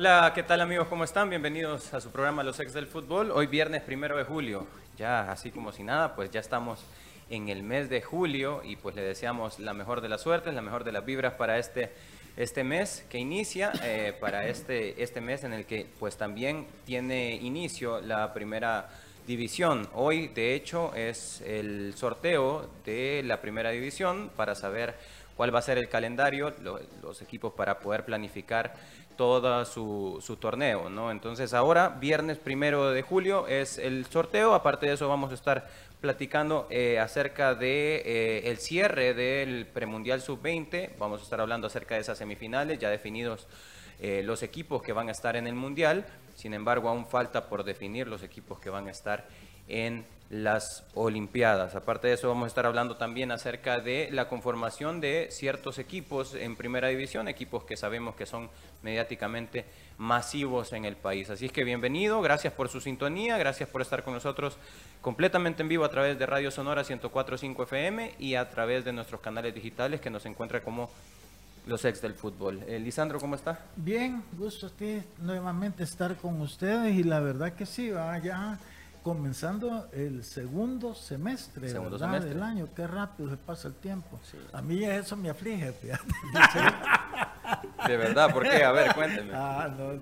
Hola, 0.00 0.32
¿qué 0.34 0.42
tal 0.42 0.62
amigos? 0.62 0.88
¿Cómo 0.88 1.04
están? 1.04 1.28
Bienvenidos 1.28 1.92
a 1.92 2.00
su 2.00 2.10
programa 2.10 2.42
Los 2.42 2.58
Ex 2.58 2.72
del 2.72 2.86
Fútbol. 2.86 3.30
Hoy 3.32 3.48
viernes 3.48 3.82
primero 3.82 4.16
de 4.16 4.24
julio, 4.24 4.66
ya 4.96 5.30
así 5.30 5.50
como 5.50 5.72
si 5.72 5.82
nada, 5.82 6.16
pues 6.16 6.30
ya 6.30 6.40
estamos 6.40 6.82
en 7.28 7.50
el 7.50 7.62
mes 7.62 7.90
de 7.90 8.00
julio 8.00 8.62
y 8.64 8.76
pues 8.76 8.94
le 8.94 9.02
deseamos 9.02 9.58
la 9.58 9.74
mejor 9.74 10.00
de 10.00 10.08
las 10.08 10.22
suertes, 10.22 10.54
la 10.54 10.62
mejor 10.62 10.84
de 10.84 10.92
las 10.92 11.04
vibras 11.04 11.34
para 11.34 11.58
este, 11.58 11.92
este 12.38 12.64
mes 12.64 13.04
que 13.10 13.18
inicia, 13.18 13.72
eh, 13.82 14.16
para 14.18 14.46
este, 14.46 15.02
este 15.02 15.20
mes 15.20 15.44
en 15.44 15.52
el 15.52 15.66
que 15.66 15.86
pues 15.98 16.16
también 16.16 16.66
tiene 16.86 17.34
inicio 17.34 18.00
la 18.00 18.32
primera 18.32 18.88
división. 19.26 19.86
Hoy, 19.92 20.28
de 20.28 20.54
hecho, 20.54 20.94
es 20.94 21.42
el 21.42 21.92
sorteo 21.94 22.70
de 22.86 23.22
la 23.22 23.42
primera 23.42 23.68
división 23.68 24.30
para 24.34 24.54
saber 24.54 24.94
cuál 25.36 25.54
va 25.54 25.58
a 25.58 25.62
ser 25.62 25.76
el 25.76 25.90
calendario, 25.90 26.54
los 27.02 27.20
equipos 27.20 27.52
para 27.52 27.80
poder 27.80 28.06
planificar 28.06 28.74
todo 29.20 29.66
su, 29.66 30.18
su, 30.22 30.36
torneo, 30.36 30.88
¿no? 30.88 31.10
Entonces 31.10 31.52
ahora, 31.52 31.90
viernes 31.90 32.38
primero 32.38 32.90
de 32.90 33.02
julio, 33.02 33.46
es 33.48 33.76
el 33.76 34.06
sorteo. 34.06 34.54
Aparte 34.54 34.86
de 34.86 34.94
eso, 34.94 35.10
vamos 35.10 35.30
a 35.30 35.34
estar 35.34 35.68
platicando 36.00 36.66
eh, 36.70 36.98
acerca 36.98 37.54
de 37.54 37.96
eh, 37.96 38.50
el 38.50 38.56
cierre 38.56 39.12
del 39.12 39.66
premundial 39.66 40.22
sub-20. 40.22 40.92
Vamos 40.98 41.20
a 41.20 41.24
estar 41.24 41.38
hablando 41.38 41.66
acerca 41.66 41.96
de 41.96 42.00
esas 42.00 42.16
semifinales, 42.16 42.78
ya 42.78 42.88
definidos 42.88 43.46
eh, 44.00 44.22
los 44.24 44.42
equipos 44.42 44.82
que 44.82 44.94
van 44.94 45.10
a 45.10 45.12
estar 45.12 45.36
en 45.36 45.46
el 45.46 45.54
mundial. 45.54 46.06
Sin 46.34 46.54
embargo, 46.54 46.88
aún 46.88 47.04
falta 47.04 47.50
por 47.50 47.62
definir 47.62 48.08
los 48.08 48.22
equipos 48.22 48.58
que 48.58 48.70
van 48.70 48.88
a 48.88 48.90
estar 48.90 49.28
en 49.68 50.06
las 50.30 50.84
Olimpiadas. 50.94 51.74
Aparte 51.74 52.06
de 52.06 52.14
eso, 52.14 52.28
vamos 52.28 52.44
a 52.44 52.46
estar 52.46 52.64
hablando 52.64 52.96
también 52.96 53.32
acerca 53.32 53.80
de 53.80 54.08
la 54.12 54.28
conformación 54.28 55.00
de 55.00 55.26
ciertos 55.32 55.78
equipos 55.78 56.34
en 56.34 56.54
primera 56.54 56.86
división, 56.86 57.26
equipos 57.26 57.64
que 57.64 57.76
sabemos 57.76 58.14
que 58.14 58.26
son 58.26 58.48
mediáticamente 58.82 59.64
masivos 59.98 60.72
en 60.72 60.84
el 60.84 60.94
país. 60.94 61.28
Así 61.30 61.46
es 61.46 61.52
que 61.52 61.64
bienvenido, 61.64 62.22
gracias 62.22 62.52
por 62.52 62.68
su 62.68 62.80
sintonía, 62.80 63.38
gracias 63.38 63.68
por 63.68 63.82
estar 63.82 64.04
con 64.04 64.14
nosotros 64.14 64.56
completamente 65.00 65.62
en 65.62 65.68
vivo 65.68 65.84
a 65.84 65.90
través 65.90 66.16
de 66.16 66.26
Radio 66.26 66.52
Sonora 66.52 66.84
104.5 66.84 67.64
FM 67.64 68.14
y 68.20 68.36
a 68.36 68.48
través 68.48 68.84
de 68.84 68.92
nuestros 68.92 69.20
canales 69.20 69.52
digitales 69.52 70.00
que 70.00 70.10
nos 70.10 70.24
encuentra 70.26 70.62
como 70.62 70.90
los 71.66 71.84
ex 71.84 72.00
del 72.00 72.14
fútbol. 72.14 72.62
Eh, 72.68 72.78
Lisandro, 72.78 73.18
¿cómo 73.18 73.34
está? 73.34 73.66
Bien, 73.74 74.22
gusto 74.32 74.66
usted 74.66 75.04
nuevamente 75.18 75.82
estar 75.82 76.16
con 76.16 76.40
ustedes 76.40 76.94
y 76.94 77.02
la 77.02 77.18
verdad 77.18 77.52
que 77.52 77.66
sí, 77.66 77.90
va 77.90 78.16
ya 78.18 78.58
comenzando 79.02 79.88
el 79.92 80.24
segundo 80.24 80.94
semestre, 80.94 81.72
del 81.72 82.42
año. 82.42 82.68
Qué 82.74 82.86
rápido 82.86 83.30
se 83.30 83.36
pasa 83.36 83.68
el 83.68 83.74
tiempo. 83.74 84.18
A 84.52 84.62
mí 84.62 84.84
eso 84.84 85.16
me 85.16 85.30
aflige, 85.30 85.72
fíjate. 85.72 86.04
De 87.86 87.96
verdad, 87.96 88.32
¿por 88.32 88.42
qué? 88.42 88.62
A 88.62 88.72
ver, 88.72 88.94
cuénteme. 88.94 89.32
Ah, 89.34 89.68
no, 89.76 90.00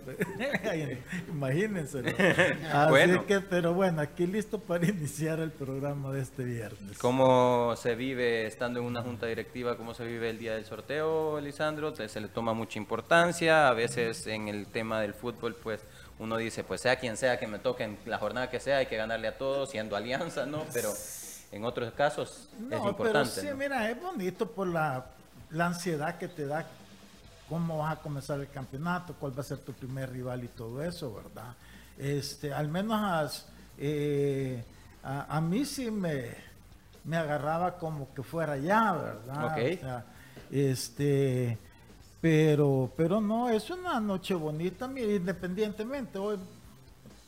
imagínense. 1.28 2.00
Así 2.72 3.18
que, 3.26 3.40
pero 3.40 3.72
bueno, 3.72 4.02
aquí 4.02 4.26
listo 4.26 4.58
para 4.58 4.86
iniciar 4.86 5.40
el 5.40 5.50
programa 5.50 6.12
de 6.12 6.20
este 6.20 6.44
viernes. 6.44 6.98
¿Cómo 6.98 7.74
se 7.76 7.94
vive 7.94 8.46
estando 8.46 8.80
en 8.80 8.86
una 8.86 9.02
junta 9.02 9.26
directiva? 9.26 9.76
¿Cómo 9.76 9.94
se 9.94 10.04
vive 10.04 10.28
el 10.30 10.38
día 10.38 10.54
del 10.54 10.64
sorteo, 10.64 11.40
Lisandro? 11.40 11.94
Se 11.94 12.20
le 12.20 12.28
toma 12.28 12.52
mucha 12.52 12.78
importancia. 12.78 13.68
A 13.68 13.72
veces 13.72 14.26
en 14.26 14.48
el 14.48 14.66
tema 14.66 15.00
del 15.00 15.14
fútbol, 15.14 15.54
pues 15.54 15.80
uno 16.18 16.36
dice, 16.36 16.64
pues 16.64 16.80
sea 16.80 16.96
quien 16.96 17.16
sea 17.16 17.38
que 17.38 17.46
me 17.46 17.58
toque 17.58 17.84
en 17.84 17.98
la 18.06 18.18
jornada 18.18 18.50
que 18.50 18.60
sea, 18.60 18.78
hay 18.78 18.86
que 18.86 18.96
ganarle 18.96 19.28
a 19.28 19.38
todos, 19.38 19.70
siendo 19.70 19.96
alianza, 19.96 20.46
¿no? 20.46 20.64
Pero 20.72 20.92
en 21.52 21.64
otros 21.64 21.92
casos 21.92 22.48
es 22.70 22.84
importante. 22.84 23.30
Pero 23.36 23.52
sí, 23.52 23.56
mira, 23.56 23.88
es 23.90 24.00
bonito 24.00 24.50
por 24.50 24.66
la, 24.66 25.06
la 25.50 25.66
ansiedad 25.66 26.18
que 26.18 26.28
te 26.28 26.46
da 26.46 26.66
cómo 27.48 27.78
vas 27.78 27.98
a 27.98 28.02
comenzar 28.02 28.40
el 28.40 28.48
campeonato, 28.48 29.14
cuál 29.18 29.36
va 29.36 29.40
a 29.40 29.44
ser 29.44 29.58
tu 29.58 29.72
primer 29.72 30.10
rival 30.10 30.44
y 30.44 30.48
todo 30.48 30.82
eso, 30.82 31.14
¿verdad? 31.14 31.54
Este, 31.96 32.52
al 32.52 32.68
menos 32.68 33.46
eh, 33.78 34.62
a, 35.02 35.40
mí 35.40 35.64
sí 35.64 35.90
me, 35.90 36.34
me 37.04 37.16
agarraba 37.16 37.78
como 37.78 38.12
que 38.12 38.22
fuera 38.22 38.56
ya, 38.56 38.92
¿verdad? 38.92 40.04
este, 40.50 41.58
pero, 42.20 42.92
pero 42.96 43.20
no, 43.20 43.48
es 43.48 43.70
una 43.70 44.00
noche 44.00 44.34
bonita, 44.34 44.90
independientemente. 44.96 46.18
Hoy 46.18 46.38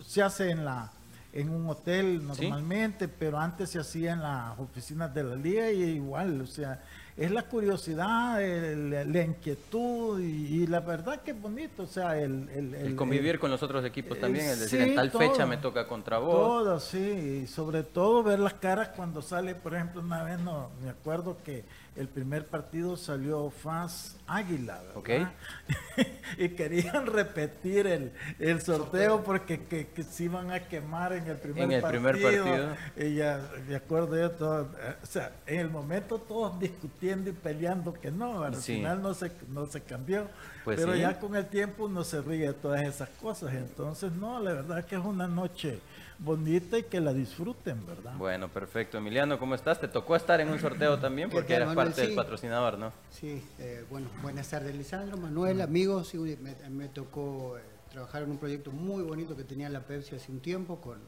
se 0.04 0.22
hace 0.22 0.50
en 0.50 0.64
la 0.64 0.90
en 1.32 1.48
un 1.48 1.68
hotel 1.68 2.26
normalmente, 2.26 3.06
pero 3.06 3.38
antes 3.38 3.70
se 3.70 3.78
hacía 3.78 4.12
en 4.12 4.22
las 4.22 4.58
oficinas 4.58 5.14
de 5.14 5.22
la 5.22 5.36
liga 5.36 5.70
y 5.70 5.82
igual, 5.82 6.40
o 6.40 6.46
sea, 6.46 6.82
es 7.16 7.30
la 7.30 7.42
curiosidad, 7.42 8.40
la 8.40 9.22
inquietud 9.22 10.18
y, 10.20 10.66
la 10.66 10.80
verdad 10.80 11.20
que 11.20 11.32
es 11.32 11.40
bonito, 11.40 11.82
o 11.82 11.86
sea, 11.86 12.18
el... 12.18 12.48
El, 12.48 12.96
convivir 12.96 13.38
con 13.38 13.50
los 13.50 13.62
otros 13.62 13.84
equipos 13.84 14.18
también, 14.18 14.46
es 14.46 14.60
decir, 14.60 14.80
en 14.80 14.94
tal 14.94 15.10
fecha 15.10 15.46
me 15.46 15.58
toca 15.58 15.86
contra 15.86 16.18
vos. 16.18 16.34
Todo, 16.34 16.80
sí, 16.80 17.42
y 17.44 17.46
sobre 17.46 17.82
todo 17.82 18.22
ver 18.22 18.38
las 18.38 18.54
caras 18.54 18.88
cuando 18.88 19.22
sale, 19.22 19.54
por 19.54 19.74
ejemplo, 19.74 20.00
una 20.00 20.24
vez 20.24 20.40
no, 20.40 20.70
me 20.82 20.90
acuerdo 20.90 21.36
que 21.44 21.64
el 22.00 22.08
primer 22.08 22.46
partido 22.46 22.96
salió 22.96 23.50
FAS 23.50 24.16
Águila, 24.26 24.80
¿verdad? 24.94 25.32
y 26.38 26.48
querían 26.50 27.04
repetir 27.06 27.86
el, 27.86 28.12
el 28.38 28.62
sorteo 28.62 29.22
porque 29.22 29.64
que, 29.64 29.88
que, 29.88 30.02
se 30.02 30.24
iban 30.24 30.50
a 30.50 30.60
quemar 30.60 31.12
en 31.12 31.26
el 31.26 31.36
primer 31.36 31.64
en 31.64 31.72
el 31.72 31.82
partido. 31.82 32.10
Primer 32.10 32.22
partido. 32.22 32.76
Y 32.96 33.16
ya, 33.16 33.36
de 33.36 33.76
acuerdo 33.76 34.18
yo, 34.18 34.30
todo, 34.30 34.70
o 35.02 35.06
sea, 35.06 35.32
en 35.46 35.60
el 35.60 35.68
momento 35.68 36.18
todos 36.18 36.58
discutiendo 36.58 37.28
y 37.28 37.34
peleando 37.34 37.92
que 37.92 38.10
no, 38.10 38.44
al 38.44 38.56
final 38.56 39.02
no 39.02 39.12
se, 39.12 39.30
no 39.48 39.66
se 39.66 39.82
cambió. 39.82 40.26
Pues 40.64 40.80
pero 40.80 40.94
ya 40.94 41.18
con 41.18 41.36
el 41.36 41.46
tiempo 41.46 41.84
uno 41.84 42.02
se 42.02 42.22
ríe 42.22 42.46
de 42.46 42.54
todas 42.54 42.82
esas 42.82 43.10
cosas. 43.20 43.52
Entonces, 43.52 44.12
no, 44.12 44.40
la 44.40 44.54
verdad 44.54 44.84
que 44.86 44.96
es 44.96 45.04
una 45.04 45.26
noche 45.26 45.80
bonita 46.20 46.78
y 46.78 46.84
que 46.84 47.00
la 47.00 47.12
disfruten, 47.12 47.84
¿verdad? 47.86 48.14
Bueno, 48.16 48.48
perfecto. 48.48 48.98
Emiliano, 48.98 49.38
¿cómo 49.38 49.54
estás? 49.54 49.80
¿Te 49.80 49.88
tocó 49.88 50.16
estar 50.16 50.40
en 50.40 50.50
un 50.50 50.58
sorteo 50.58 50.98
también? 50.98 51.30
Porque 51.30 51.54
eras 51.54 51.74
parte 51.74 52.02
del 52.02 52.14
patrocinador, 52.14 52.78
¿no? 52.78 52.92
Sí, 53.10 53.42
eh, 53.58 53.84
bueno, 53.90 54.08
buenas 54.22 54.48
tardes, 54.48 54.74
Lisandro, 54.74 55.16
Manuel, 55.16 55.60
amigos. 55.60 56.08
Sí, 56.08 56.18
me, 56.18 56.88
tocó 56.88 57.56
eh, 57.58 57.62
trabajar 57.90 58.22
en 58.22 58.32
un 58.32 58.38
proyecto 58.38 58.70
muy 58.70 59.02
bonito 59.02 59.36
que 59.36 59.44
tenía 59.44 59.68
la 59.68 59.80
Pepsi 59.80 60.14
hace 60.14 60.30
un 60.30 60.40
tiempo 60.40 60.80
con, 60.80 60.98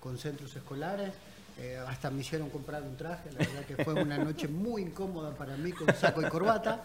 con 0.00 0.18
centros 0.18 0.54
escolares. 0.56 1.12
Eh, 1.58 1.76
hasta 1.86 2.10
me 2.10 2.22
hicieron 2.22 2.48
comprar 2.48 2.82
un 2.82 2.96
traje, 2.96 3.30
la 3.32 3.38
verdad 3.40 3.64
que 3.66 3.84
fue 3.84 3.92
una 3.92 4.16
noche 4.16 4.48
muy 4.48 4.80
incómoda 4.80 5.34
para 5.34 5.58
mí 5.58 5.72
con 5.72 5.94
saco 5.94 6.22
y 6.22 6.24
corbata, 6.24 6.82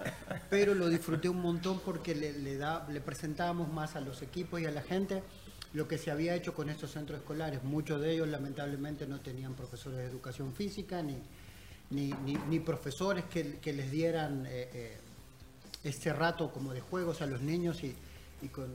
pero 0.50 0.74
lo 0.74 0.90
disfruté 0.90 1.30
un 1.30 1.42
montón 1.42 1.80
porque 1.80 2.14
le, 2.14 2.34
le, 2.34 2.58
da, 2.58 2.86
le 2.90 3.00
presentábamos 3.00 3.72
más 3.72 3.96
a 3.96 4.02
los 4.02 4.22
equipos 4.22 4.60
y 4.60 4.66
a 4.66 4.72
la 4.72 4.82
gente 4.82 5.24
lo 5.74 5.88
que 5.88 5.98
se 5.98 6.12
había 6.12 6.36
hecho 6.36 6.54
con 6.54 6.70
estos 6.70 6.92
centros 6.92 7.20
escolares. 7.20 7.64
Muchos 7.64 8.02
de 8.02 8.14
ellos 8.14 8.28
lamentablemente 8.28 9.06
no 9.08 9.20
tenían 9.20 9.54
profesores 9.54 10.00
de 10.00 10.06
educación 10.06 10.54
física 10.54 11.02
ni, 11.02 11.18
ni, 11.90 12.60
profesores 12.60 13.26
que, 13.26 13.74
les 13.74 13.92
dieran 13.92 14.46
eh, 14.46 14.70
eh, 14.74 14.98
este 15.84 16.14
rato 16.14 16.52
como 16.52 16.74
de 16.74 16.82
juegos 16.82 17.22
a 17.22 17.26
los 17.26 17.42
niños 17.42 17.84
y, 17.84 17.96
con, 18.50 18.70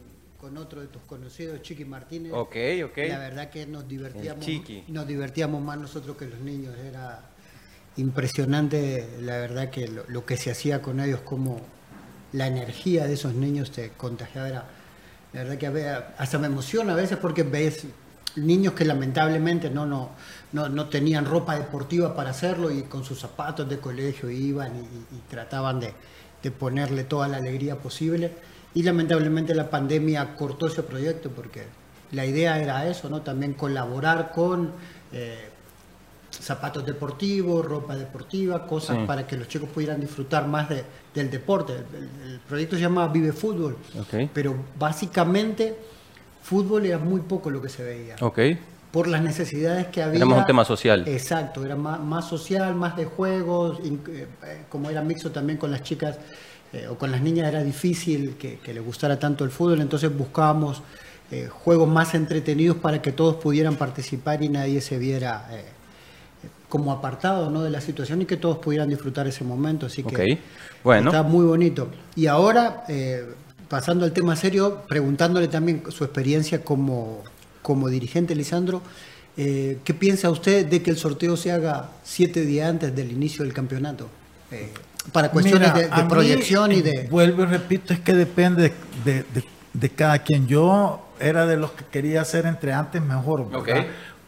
otro 0.57 0.81
de 0.81 0.87
tus 0.87 1.03
conocidos, 1.03 1.61
Chiqui 1.61 1.85
Martínez. 1.85 2.33
Ok, 2.33 2.57
ok. 2.85 2.97
La 3.09 3.19
verdad 3.19 3.51
que 3.51 3.67
nos 3.67 3.87
divertíamos, 3.87 4.47
nos 4.89 5.07
divertíamos 5.07 5.63
más 5.63 5.79
nosotros 5.79 6.17
que 6.17 6.27
los 6.27 6.41
niños. 6.41 6.75
Era 6.79 7.31
impresionante, 7.97 9.19
la 9.21 9.37
verdad 9.37 9.69
que 9.69 9.87
lo, 9.87 10.05
lo 10.09 10.25
que 10.25 10.39
se 10.39 10.51
hacía 10.51 10.81
con 10.81 10.99
ellos, 11.01 11.21
como 11.21 11.61
la 12.33 12.47
energía 12.47 13.07
de 13.07 13.15
esos 13.15 13.35
niños 13.35 13.71
te 13.71 13.91
contagiaba. 13.91 14.49
Era, 14.49 14.69
la 15.33 15.45
verdad 15.45 15.59
que 15.59 15.89
hasta 16.19 16.39
me 16.39 16.47
emociona 16.47 16.93
a 16.93 16.97
veces 16.97 17.19
porque 17.19 17.43
ves 17.43 17.87
niños 18.37 18.75
que 18.75 18.85
lamentablemente 18.85 19.71
no, 19.71 19.87
no, 19.87 20.11
no, 20.53 20.89
tenían 20.89 21.25
ropa 21.25 21.57
deportiva 21.57 22.15
para 22.15 22.31
hacerlo 22.31 22.71
y 22.71 22.83
con 22.83 23.05
sus 23.05 23.19
zapatos 23.21 23.69
de 23.69 23.79
colegio 23.79 24.31
iban 24.31 24.73
y, 24.77 25.31
trataban 25.31 25.81
de, 25.81 26.51
ponerle 26.51 27.05
toda 27.05 27.29
la 27.29 27.37
alegría 27.37 27.77
posible. 27.77 28.33
Y 28.73 28.83
lamentablemente 28.83 29.55
la 29.55 29.69
pandemia 29.69 30.37
cortó 30.37 30.69
ese 30.69 30.83
proyecto 30.83 31.31
porque 31.31 31.65
la 32.13 32.25
idea 32.25 32.61
era 32.61 32.87
eso, 32.87 33.09
¿no? 33.09 33.23
También 33.23 33.55
colaborar 33.55 34.33
con 34.33 34.73
eh, 35.13 35.50
zapatos 36.41 36.85
deportivos, 36.85 37.65
ropa 37.65 37.97
deportiva, 37.97 38.67
cosas 38.67 38.99
para 39.07 39.27
que 39.27 39.37
los 39.37 39.49
chicos 39.49 39.69
pudieran 39.69 40.01
disfrutar 40.01 40.47
más 40.47 40.69
de, 40.69 40.85
del 41.15 41.31
deporte. 41.31 41.75
El, 41.75 42.41
proyecto 42.49 42.77
se 42.77 42.83
llama 42.83 43.07
Vive 43.09 43.33
Fútbol, 43.33 43.77
pero 44.33 44.57
básicamente 44.79 45.77
fútbol 46.43 46.87
era 46.87 46.99
muy 46.99 47.21
poco 47.21 47.51
lo 47.51 47.61
que 47.61 47.69
se 47.69 47.85
veía. 47.85 48.17
Por 48.91 49.07
las 49.07 49.23
necesidades 49.23 49.87
que 49.87 50.03
había. 50.03 50.17
Era 50.17 50.27
más 50.27 50.41
un 50.41 50.47
tema 50.47 50.65
social. 50.65 51.07
Exacto, 51.07 51.65
era 51.65 51.77
más, 51.77 52.29
social, 52.29 52.75
más 52.75 52.97
de 52.97 53.05
juegos, 53.05 53.79
eh, 53.85 54.27
como 54.69 54.91
era 54.91 55.03
mixto 55.03 55.31
también 55.31 55.59
con 55.59 55.71
las 55.71 55.85
chicas 55.85 56.19
eh, 56.73 56.89
o 56.89 56.97
con 56.97 57.13
las 57.13 57.21
niñas 57.21 57.47
era 57.47 57.63
difícil 57.63 58.35
que, 58.37 58.59
que 58.59 58.75
les 58.75 58.85
gustara 58.85 59.17
tanto 59.17 59.45
el 59.45 59.51
fútbol, 59.51 59.81
entonces 59.81 60.17
buscábamos 60.17 60.83
eh, 61.31 61.49
juegos 61.49 61.89
más 61.89 62.15
entretenidos 62.15 62.79
para 62.79 63.01
que 63.01 63.13
todos 63.13 63.37
pudieran 63.37 63.77
participar 63.77 64.43
y 64.43 64.49
nadie 64.49 64.81
se 64.81 64.99
viera 64.99 65.47
como 66.71 66.93
apartado 66.93 67.51
¿no? 67.51 67.63
de 67.63 67.69
la 67.69 67.83
situación 67.83 68.23
y 68.23 68.25
que 68.25 68.39
todos 68.39 68.57
pudieran 68.57 68.89
disfrutar 68.89 69.27
ese 69.27 69.45
momento. 69.45 69.85
Así 69.85 70.03
que 70.03 70.39
bueno. 70.83 71.11
está 71.11 71.23
muy 71.23 71.45
bonito. 71.45 71.91
Y 72.17 72.27
ahora, 72.27 72.85
pasando 73.69 74.07
al 74.07 74.13
tema 74.13 74.35
serio, 74.35 74.85
preguntándole 74.89 75.49
también 75.49 75.83
su 75.91 76.05
experiencia 76.05 76.65
como, 76.65 77.23
como 77.61 77.89
dirigente, 77.89 78.35
Lisandro, 78.35 78.81
eh, 79.37 79.79
¿qué 79.85 79.95
piensa 79.95 80.29
usted 80.31 80.67
de 80.67 80.83
que 80.83 80.91
el 80.91 80.97
sorteo 80.97 81.37
se 81.37 81.53
haga 81.53 81.91
siete 82.03 82.45
días 82.45 82.69
antes 82.69 82.95
del 82.95 83.13
inicio 83.13 83.45
del 83.45 83.55
campeonato? 83.55 84.09
Eh, 84.51 84.71
para 85.13 85.31
cuestiones 85.31 85.73
de, 85.73 85.89
proyección 86.09 86.73
y 86.73 86.83
de... 86.83 86.91
Eh, 86.91 87.09
vuelvo 87.11 87.45
y 87.45 87.47
repito, 87.47 87.95
es 87.95 88.01
que 88.01 88.13
depende 88.13 88.73
de, 89.05 89.91
cada 89.91 90.19
quien. 90.19 90.47
Yo 90.47 91.07
era 91.19 91.47
de 91.47 91.57
los 91.57 91.71
que 91.73 91.85
quería 91.85 92.23
hacer 92.23 92.47
entre 92.47 92.73
antes 92.73 93.01
mejor, 93.01 93.47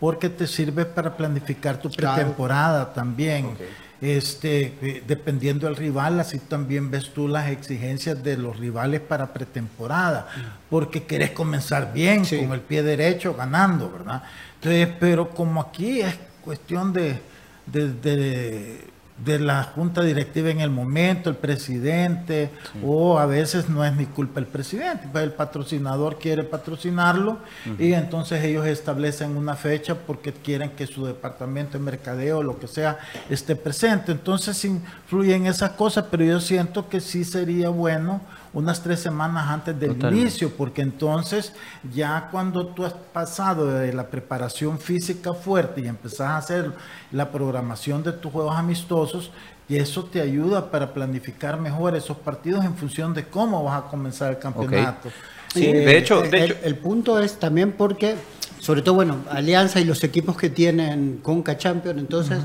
porque 0.03 0.29
te 0.29 0.49
sirve 0.49 0.85
para 0.85 1.17
planificar 1.17 1.77
tu 1.77 1.89
pretemporada 1.89 2.93
también. 2.93 3.57
Este, 4.01 4.75
eh, 4.83 5.05
dependiendo 5.07 5.69
del 5.69 5.77
rival, 5.77 6.19
así 6.19 6.41
también 6.41 6.91
ves 6.91 7.11
tú 7.15 7.29
las 7.29 7.49
exigencias 7.49 8.21
de 8.21 8.37
los 8.37 8.59
rivales 8.59 9.01
para 9.01 9.33
pretemporada, 9.33 10.27
porque 10.69 11.05
querés 11.05 11.31
comenzar 11.31 11.93
bien, 11.93 12.25
con 12.25 12.53
el 12.53 12.63
pie 12.63 12.83
derecho, 12.83 13.33
ganando, 13.35 13.93
¿verdad? 13.93 14.25
Entonces, 14.57 14.89
pero 14.99 15.31
como 15.31 15.61
aquí 15.61 16.01
es 16.01 16.17
cuestión 16.45 16.93
de, 16.93 17.21
de 17.67 17.93
de 17.93 18.92
la 19.25 19.63
junta 19.63 20.03
directiva 20.03 20.51
en 20.51 20.61
el 20.61 20.71
momento, 20.71 21.31
el 21.31 21.37
presidente, 21.37 22.51
o 22.85 23.19
a 23.19 23.27
veces 23.27 23.69
no 23.69 23.85
es 23.85 23.95
ni 23.95 24.07
culpa 24.07 24.41
el 24.41 24.47
presidente, 24.47 25.09
pues 25.11 25.25
el 25.25 25.33
patrocinador 25.33 26.19
quiere 26.19 26.43
patrocinarlo 26.43 27.39
y 27.79 27.93
entonces 27.93 28.43
ellos 28.45 28.67
establecen 28.67 29.37
una 29.37 29.55
fecha 29.55 29.95
porque 29.95 30.33
quieren 30.33 30.71
que 30.71 30.87
su 30.87 31.07
departamento 31.07 31.79
de 31.79 31.85
mercadeo 31.85 32.39
o 32.39 32.43
lo 32.43 32.59
que 32.59 32.67
sea 32.67 32.99
esté 33.31 33.57
presente. 33.57 34.13
Entonces 34.13 34.65
influyen 34.65 35.47
esas 35.47 35.73
cosas, 35.73 36.07
pero 36.11 36.25
yo 36.25 36.41
siento 36.41 36.89
que 36.89 37.01
sí 37.01 37.25
sería 37.25 37.69
bueno 37.69 38.21
unas 38.53 38.83
tres 38.83 39.01
semanas 39.01 39.49
antes 39.49 39.79
del 39.79 39.97
inicio, 40.13 40.51
porque 40.57 40.83
entonces 40.83 41.55
ya 41.93 42.29
cuando 42.31 42.67
tú 42.67 42.85
has 42.85 42.93
pasado 42.93 43.67
de 43.69 43.93
la 43.93 44.09
preparación 44.09 44.79
física 44.79 45.33
fuerte 45.33 45.81
y 45.81 45.87
empezás 45.87 46.29
a 46.29 46.37
hacer 46.37 46.73
la 47.13 47.31
programación 47.31 48.03
de 48.03 48.13
tus 48.13 48.33
juegos 48.33 48.57
amistosos, 48.57 49.31
y 49.69 49.77
eso 49.77 50.05
te 50.05 50.21
ayuda 50.21 50.71
para 50.71 50.93
planificar 50.93 51.59
mejor 51.59 51.97
esos 51.97 52.17
partidos 52.19 52.65
en 52.65 52.75
función 52.77 53.15
de 53.15 53.25
cómo 53.25 53.63
vas 53.65 53.85
a 53.85 53.87
comenzar 53.87 54.33
el 54.33 54.39
campeonato. 54.39 55.09
Sí, 55.55 55.73
de 55.73 55.85
eh, 55.85 55.99
hecho, 55.99 56.21
de 56.21 56.45
el, 56.45 56.57
el, 56.63 56.77
punto 56.77 57.19
es 57.19 57.39
también 57.39 57.73
porque, 57.73 58.17
sobre 58.59 58.83
todo, 58.83 58.97
bueno, 58.97 59.19
Alianza 59.31 59.81
y 59.81 59.85
los 59.85 60.03
equipos 60.05 60.37
que 60.37 60.51
tienen 60.51 61.21
Conca 61.23 61.57
entonces 61.63 62.41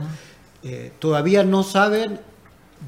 eh, 0.64 0.92
todavía 1.00 1.44
no 1.44 1.64
saben 1.64 2.20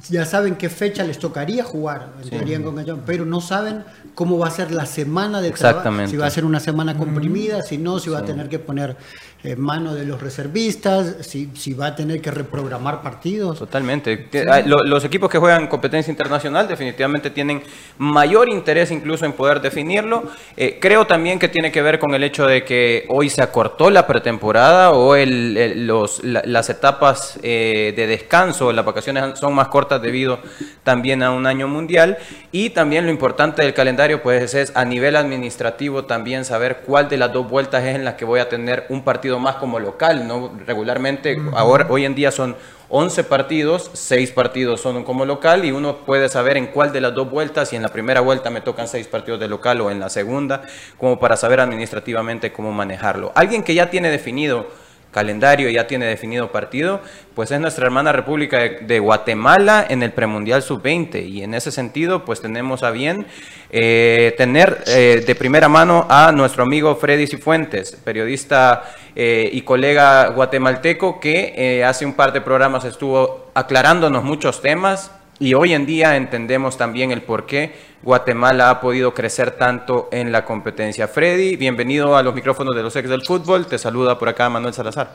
ya 0.09 0.25
saben 0.25 0.55
qué 0.55 0.69
fecha 0.69 1.03
les 1.03 1.19
tocaría 1.19 1.63
jugar, 1.63 2.09
en 2.23 2.29
teoría 2.29 2.57
en 2.57 2.99
pero 3.05 3.25
no 3.25 3.41
saben 3.41 3.83
cómo 4.15 4.37
va 4.37 4.47
a 4.47 4.51
ser 4.51 4.71
la 4.71 4.85
semana 4.85 5.41
de 5.41 5.51
trabajo, 5.51 6.07
si 6.07 6.17
va 6.17 6.27
a 6.27 6.29
ser 6.29 6.45
una 6.45 6.59
semana 6.59 6.97
comprimida, 6.97 7.61
si 7.63 7.77
no, 7.77 7.99
si 7.99 8.09
va 8.09 8.19
a 8.19 8.25
tener 8.25 8.49
que 8.49 8.59
poner 8.59 8.95
en 9.41 9.61
mano 9.61 9.95
de 9.95 10.05
los 10.05 10.21
reservistas, 10.21 11.15
si, 11.21 11.49
si 11.55 11.73
va 11.73 11.87
a 11.87 11.95
tener 11.95 12.21
que 12.21 12.29
reprogramar 12.29 13.01
partidos. 13.01 13.59
Totalmente. 13.59 14.27
Los 14.65 15.05
equipos 15.05 15.29
que 15.29 15.37
juegan 15.37 15.67
competencia 15.67 16.11
internacional 16.11 16.67
definitivamente 16.67 17.29
tienen 17.29 17.63
mayor 17.97 18.49
interés 18.49 18.91
incluso 18.91 19.25
en 19.25 19.31
poder 19.31 19.61
definirlo. 19.61 20.23
Eh, 20.57 20.77
creo 20.81 21.07
también 21.07 21.39
que 21.39 21.47
tiene 21.47 21.71
que 21.71 21.81
ver 21.81 21.99
con 21.99 22.13
el 22.13 22.23
hecho 22.23 22.45
de 22.47 22.65
que 22.65 23.05
hoy 23.07 23.29
se 23.29 23.41
acortó 23.41 23.89
la 23.89 24.05
pretemporada 24.05 24.91
o 24.91 25.15
el, 25.15 25.87
los, 25.87 26.21
las 26.23 26.69
etapas 26.69 27.39
eh, 27.41 27.93
de 27.95 28.07
descanso, 28.07 28.73
las 28.73 28.83
vacaciones 28.83 29.39
son 29.39 29.53
más 29.53 29.69
cortas 29.69 30.01
debido 30.01 30.39
también 30.83 31.23
a 31.23 31.31
un 31.31 31.45
año 31.47 31.69
mundial. 31.69 32.17
Y 32.51 32.71
también 32.71 33.05
lo 33.05 33.11
importante 33.11 33.61
del 33.61 33.73
calendario 33.73 34.21
pues 34.21 34.53
es 34.53 34.75
a 34.75 34.83
nivel 34.83 35.15
administrativo 35.15 36.03
también 36.03 36.43
saber 36.43 36.81
cuál 36.85 37.07
de 37.07 37.17
las 37.17 37.31
dos 37.31 37.49
vueltas 37.49 37.85
es 37.85 37.95
en 37.95 38.03
la 38.03 38.17
que 38.17 38.25
voy 38.25 38.41
a 38.41 38.49
tener 38.49 38.85
un 38.89 39.03
partido 39.03 39.28
más 39.37 39.57
como 39.57 39.79
local, 39.79 40.27
¿no? 40.27 40.51
Regularmente, 40.65 41.37
ahora, 41.53 41.85
hoy 41.89 42.05
en 42.05 42.15
día 42.15 42.31
son 42.31 42.55
11 42.89 43.23
partidos, 43.25 43.91
6 43.93 44.31
partidos 44.31 44.81
son 44.81 45.03
como 45.03 45.23
local 45.25 45.63
y 45.63 45.71
uno 45.71 45.97
puede 45.97 46.27
saber 46.27 46.57
en 46.57 46.67
cuál 46.67 46.91
de 46.91 47.01
las 47.01 47.13
dos 47.13 47.29
vueltas, 47.29 47.69
si 47.69 47.75
en 47.75 47.83
la 47.83 47.89
primera 47.89 48.21
vuelta 48.21 48.49
me 48.49 48.61
tocan 48.61 48.87
6 48.87 49.05
partidos 49.07 49.39
de 49.39 49.47
local 49.47 49.81
o 49.81 49.91
en 49.91 49.99
la 49.99 50.09
segunda, 50.09 50.63
como 50.97 51.19
para 51.19 51.37
saber 51.37 51.59
administrativamente 51.59 52.51
cómo 52.51 52.71
manejarlo. 52.71 53.31
Alguien 53.35 53.61
que 53.61 53.75
ya 53.75 53.91
tiene 53.91 54.09
definido 54.09 54.67
calendario, 55.11 55.69
ya 55.69 55.87
tiene 55.87 56.05
definido 56.05 56.51
partido, 56.51 57.01
pues 57.33 57.51
es 57.51 57.59
nuestra 57.59 57.85
hermana 57.85 58.11
República 58.11 58.59
de, 58.59 58.99
Guatemala 58.99 59.85
en 59.89 60.03
el 60.03 60.11
premundial 60.11 60.61
sub-20 60.61 61.27
y 61.27 61.43
en 61.43 61.53
ese 61.53 61.71
sentido 61.71 62.25
pues 62.25 62.41
tenemos 62.41 62.83
a 62.83 62.91
bien 62.91 63.25
eh, 63.71 64.35
tener 64.37 64.83
eh, 64.87 65.23
de 65.25 65.35
primera 65.35 65.67
mano 65.69 66.05
a 66.09 66.31
nuestro 66.31 66.63
amigo 66.63 66.95
Freddy 66.95 67.27
Cifuentes, 67.27 67.97
periodista 68.03 68.83
eh, 69.15 69.49
y 69.51 69.61
colega 69.61 70.27
guatemalteco 70.29 71.19
que 71.19 71.83
hace 71.85 72.05
un 72.05 72.13
par 72.13 72.33
de 72.33 72.41
programas 72.41 72.85
estuvo 72.85 73.51
aclarándonos 73.55 74.23
muchos 74.23 74.61
temas 74.61 75.11
y 75.39 75.53
hoy 75.53 75.73
en 75.73 75.85
día 75.85 76.17
entendemos 76.17 76.77
también 76.77 77.11
el 77.11 77.21
por 77.21 77.45
qué 77.45 77.73
Guatemala 78.03 78.69
ha 78.69 78.81
podido 78.81 79.13
crecer 79.13 79.51
tanto 79.51 80.09
en 80.11 80.31
la 80.31 80.45
competencia. 80.45 81.07
Freddy, 81.07 81.55
bienvenido 81.55 82.17
a 82.17 82.23
los 82.23 82.35
micrófonos 82.35 82.75
de 82.75 82.83
los 82.83 82.95
ex 82.95 83.09
del 83.09 83.23
fútbol. 83.23 83.65
Te 83.65 83.77
saluda 83.77 84.19
por 84.19 84.27
acá 84.27 84.49
Manuel 84.49 84.73
Salazar. 84.73 85.11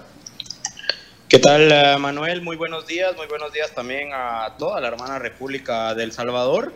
¿Qué 1.29 1.39
tal, 1.39 1.71
eh, 1.71 1.97
Manuel? 1.99 2.43
Muy 2.43 2.57
buenos 2.57 2.87
días. 2.87 3.15
Muy 3.17 3.27
buenos 3.27 3.53
días 3.53 3.75
también 3.75 4.11
a 4.15 4.55
toda 4.59 4.81
la 4.81 4.89
hermana 4.89 5.19
República 5.19 5.95
del 5.95 6.13
Salvador. 6.13 6.73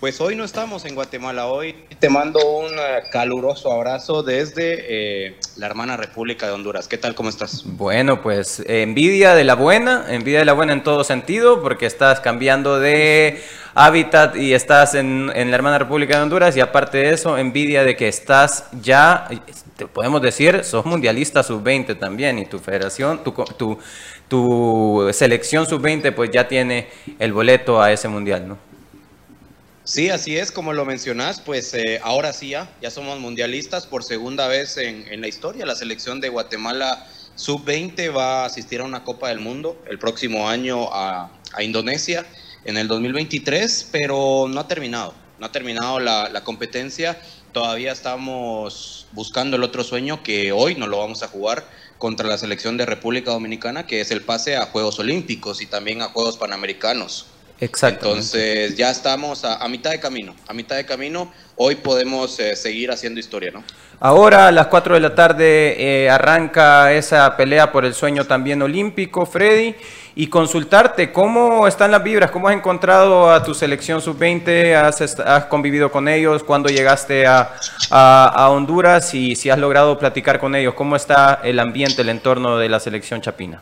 Pues 0.00 0.18
hoy 0.22 0.34
no 0.34 0.44
estamos 0.44 0.86
en 0.86 0.94
Guatemala, 0.94 1.46
hoy 1.48 1.74
te 1.98 2.08
mando 2.08 2.40
un 2.56 2.72
eh, 2.72 3.02
caluroso 3.12 3.70
abrazo 3.70 4.22
desde 4.22 5.26
eh, 5.28 5.36
la 5.58 5.66
hermana 5.66 5.98
República 5.98 6.46
de 6.46 6.52
Honduras. 6.52 6.88
¿Qué 6.88 6.96
tal? 6.96 7.14
¿Cómo 7.14 7.28
estás? 7.28 7.64
Bueno, 7.66 8.22
pues 8.22 8.62
envidia 8.66 9.34
de 9.34 9.44
la 9.44 9.54
buena, 9.56 10.06
envidia 10.08 10.38
de 10.38 10.46
la 10.46 10.54
buena 10.54 10.72
en 10.72 10.82
todo 10.82 11.04
sentido, 11.04 11.60
porque 11.60 11.84
estás 11.84 12.20
cambiando 12.20 12.80
de 12.80 13.42
hábitat 13.74 14.36
y 14.36 14.54
estás 14.54 14.94
en, 14.94 15.26
la 15.26 15.54
hermana 15.54 15.78
República 15.78 16.16
de 16.16 16.22
Honduras 16.22 16.56
y 16.56 16.60
aparte 16.60 16.96
de 16.96 17.10
eso, 17.10 17.36
envidia 17.36 17.84
de 17.84 17.94
que 17.94 18.08
estás 18.08 18.70
ya, 18.80 19.28
te 19.76 19.86
podemos 19.86 20.22
decir, 20.22 20.64
sos 20.64 20.86
mundialista 20.86 21.42
sub-20 21.42 21.98
también 21.98 22.38
y 22.38 22.46
tu 22.46 22.58
federación, 22.58 23.22
tu, 23.22 23.32
tu, 23.58 23.78
tu 24.28 25.10
selección 25.12 25.66
sub-20 25.66 26.14
pues 26.14 26.30
ya 26.30 26.48
tiene 26.48 26.88
el 27.18 27.34
boleto 27.34 27.82
a 27.82 27.92
ese 27.92 28.08
mundial, 28.08 28.48
¿no? 28.48 28.69
Sí, 29.90 30.08
así 30.08 30.36
es, 30.36 30.52
como 30.52 30.72
lo 30.72 30.84
mencionás, 30.84 31.40
pues 31.40 31.74
eh, 31.74 31.98
ahora 32.04 32.32
sí 32.32 32.50
ya, 32.50 32.72
ya 32.80 32.92
somos 32.92 33.18
mundialistas 33.18 33.88
por 33.88 34.04
segunda 34.04 34.46
vez 34.46 34.76
en, 34.76 35.20
la 35.20 35.26
historia. 35.26 35.66
La 35.66 35.74
selección 35.74 36.20
de 36.20 36.28
Guatemala 36.28 37.08
sub-20 37.34 38.16
va 38.16 38.42
a 38.42 38.44
asistir 38.44 38.82
a 38.82 38.84
una 38.84 39.02
Copa 39.02 39.30
del 39.30 39.40
Mundo 39.40 39.82
el 39.90 39.98
próximo 39.98 40.48
año 40.48 40.90
a, 40.92 41.32
Indonesia 41.58 42.24
en 42.64 42.76
el 42.76 42.86
2023, 42.86 43.88
pero 43.90 44.46
no 44.48 44.60
ha 44.60 44.68
terminado, 44.68 45.12
no 45.40 45.46
ha 45.46 45.50
terminado 45.50 45.98
la, 45.98 46.28
la 46.28 46.44
competencia. 46.44 47.20
Todavía 47.50 47.90
estamos 47.90 49.08
buscando 49.10 49.56
el 49.56 49.64
otro 49.64 49.82
sueño 49.82 50.22
que 50.22 50.52
hoy 50.52 50.76
no 50.76 50.86
lo 50.86 50.98
vamos 50.98 51.24
a 51.24 51.26
jugar 51.26 51.66
contra 51.98 52.28
la 52.28 52.38
selección 52.38 52.76
de 52.76 52.86
República 52.86 53.32
Dominicana, 53.32 53.88
que 53.88 54.00
es 54.00 54.12
el 54.12 54.22
pase 54.22 54.56
a 54.56 54.66
Juegos 54.66 55.00
Olímpicos 55.00 55.60
y 55.60 55.66
también 55.66 56.00
a 56.00 56.10
Juegos 56.10 56.36
Panamericanos. 56.36 57.26
Exacto. 57.60 58.06
Entonces 58.08 58.74
ya 58.76 58.90
estamos 58.90 59.44
a, 59.44 59.66
mitad 59.68 59.90
de 59.90 60.00
camino, 60.00 60.34
a 60.48 60.54
mitad 60.54 60.76
de 60.76 60.86
camino. 60.86 61.30
Hoy 61.56 61.76
podemos 61.76 62.38
eh, 62.40 62.56
seguir 62.56 62.90
haciendo 62.90 63.20
historia, 63.20 63.50
¿no? 63.50 63.62
Ahora 64.02 64.48
a 64.48 64.52
las 64.52 64.68
4 64.68 64.94
de 64.94 65.00
la 65.00 65.14
tarde 65.14 65.76
eh, 65.78 66.08
arranca 66.08 66.90
esa 66.94 67.36
pelea 67.36 67.70
por 67.70 67.84
el 67.84 67.92
sueño 67.92 68.26
también 68.26 68.62
olímpico, 68.62 69.26
Freddy, 69.26 69.74
y 70.14 70.28
consultarte 70.28 71.12
cómo 71.12 71.68
están 71.68 71.90
las 71.90 72.02
vibras, 72.02 72.30
cómo 72.30 72.48
has 72.48 72.56
encontrado 72.56 73.30
a 73.30 73.44
tu 73.44 73.52
selección 73.52 74.00
sub-20, 74.00 74.74
has, 74.74 75.44
convivido 75.44 75.92
con 75.92 76.08
ellos, 76.08 76.42
cuándo 76.42 76.70
llegaste 76.70 77.26
a, 77.26 77.56
a, 77.90 78.48
Honduras 78.48 79.12
y 79.12 79.36
si 79.36 79.50
has 79.50 79.58
logrado 79.58 79.98
platicar 79.98 80.40
con 80.40 80.54
ellos, 80.54 80.72
cómo 80.72 80.96
está 80.96 81.40
el 81.44 81.58
ambiente, 81.58 82.00
el 82.00 82.08
entorno 82.08 82.56
de 82.56 82.70
la 82.70 82.80
selección 82.80 83.20
chapina. 83.20 83.60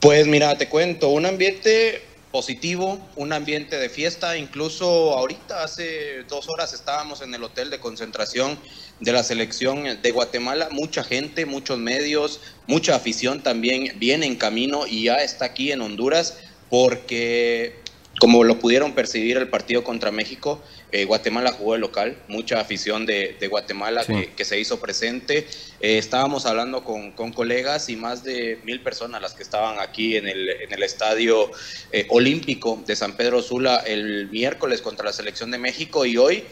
Pues 0.00 0.26
mira, 0.26 0.56
te 0.56 0.70
cuento, 0.70 1.10
un 1.10 1.26
ambiente 1.26 2.13
positivo, 2.34 2.98
un 3.14 3.32
ambiente 3.32 3.78
de 3.78 3.88
fiesta, 3.88 4.36
incluso 4.36 5.16
ahorita 5.16 5.62
hace 5.62 6.24
dos 6.24 6.48
horas 6.48 6.72
estábamos 6.72 7.22
en 7.22 7.32
el 7.32 7.44
hotel 7.44 7.70
de 7.70 7.78
concentración 7.78 8.58
de 8.98 9.12
la 9.12 9.22
selección 9.22 9.84
de 10.02 10.10
Guatemala, 10.10 10.66
mucha 10.72 11.04
gente, 11.04 11.46
muchos 11.46 11.78
medios, 11.78 12.40
mucha 12.66 12.96
afición 12.96 13.40
también 13.44 14.00
viene 14.00 14.26
en 14.26 14.34
camino 14.34 14.84
y 14.84 15.04
ya 15.04 15.18
está 15.18 15.44
aquí 15.44 15.70
en 15.70 15.80
Honduras 15.80 16.36
porque 16.70 17.78
como 18.18 18.42
lo 18.42 18.58
pudieron 18.58 18.94
percibir 18.94 19.36
el 19.36 19.48
partido 19.48 19.84
contra 19.84 20.10
México, 20.10 20.60
eh, 20.94 21.06
Guatemala 21.06 21.50
jugó 21.50 21.74
el 21.74 21.80
local, 21.80 22.16
mucha 22.28 22.60
afición 22.60 23.04
de, 23.04 23.36
Guatemala 23.50 24.04
que, 24.04 24.44
se 24.44 24.60
hizo 24.60 24.78
presente. 24.78 25.38
Eh, 25.80 25.98
estábamos 25.98 26.46
hablando 26.46 26.84
con, 26.84 27.32
colegas 27.32 27.88
y 27.88 27.96
más 27.96 28.22
de 28.22 28.60
mil 28.62 28.80
personas 28.80 29.20
las 29.20 29.34
que 29.34 29.42
estaban 29.42 29.80
aquí 29.80 30.16
en 30.16 30.28
el, 30.28 30.48
en 30.48 30.72
el 30.72 30.84
estadio 30.84 31.50
eh, 31.90 32.06
olímpico 32.10 32.80
de 32.86 32.94
San 32.94 33.16
Pedro 33.16 33.42
Sula 33.42 33.78
el 33.78 34.28
miércoles 34.30 34.82
contra 34.82 35.06
la 35.06 35.12
selección 35.12 35.50
de 35.50 35.58
México 35.58 36.06
y 36.06 36.16
hoy, 36.16 36.44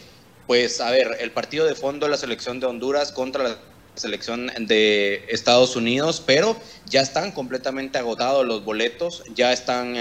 pues 0.48 0.80
a 0.80 0.90
ver, 0.90 1.18
el 1.20 1.30
partido 1.30 1.64
de 1.64 1.76
fondo 1.76 2.06
de 2.06 2.10
la 2.10 2.18
selección 2.18 2.58
de 2.58 2.66
Honduras 2.66 3.12
contra 3.12 3.44
la 3.44 3.58
selección 3.94 4.50
de 4.58 5.24
Estados 5.28 5.76
Unidos, 5.76 6.20
pero 6.26 6.56
ya 6.86 7.00
están 7.00 7.30
completamente 7.30 7.96
agotados 7.96 8.44
los 8.44 8.64
boletos, 8.64 9.22
ya 9.36 9.52
están 9.52 9.94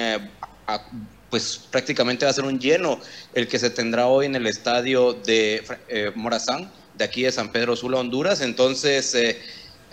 pues 1.32 1.62
prácticamente 1.72 2.26
va 2.26 2.32
a 2.32 2.34
ser 2.34 2.44
un 2.44 2.60
lleno 2.60 3.00
el 3.34 3.48
que 3.48 3.58
se 3.58 3.72
tendrá 3.72 4.06
hoy 4.06 4.28
en 4.28 4.36
el 4.36 4.46
estadio 4.46 5.14
de 5.14 5.64
eh, 5.88 6.12
Morazán, 6.14 6.70
de 6.96 7.06
aquí 7.06 7.24
de 7.24 7.32
San 7.32 7.52
Pedro 7.52 7.76
Sula, 7.76 7.98
Honduras. 7.98 8.42
Entonces, 8.42 9.16
eh, 9.16 9.42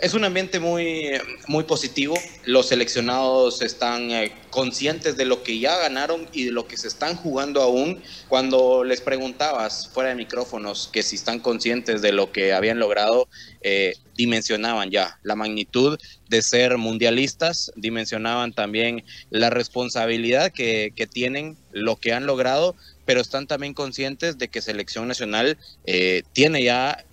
es 0.01 0.13
un 0.13 0.23
ambiente 0.23 0.59
muy, 0.59 1.11
muy 1.47 1.63
positivo. 1.63 2.15
Los 2.45 2.69
seleccionados 2.69 3.61
están 3.61 4.11
eh, 4.11 4.31
conscientes 4.49 5.17
de 5.17 5.25
lo 5.25 5.43
que 5.43 5.59
ya 5.59 5.77
ganaron 5.77 6.27
y 6.31 6.45
de 6.45 6.51
lo 6.51 6.67
que 6.67 6.77
se 6.77 6.87
están 6.87 7.15
jugando 7.15 7.61
aún. 7.61 8.01
Cuando 8.29 8.83
les 8.83 9.01
preguntabas 9.01 9.89
fuera 9.89 10.09
de 10.09 10.15
micrófonos 10.15 10.89
que 10.91 11.03
si 11.03 11.15
están 11.15 11.39
conscientes 11.39 12.01
de 12.01 12.13
lo 12.13 12.31
que 12.31 12.53
habían 12.53 12.79
logrado, 12.79 13.27
eh, 13.61 13.95
dimensionaban 14.15 14.89
ya 14.89 15.19
la 15.23 15.35
magnitud 15.35 15.99
de 16.29 16.41
ser 16.41 16.77
mundialistas, 16.77 17.71
dimensionaban 17.75 18.53
también 18.53 19.03
la 19.31 19.49
responsabilidad 19.49 20.51
que, 20.51 20.93
tienen, 21.11 21.57
lo 21.71 21.97
que 21.97 22.13
han 22.13 22.25
logrado, 22.25 22.75
pero 23.05 23.21
están 23.21 23.47
también 23.47 23.73
conscientes 23.73 24.37
de 24.37 24.47
que 24.47 24.61
Selección 24.61 25.07
Nacional 25.07 25.57
eh, 25.85 26.23
tiene 26.33 26.63
ya 26.63 27.05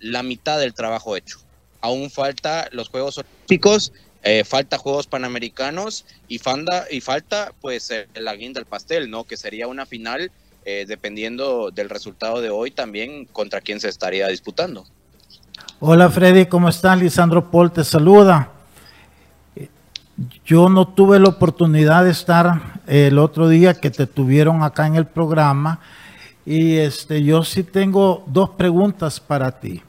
la 0.00 0.22
mitad 0.22 0.58
del 0.58 0.74
trabajo 0.74 1.16
hecho 1.16 1.43
aún 1.84 2.10
falta 2.10 2.66
los 2.72 2.88
Juegos 2.88 3.18
Olímpicos, 3.18 3.92
eh, 4.22 4.42
falta 4.42 4.78
Juegos 4.78 5.06
Panamericanos 5.06 6.06
y, 6.28 6.38
fanda, 6.38 6.86
y 6.90 7.02
falta 7.02 7.52
pues 7.60 7.92
la 8.14 8.34
guinda 8.34 8.58
del 8.58 8.66
pastel, 8.66 9.10
¿no? 9.10 9.24
Que 9.24 9.36
sería 9.36 9.68
una 9.68 9.84
final 9.84 10.30
eh, 10.64 10.86
dependiendo 10.88 11.70
del 11.70 11.90
resultado 11.90 12.40
de 12.40 12.48
hoy 12.48 12.70
también 12.70 13.26
contra 13.26 13.60
quién 13.60 13.80
se 13.80 13.90
estaría 13.90 14.28
disputando. 14.28 14.86
Hola 15.78 16.08
Freddy, 16.08 16.46
¿cómo 16.46 16.70
estás? 16.70 16.98
Lisandro 16.98 17.50
Paul 17.50 17.70
te 17.70 17.84
saluda. 17.84 18.50
Yo 20.46 20.70
no 20.70 20.88
tuve 20.88 21.20
la 21.20 21.28
oportunidad 21.28 22.04
de 22.04 22.12
estar 22.12 22.80
el 22.86 23.18
otro 23.18 23.46
día 23.48 23.74
que 23.74 23.90
te 23.90 24.06
tuvieron 24.06 24.62
acá 24.62 24.86
en 24.86 24.94
el 24.94 25.04
programa 25.04 25.80
y 26.46 26.76
este, 26.76 27.22
yo 27.22 27.44
sí 27.44 27.62
tengo 27.62 28.24
dos 28.26 28.50
preguntas 28.50 29.20
para 29.20 29.60
ti. 29.60 29.82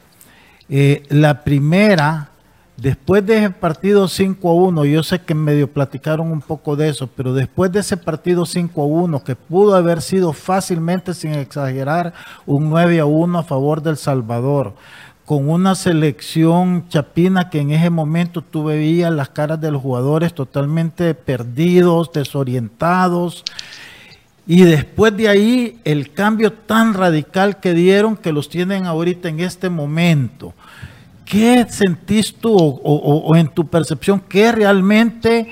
Eh, 0.67 1.03
la 1.10 1.43
primera, 1.43 2.29
después 2.77 3.24
de 3.25 3.38
ese 3.38 3.50
partido 3.51 4.07
5 4.07 4.50
a 4.50 4.53
1, 4.53 4.86
yo 4.86 5.03
sé 5.03 5.19
que 5.19 5.36
medio 5.36 5.72
platicaron 5.72 6.31
un 6.31 6.41
poco 6.41 6.75
de 6.75 6.89
eso, 6.89 7.07
pero 7.07 7.34
después 7.34 7.72
de 7.72 7.81
ese 7.81 7.98
partido 7.98 8.45
5 8.45 8.81
a 8.81 8.86
1, 8.86 9.24
que 9.24 9.36
pudo 9.36 9.75
haber 9.75 10.01
sido 10.01 10.34
fácilmente, 10.34 11.13
sin 11.13 11.34
exagerar, 11.34 12.13
un 12.48 12.69
9 12.69 13.00
a 13.00 13.05
1 13.05 13.38
a 13.38 13.43
favor 13.43 13.84
del 13.84 13.98
Salvador, 13.98 14.74
con 15.24 15.50
una 15.50 15.75
selección 15.75 16.88
chapina 16.89 17.50
que 17.50 17.60
en 17.60 17.72
ese 17.72 17.91
momento 17.91 18.41
tú 18.41 18.63
veías 18.63 19.12
las 19.12 19.29
caras 19.29 19.62
de 19.62 19.72
los 19.72 19.81
jugadores 19.81 20.34
totalmente 20.34 21.13
perdidos, 21.13 22.12
desorientados. 22.12 23.43
Y 24.48 24.64
después 24.64 25.16
de 25.18 25.28
ahí, 25.28 25.80
el 25.86 26.12
cambio 26.14 26.54
tan 26.54 26.94
radical 26.94 27.60
que 27.60 27.74
dieron 27.74 28.16
que 28.16 28.32
los 28.32 28.48
tienen 28.48 28.86
ahorita 28.86 29.28
en 29.28 29.40
este 29.40 29.70
momento. 29.70 30.54
¿Qué 31.25 31.66
sentís 31.68 32.36
tú 32.36 32.56
o, 32.56 33.36
en 33.36 33.48
tu 33.48 33.68
percepción, 33.68 34.22
qué 34.30 34.52
realmente 34.52 35.48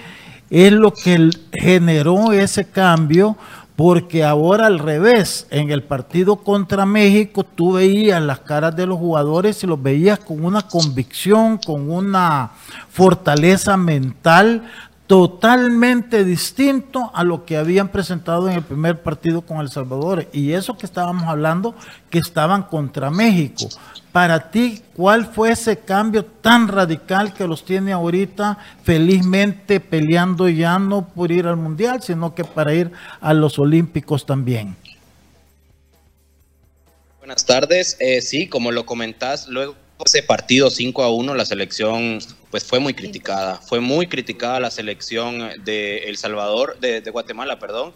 es 0.52 0.72
lo 0.72 0.94
que 0.94 1.32
generó 1.52 2.32
ese 2.32 2.66
cambio? 2.70 3.36
Porque 3.76 4.24
ahora 4.24 4.68
al 4.68 4.78
revés, 4.78 5.48
en 5.50 5.72
el 5.72 5.82
partido 5.82 6.36
contra 6.36 6.86
México 6.86 7.44
tú 7.44 7.74
veías 7.74 8.22
las 8.22 8.42
caras 8.42 8.76
de 8.76 8.86
los 8.86 9.00
jugadores 9.00 9.64
y 9.64 9.68
los 9.68 9.82
veías 9.82 10.20
con 10.20 10.46
una 10.46 10.62
convicción, 10.62 11.58
con 11.58 11.90
una 11.90 12.52
fortaleza 12.90 13.76
mental 13.76 14.70
totalmente 15.08 16.24
distinto 16.24 17.12
a 17.14 17.24
lo 17.24 17.46
que 17.46 17.58
habían 17.58 17.90
presentado 17.90 18.50
en 18.50 18.56
el 18.56 18.64
primer 18.64 19.02
partido 19.02 19.42
con 19.42 19.60
El 19.60 19.70
Salvador. 19.70 20.28
Y 20.32 20.54
eso 20.54 20.78
que 20.78 20.86
estábamos 20.86 21.24
hablando, 21.28 21.76
que 22.10 22.20
estaban 22.20 22.64
contra 22.64 23.10
México. 23.10 23.68
Para 24.12 24.52
ti, 24.52 24.82
¿cuál 24.96 25.26
fue 25.26 25.52
ese 25.52 25.80
cambio 25.80 26.24
tan 26.24 26.68
radical 26.68 27.34
que 27.34 27.48
los 27.48 27.66
tiene 27.66 27.92
ahorita 27.92 28.58
felizmente 28.84 29.80
peleando 29.80 30.48
ya 30.48 30.80
no 30.80 31.08
por 31.08 31.32
ir 31.32 31.48
al 31.48 31.58
Mundial, 31.58 32.02
sino 32.02 32.34
que 32.34 32.44
para 32.44 32.74
ir 32.74 32.92
a 33.20 33.34
los 33.34 33.60
Olímpicos 33.60 34.26
también? 34.26 34.76
Buenas 37.20 37.46
tardes. 37.46 37.98
Eh, 38.00 38.22
sí, 38.22 38.48
como 38.48 38.72
lo 38.72 38.86
comentás, 38.86 39.48
luego 39.48 39.76
ese 40.06 40.24
partido 40.24 40.70
5 40.70 41.04
a 41.04 41.12
1, 41.12 41.36
la 41.36 41.46
selección 41.46 42.20
pues 42.52 42.64
fue 42.66 42.80
muy 42.80 42.94
criticada. 42.94 43.58
Fue 43.58 43.80
muy 43.80 44.08
criticada 44.08 44.60
la 44.60 44.72
selección 44.72 45.64
de 45.64 46.10
El 46.10 46.18
Salvador, 46.18 46.78
de, 46.80 47.02
Guatemala, 47.10 47.60
perdón. 47.60 47.94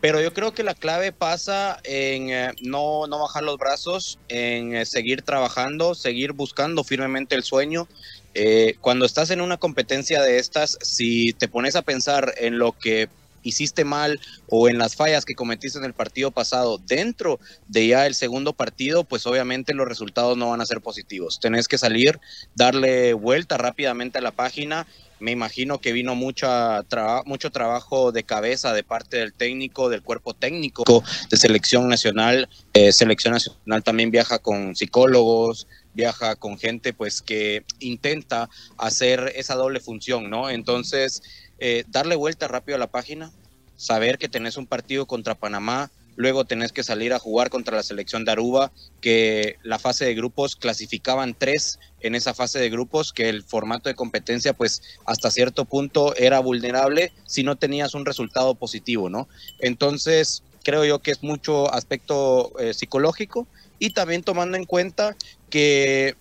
Pero 0.00 0.20
yo 0.20 0.34
creo 0.34 0.52
que 0.52 0.62
la 0.62 0.74
clave 0.74 1.12
pasa 1.12 1.80
en 1.82 2.30
eh, 2.30 2.52
no, 2.62 3.06
no 3.06 3.18
bajar 3.20 3.42
los 3.42 3.56
brazos, 3.56 4.18
en 4.28 4.74
eh, 4.74 4.84
seguir 4.84 5.22
trabajando, 5.22 5.94
seguir 5.94 6.32
buscando 6.32 6.84
firmemente 6.84 7.34
el 7.34 7.42
sueño. 7.42 7.88
Eh, 8.34 8.76
cuando 8.80 9.06
estás 9.06 9.30
en 9.30 9.40
una 9.40 9.56
competencia 9.56 10.22
de 10.22 10.38
estas, 10.38 10.78
si 10.82 11.32
te 11.32 11.48
pones 11.48 11.74
a 11.76 11.82
pensar 11.82 12.34
en 12.36 12.58
lo 12.58 12.72
que 12.72 13.08
hiciste 13.44 13.84
mal 13.84 14.20
o 14.48 14.68
en 14.68 14.78
las 14.78 14.96
fallas 14.96 15.24
que 15.24 15.34
cometiste 15.34 15.78
en 15.78 15.84
el 15.84 15.94
partido 15.94 16.32
pasado 16.32 16.78
dentro 16.78 17.38
de 17.68 17.86
ya 17.86 18.06
el 18.06 18.14
segundo 18.14 18.52
partido, 18.52 19.04
pues 19.04 19.26
obviamente 19.26 19.74
los 19.74 19.86
resultados 19.86 20.36
no 20.36 20.50
van 20.50 20.60
a 20.60 20.66
ser 20.66 20.80
positivos. 20.80 21.38
Tenés 21.40 21.68
que 21.68 21.78
salir, 21.78 22.18
darle 22.54 23.12
vuelta 23.12 23.56
rápidamente 23.56 24.18
a 24.18 24.22
la 24.22 24.32
página. 24.32 24.86
Me 25.20 25.30
imagino 25.30 25.80
que 25.80 25.92
vino 25.92 26.14
mucha 26.14 26.82
mucho 27.24 27.50
trabajo 27.50 28.12
de 28.12 28.24
cabeza 28.24 28.72
de 28.72 28.82
parte 28.82 29.18
del 29.18 29.32
técnico, 29.32 29.88
del 29.88 30.02
cuerpo 30.02 30.34
técnico 30.34 30.84
de 31.30 31.36
selección 31.36 31.88
nacional. 31.88 32.48
Eh, 32.72 32.92
selección 32.92 33.32
nacional 33.32 33.82
también 33.82 34.10
viaja 34.10 34.38
con 34.38 34.74
psicólogos, 34.74 35.66
viaja 35.94 36.36
con 36.36 36.58
gente 36.58 36.92
pues 36.92 37.22
que 37.22 37.64
intenta 37.78 38.50
hacer 38.76 39.32
esa 39.36 39.54
doble 39.54 39.80
función, 39.80 40.28
¿no? 40.28 40.50
Entonces, 40.50 41.22
eh, 41.58 41.84
darle 41.88 42.16
vuelta 42.16 42.48
rápido 42.48 42.76
a 42.76 42.78
la 42.78 42.90
página, 42.90 43.32
saber 43.76 44.18
que 44.18 44.28
tenés 44.28 44.56
un 44.56 44.66
partido 44.66 45.06
contra 45.06 45.34
Panamá, 45.34 45.90
luego 46.16 46.44
tenés 46.44 46.72
que 46.72 46.82
salir 46.82 47.12
a 47.12 47.18
jugar 47.18 47.50
contra 47.50 47.76
la 47.76 47.82
selección 47.82 48.24
de 48.24 48.32
Aruba, 48.32 48.72
que 49.00 49.56
la 49.62 49.78
fase 49.78 50.04
de 50.04 50.14
grupos 50.14 50.56
clasificaban 50.56 51.34
tres 51.34 51.78
en 52.00 52.14
esa 52.14 52.34
fase 52.34 52.58
de 52.58 52.70
grupos, 52.70 53.12
que 53.12 53.28
el 53.28 53.42
formato 53.42 53.88
de 53.88 53.94
competencia 53.94 54.52
pues 54.52 54.82
hasta 55.06 55.30
cierto 55.30 55.64
punto 55.64 56.14
era 56.16 56.38
vulnerable 56.40 57.12
si 57.26 57.42
no 57.42 57.56
tenías 57.56 57.94
un 57.94 58.04
resultado 58.04 58.54
positivo, 58.54 59.08
¿no? 59.08 59.28
Entonces 59.60 60.42
creo 60.62 60.84
yo 60.84 61.00
que 61.00 61.10
es 61.10 61.22
mucho 61.22 61.72
aspecto 61.72 62.52
eh, 62.58 62.74
psicológico 62.74 63.46
y 63.78 63.90
también 63.90 64.22
tomando 64.22 64.56
en 64.56 64.64
cuenta 64.64 65.16
que 65.50 66.16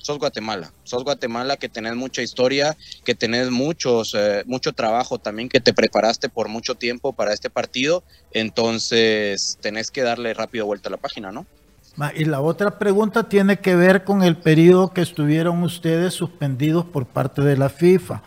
sos 0.00 0.18
Guatemala, 0.18 0.72
sos 0.84 1.04
Guatemala 1.04 1.56
que 1.56 1.68
tenés 1.68 1.94
mucha 1.94 2.22
historia, 2.22 2.76
que 3.04 3.14
tenés 3.14 3.50
muchos, 3.50 4.14
eh, 4.14 4.42
mucho 4.46 4.72
trabajo 4.72 5.18
también, 5.18 5.48
que 5.48 5.60
te 5.60 5.72
preparaste 5.72 6.28
por 6.28 6.48
mucho 6.48 6.74
tiempo 6.74 7.12
para 7.12 7.32
este 7.32 7.50
partido, 7.50 8.02
entonces 8.32 9.58
tenés 9.60 9.90
que 9.90 10.02
darle 10.02 10.34
rápido 10.34 10.66
vuelta 10.66 10.88
a 10.88 10.92
la 10.92 10.98
página, 10.98 11.30
¿no? 11.30 11.46
Y 12.14 12.24
la 12.24 12.40
otra 12.40 12.78
pregunta 12.78 13.28
tiene 13.28 13.58
que 13.58 13.76
ver 13.76 14.04
con 14.04 14.22
el 14.22 14.36
periodo 14.36 14.92
que 14.92 15.02
estuvieron 15.02 15.62
ustedes 15.62 16.14
suspendidos 16.14 16.86
por 16.86 17.04
parte 17.04 17.42
de 17.42 17.56
la 17.56 17.68
FIFA. 17.68 18.22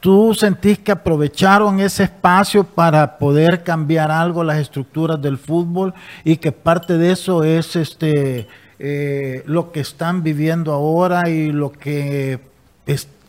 ¿Tú 0.00 0.34
sentís 0.34 0.78
que 0.78 0.92
aprovecharon 0.92 1.80
ese 1.80 2.02
espacio 2.02 2.64
para 2.64 3.16
poder 3.16 3.62
cambiar 3.62 4.10
algo 4.10 4.44
las 4.44 4.58
estructuras 4.58 5.22
del 5.22 5.38
fútbol 5.38 5.94
y 6.24 6.36
que 6.36 6.52
parte 6.52 6.98
de 6.98 7.12
eso 7.12 7.42
es 7.42 7.76
este 7.76 8.46
eh, 8.78 9.42
lo 9.46 9.72
que 9.72 9.80
están 9.80 10.22
viviendo 10.22 10.72
ahora 10.72 11.28
y 11.28 11.52
lo 11.52 11.72
que 11.72 12.40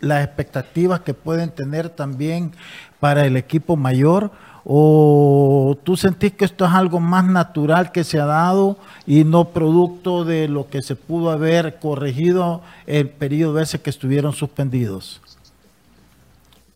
las 0.02 0.26
expectativas 0.26 1.02
que 1.02 1.14
pueden 1.14 1.50
tener 1.50 1.90
también 1.90 2.52
para 3.00 3.26
el 3.26 3.38
equipo 3.38 3.76
mayor 3.76 4.32
¿O 4.68 5.78
tú 5.84 5.96
sentís 5.96 6.34
que 6.34 6.44
esto 6.44 6.66
es 6.66 6.72
algo 6.72 7.00
más 7.00 7.24
natural 7.24 7.92
que 7.92 8.04
se 8.04 8.20
ha 8.20 8.26
dado 8.26 8.78
y 9.06 9.24
no 9.24 9.50
producto 9.50 10.26
de 10.26 10.48
lo 10.48 10.68
que 10.68 10.82
se 10.82 10.96
pudo 10.96 11.30
haber 11.30 11.78
corregido 11.78 12.64
el 12.88 13.10
periodo 13.10 13.60
ese 13.60 13.80
que 13.80 13.92
estuvieron 13.92 14.34
suspendidos? 14.34 15.22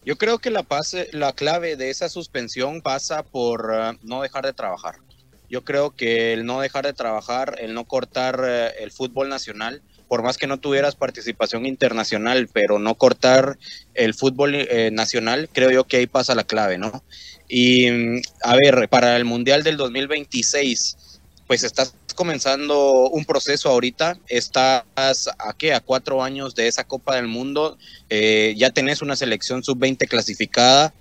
Yo 0.06 0.18
creo 0.20 0.38
que 0.38 0.52
la, 0.52 0.64
la 1.14 1.34
clave 1.34 1.76
de 1.78 1.90
esa 1.90 2.10
suspensión 2.10 2.82
pasa 2.82 3.24
por 3.24 3.72
eh, 3.74 3.98
no 4.04 4.22
dejar 4.22 4.46
de 4.46 4.54
trabajar. 4.54 4.98
Yo 5.50 5.64
creo 5.64 5.96
que 5.96 6.34
el 6.34 6.46
no 6.46 6.62
dejar 6.62 6.86
de 6.86 6.94
trabajar, 6.94 7.56
el 7.60 7.74
no 7.74 7.86
cortar 7.86 8.44
eh, 8.46 8.72
el 8.80 8.92
fútbol 8.92 9.30
nacional, 9.30 9.82
por 10.08 10.24
más 10.24 10.38
que 10.38 10.48
no 10.48 10.60
tuvieras 10.60 10.96
participación 10.96 11.66
internacional, 11.66 12.50
pero 12.52 12.80
no 12.80 12.96
cortar 12.96 13.58
el 13.94 14.14
fútbol 14.14 14.56
eh, 14.56 14.90
nacional, 14.92 15.50
creo 15.52 15.72
yo 15.72 15.84
que 15.86 15.98
ahí 15.98 16.08
pasa 16.08 16.36
la 16.36 16.44
clave, 16.44 16.78
¿no? 16.78 17.04
Y 17.48 17.90
mm, 17.90 18.22
a 18.44 18.56
ver, 18.56 18.90
para 18.90 19.16
el 19.18 19.26
Mundial 19.26 19.64
del 19.64 19.78
2026, 19.78 20.98
pues 21.48 21.64
estás 21.64 21.96
comenzando 22.16 23.10
un 23.10 23.26
proceso 23.26 23.70
ahorita, 23.70 24.18
estás 24.28 24.84
a 24.96 25.54
qué, 25.58 25.74
a 25.74 25.80
cuatro 25.80 26.22
años 26.22 26.54
de 26.54 26.68
esa 26.68 26.84
Copa 26.84 27.16
del 27.16 27.28
Mundo, 27.28 27.78
eh, 28.10 28.54
ya 28.58 28.70
tenés 28.72 29.02
una 29.02 29.16
selección 29.16 29.64
sub-20 29.64 30.08
clasificada, 30.08 30.94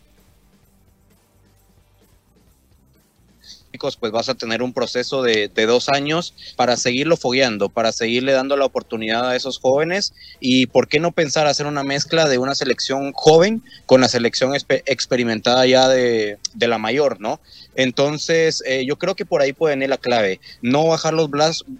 pues 4.01 4.13
vas 4.13 4.29
a 4.29 4.35
tener 4.35 4.63
un 4.63 4.73
proceso 4.73 5.23
de, 5.23 5.49
dos 5.67 5.89
años 5.89 6.35
para 6.57 6.77
seguirlo 6.77 7.17
fogueando, 7.17 7.69
para 7.69 7.93
seguirle 7.93 8.33
dando 8.33 8.57
la 8.57 8.65
oportunidad 8.65 9.29
a 9.29 9.37
esos 9.37 9.59
jóvenes 9.59 10.15
y 10.41 10.67
por 10.67 10.89
qué 10.89 11.01
no 11.01 11.13
pensar 11.13 11.47
hacer 11.47 11.67
una 11.67 11.83
mezcla 11.83 12.29
de 12.29 12.39
una 12.39 12.55
selección 12.55 13.13
joven 13.13 13.63
con 13.87 14.01
la 14.01 14.09
selección 14.09 14.55
experimentada 14.55 15.67
ya 15.67 15.89
de, 15.89 16.39
la 16.59 16.79
mayor, 16.79 17.21
¿no? 17.21 17.41
Entonces, 17.79 18.61
eh, 18.67 18.85
yo 18.85 18.97
creo 18.97 19.15
que 19.15 19.25
por 19.25 19.41
ahí 19.41 19.53
puede 19.53 19.77
venir 19.77 19.89
la 19.89 19.99
clave. 19.99 20.41
No 20.63 20.89
bajar 20.89 21.15
los, 21.15 21.31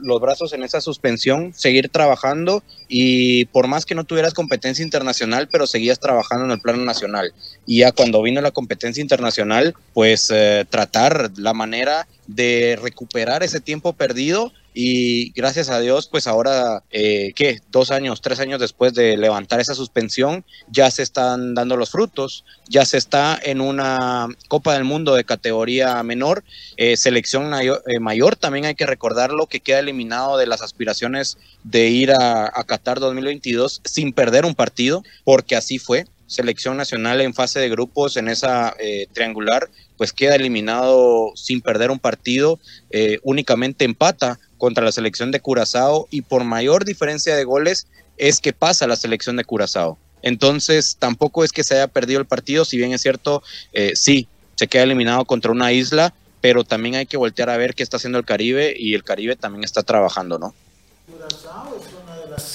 los 0.01 0.21
brazos 0.21 0.53
en 0.53 0.63
esa 0.63 0.81
suspensión, 0.81 1.53
seguir 1.55 1.89
trabajando 1.89 2.63
y 2.87 3.47
por 3.47 3.67
más 3.67 3.85
que 3.85 3.97
no 3.97 4.05
tuvieras 4.05 4.33
competencia 4.33 4.85
internacional, 4.85 5.49
pero 5.51 5.67
seguías 5.67 5.99
trabajando 5.99 6.45
en 6.45 6.53
el 6.53 6.61
plano 6.61 6.85
nacional. 6.85 7.35
Y 7.67 7.81
ya 7.81 7.91
cuando 7.91 8.23
vino 8.23 8.41
la 8.41 8.53
competencia 8.53 9.03
internacional, 9.03 9.75
pues 9.93 10.31
eh, 10.33 10.65
tratar 10.71 11.33
la 11.37 11.53
manera 11.53 12.07
de 12.29 12.79
recuperar 12.81 13.43
ese 13.43 13.59
tiempo 13.59 13.93
perdido 13.93 14.53
y 14.75 15.31
gracias 15.33 15.71
a 15.71 15.81
Dios, 15.81 16.09
pues 16.09 16.27
ahora, 16.27 16.83
eh, 16.91 17.33
¿qué? 17.35 17.61
Dos 17.71 17.91
años, 17.91 18.21
tres 18.21 18.41
años 18.41 18.61
después 18.61 18.95
de 18.95 19.17
levantar 19.17 19.61
esa 19.61 19.75
suspensión, 19.75 20.45
ya 20.71 20.91
se 20.91 21.03
están 21.03 21.55
dando 21.55 21.77
los 21.77 21.91
frutos, 21.91 22.45
ya 22.69 22.85
se 22.85 22.99
está 22.99 23.39
en 23.43 23.61
una 23.61 24.29
Copa 24.49 24.75
del 24.75 24.85
Mundo 24.85 25.15
de 25.15 25.25
categoría 25.25 26.03
menor, 26.03 26.45
eh, 26.77 26.97
selección 26.97 27.53
eh, 27.55 28.01
mayor, 28.01 28.37
también 28.37 28.67
hay 28.67 28.75
que 28.75 28.87
recordarlo, 28.87 29.47
que 29.47 29.61
queda 29.61 29.81
eliminado 29.81 30.37
de 30.39 30.47
las 30.47 30.63
aspiraciones 30.63 31.39
de 31.65 31.89
ir 31.89 32.13
a, 32.13 32.45
a 32.47 32.65
Qatar 32.65 33.01
2022 33.01 33.81
sin 33.85 34.13
perder 34.13 34.45
un 34.45 34.55
partido, 34.55 35.03
porque 35.25 35.57
así 35.57 35.79
fue 35.79 36.05
selección 36.29 36.77
nacional 36.77 37.21
en 37.21 37.35
fase 37.35 37.59
de 37.59 37.69
grupos 37.69 38.17
en 38.17 38.29
esa 38.29 38.77
eh, 38.79 39.09
triangular, 39.13 39.69
pues 39.97 40.13
queda 40.13 40.37
eliminado 40.37 41.33
sin 41.35 41.61
perder 41.61 41.91
un 41.91 41.99
partido, 41.99 42.61
eh, 42.91 43.19
únicamente 43.25 43.85
empata 43.85 44.39
contra 44.59 44.85
la 44.85 44.93
selección 44.93 45.31
de 45.31 45.41
Curazao 45.41 46.09
y 46.11 46.23
por 46.23 46.45
mayor 46.45 46.85
diferencia 46.85 47.35
de 47.35 47.45
goles 47.45 47.87
es 48.17 48.41
que 48.41 48.53
pasa 48.53 48.87
la 48.87 48.97
selección 48.97 49.37
de 49.37 49.45
Curazao. 49.45 49.97
Entonces 50.23 50.97
tampoco 50.99 51.45
es 51.45 51.53
que 51.53 51.65
se 51.65 51.75
haya 51.75 51.89
perdido 51.89 52.21
el 52.21 52.27
partido, 52.27 52.65
si 52.65 52.77
bien 52.77 52.93
es 52.93 53.01
cierto, 53.01 53.43
eh, 53.73 53.93
sí, 53.95 54.29
se 54.57 54.67
queda 54.67 54.83
eliminado 54.83 55.25
contra 55.25 55.53
una 55.53 55.73
isla, 55.73 56.13
pero 56.41 56.65
también 56.65 56.97
hay 56.97 57.07
que 57.07 57.17
voltear 57.17 57.51
a 57.51 57.57
ver 57.57 57.75
qué 57.75 57.83
está 57.83 57.97
haciendo 57.97 58.19
el 58.19 58.25
Caribe 58.25 58.75
y 58.77 58.95
el 58.95 59.05
Caribe 59.05 59.37
también 59.37 59.65
está 59.65 59.83
trabajando, 59.83 60.39
¿no? 60.39 60.55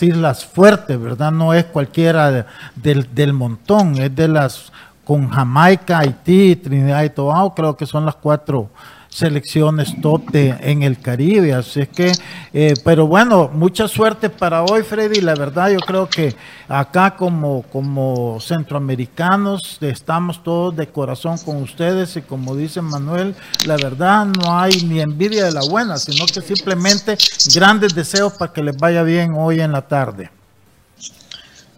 islas 0.01 0.45
fuertes, 0.45 1.00
¿verdad? 1.00 1.31
No 1.31 1.53
es 1.53 1.65
cualquiera 1.65 2.45
del, 2.75 3.13
del 3.13 3.33
montón, 3.33 4.01
es 4.01 4.15
de 4.15 4.27
las 4.27 4.72
con 5.03 5.29
Jamaica, 5.29 6.00
Haití, 6.00 6.56
Trinidad 6.56 7.04
y 7.04 7.10
Tobago, 7.10 7.54
creo 7.54 7.75
que 7.75 7.86
son 7.86 8.06
las 8.06 8.15
cuatro 8.15 8.69
selecciones 9.13 10.02
top 10.02 10.23
en 10.34 10.84
el 10.84 10.99
Caribe. 10.99 11.54
Así 11.54 11.82
es 11.82 11.89
que, 11.89 12.12
eh, 12.54 12.73
pero 12.84 13.08
bueno, 13.08 13.49
mucha 13.54 13.88
suerte 13.88 14.30
para 14.30 14.63
hoy, 14.63 14.84
Freddy. 14.84 15.21
La 15.21 15.36
verdad, 15.36 15.69
yo 15.69 15.80
creo 15.80 16.10
que 16.10 16.36
acá 16.67 17.15
como, 17.15 17.63
como 17.63 18.39
centroamericanos 18.41 19.78
estamos 19.82 20.43
todos 20.43 20.76
de 20.76 20.88
corazón 20.88 21.38
con 21.38 21.58
ustedes 21.62 22.15
y 22.17 22.21
como 22.21 22.56
dice 22.56 22.82
Manuel, 22.82 23.36
la 23.65 23.78
verdad 23.78 24.26
no 24.26 24.58
hay 24.58 24.82
ni 24.84 24.99
envidia 24.99 25.45
de 25.45 25.52
la 25.52 25.62
buena, 25.62 25.97
sino 25.97 26.26
que 26.26 26.41
simplemente 26.41 27.17
grandes 27.54 27.93
deseos 27.93 28.34
para 28.34 28.52
que 28.52 28.63
les 28.63 28.76
vaya 28.76 29.04
bien 29.04 29.34
hoy 29.36 29.62
en 29.62 29.71
la 29.71 29.88
tarde. 29.88 30.32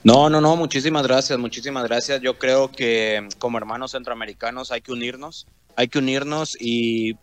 No, 0.03 0.29
no, 0.29 0.39
no, 0.39 0.55
muchísimas 0.55 1.01
gracias, 1.01 1.37
muchísimas 1.39 1.83
gracias. 1.83 2.21
Yo 2.21 2.37
creo 2.37 2.71
que 2.71 3.27
como 3.39 3.57
hermanos 3.57 3.91
centroamericanos 3.91 4.71
hay 4.71 4.81
que 4.81 4.91
unirnos 4.91 5.47
hay 5.75 5.87
que 5.87 5.99
unirnos 5.99 6.57
y 6.59 7.15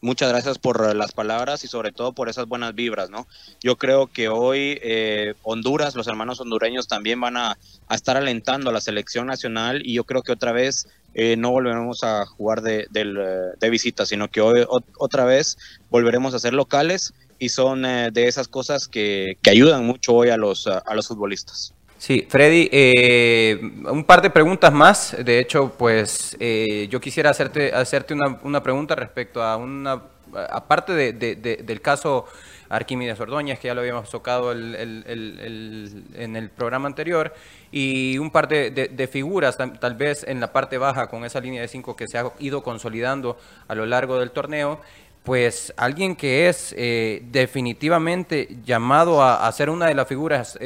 muchas 0.00 0.28
gracias 0.28 0.58
por 0.58 0.94
las 0.94 1.12
palabras 1.12 1.64
y 1.64 1.68
sobre 1.68 1.92
todo 1.92 2.12
por 2.12 2.28
esas 2.28 2.46
buenas 2.46 2.74
vibras, 2.74 3.10
¿no? 3.10 3.26
Yo 3.60 3.76
creo 3.76 4.06
que 4.06 4.28
hoy 4.28 4.78
eh, 4.82 5.34
Honduras, 5.42 5.94
los 5.94 6.06
hermanos 6.06 6.40
hondureños 6.40 6.86
también 6.88 7.20
van 7.20 7.36
a, 7.36 7.58
estar 7.90 8.16
alentando 8.16 8.70
a 8.70 8.72
la 8.72 8.80
selección 8.80 9.26
nacional 9.26 9.82
y 9.84 9.94
yo 9.94 10.04
creo 10.04 10.22
que 10.22 10.32
otra 10.32 10.52
vez 10.52 10.86
eh, 11.14 11.36
no 11.36 11.50
volveremos 11.50 12.04
a 12.04 12.26
jugar 12.26 12.62
de, 12.62 12.86
de, 12.90 13.70
visita, 13.70 14.06
sino 14.06 14.28
que 14.28 14.40
hoy 14.40 14.64
otra 14.98 15.24
vez 15.24 15.58
volveremos 15.90 16.34
a 16.34 16.38
ser 16.38 16.54
locales 16.54 17.14
y 17.38 17.48
son 17.48 17.84
eh, 17.84 18.10
de 18.12 18.28
esas 18.28 18.46
cosas 18.46 18.88
que, 18.88 19.36
que, 19.42 19.50
ayudan 19.50 19.86
mucho 19.86 20.14
hoy 20.14 20.28
a 20.28 20.36
los, 20.36 20.66
a 20.66 20.94
los 20.94 21.08
futbolistas. 21.08 21.74
Sí, 21.98 22.24
Freddy, 22.28 22.68
eh, 22.70 23.58
un 23.90 24.04
par 24.04 24.22
de 24.22 24.30
preguntas 24.30 24.72
más. 24.72 25.16
De 25.18 25.40
hecho, 25.40 25.72
pues 25.76 26.36
eh, 26.38 26.86
yo 26.88 27.00
quisiera 27.00 27.30
hacerte, 27.30 27.74
hacerte 27.74 28.14
una, 28.14 28.38
una, 28.44 28.62
pregunta 28.62 28.94
respecto 28.94 29.42
a 29.42 29.56
una, 29.56 30.00
aparte 30.48 30.92
de, 30.92 31.12
del 31.34 31.80
caso 31.80 32.26
Arquímedes 32.68 33.18
Ordóñez, 33.18 33.58
que 33.58 33.66
ya 33.66 33.74
lo 33.74 33.80
habíamos 33.80 34.08
tocado 34.10 34.52
en 34.52 36.36
el 36.36 36.50
programa 36.50 36.86
anterior, 36.86 37.34
y 37.72 38.16
un 38.18 38.30
par 38.30 38.46
de, 38.46 39.08
figuras, 39.10 39.56
tal, 39.56 39.94
vez 39.96 40.22
en 40.22 40.38
la 40.38 40.52
parte 40.52 40.78
baja, 40.78 41.08
con 41.08 41.24
esa 41.24 41.40
línea 41.40 41.62
de 41.62 41.68
cinco 41.68 41.96
que 41.96 42.06
se 42.06 42.16
ha 42.16 42.30
ido 42.38 42.62
consolidando 42.62 43.38
a 43.66 43.74
lo 43.74 43.86
largo 43.86 44.20
del 44.20 44.30
torneo 44.30 44.80
pues 45.24 45.74
alguien 45.76 46.16
que 46.16 46.48
es 46.48 46.74
eh, 46.78 47.20
definitivamente 47.26 48.48
llamado 48.64 49.20
a, 49.20 49.46
a, 49.46 49.52
ser 49.52 49.68
una 49.68 49.86
de 49.86 49.94
las 49.94 50.08
figuras 50.08 50.56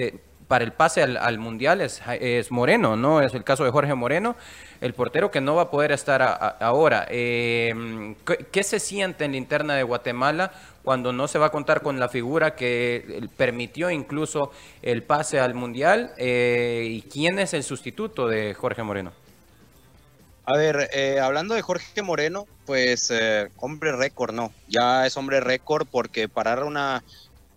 para 0.52 0.64
el 0.66 0.74
pase 0.74 1.02
al, 1.02 1.38
Mundial 1.38 1.80
es, 1.80 2.02
Moreno, 2.50 2.94
¿no? 2.94 3.22
Es 3.22 3.32
el 3.32 3.42
caso 3.42 3.64
de 3.64 3.70
Jorge 3.70 3.94
Moreno, 3.94 4.36
el 4.82 4.92
portero 4.92 5.30
que 5.30 5.40
no 5.40 5.54
va 5.54 5.62
a 5.62 5.70
poder 5.70 5.92
estar 5.92 6.20
ahora. 6.60 7.06
Em, 7.08 8.14
¿qué, 8.50 8.62
se 8.62 8.78
siente 8.78 9.24
en 9.24 9.30
la 9.30 9.38
interna 9.38 9.76
de 9.76 9.82
Guatemala 9.82 10.52
cuando 10.82 11.10
no 11.10 11.26
se 11.26 11.38
va 11.38 11.46
a 11.46 11.50
contar 11.50 11.80
con 11.80 11.98
la 11.98 12.10
figura 12.10 12.54
que 12.54 13.26
permitió 13.34 13.88
incluso 13.90 14.50
el 14.82 15.02
pase 15.02 15.40
al 15.40 15.54
Mundial? 15.54 16.12
Eh, 16.18 16.86
¿Y 16.86 17.00
quién 17.00 17.38
es 17.38 17.54
el 17.54 17.62
sustituto 17.62 18.28
de 18.28 18.52
Jorge 18.52 18.82
Moreno? 18.82 19.12
A 20.44 20.58
ver, 20.58 20.90
eh, 20.92 21.18
hablando 21.18 21.54
de 21.54 21.62
Jorge 21.62 22.02
Moreno, 22.02 22.46
pues 22.66 23.10
eh, 23.10 23.48
hombre 23.56 23.92
récord, 23.92 24.34
no, 24.34 24.52
ya 24.68 25.06
es 25.06 25.16
hombre 25.16 25.40
récord 25.40 25.86
porque 25.90 26.28
parar 26.28 26.64
una, 26.64 27.02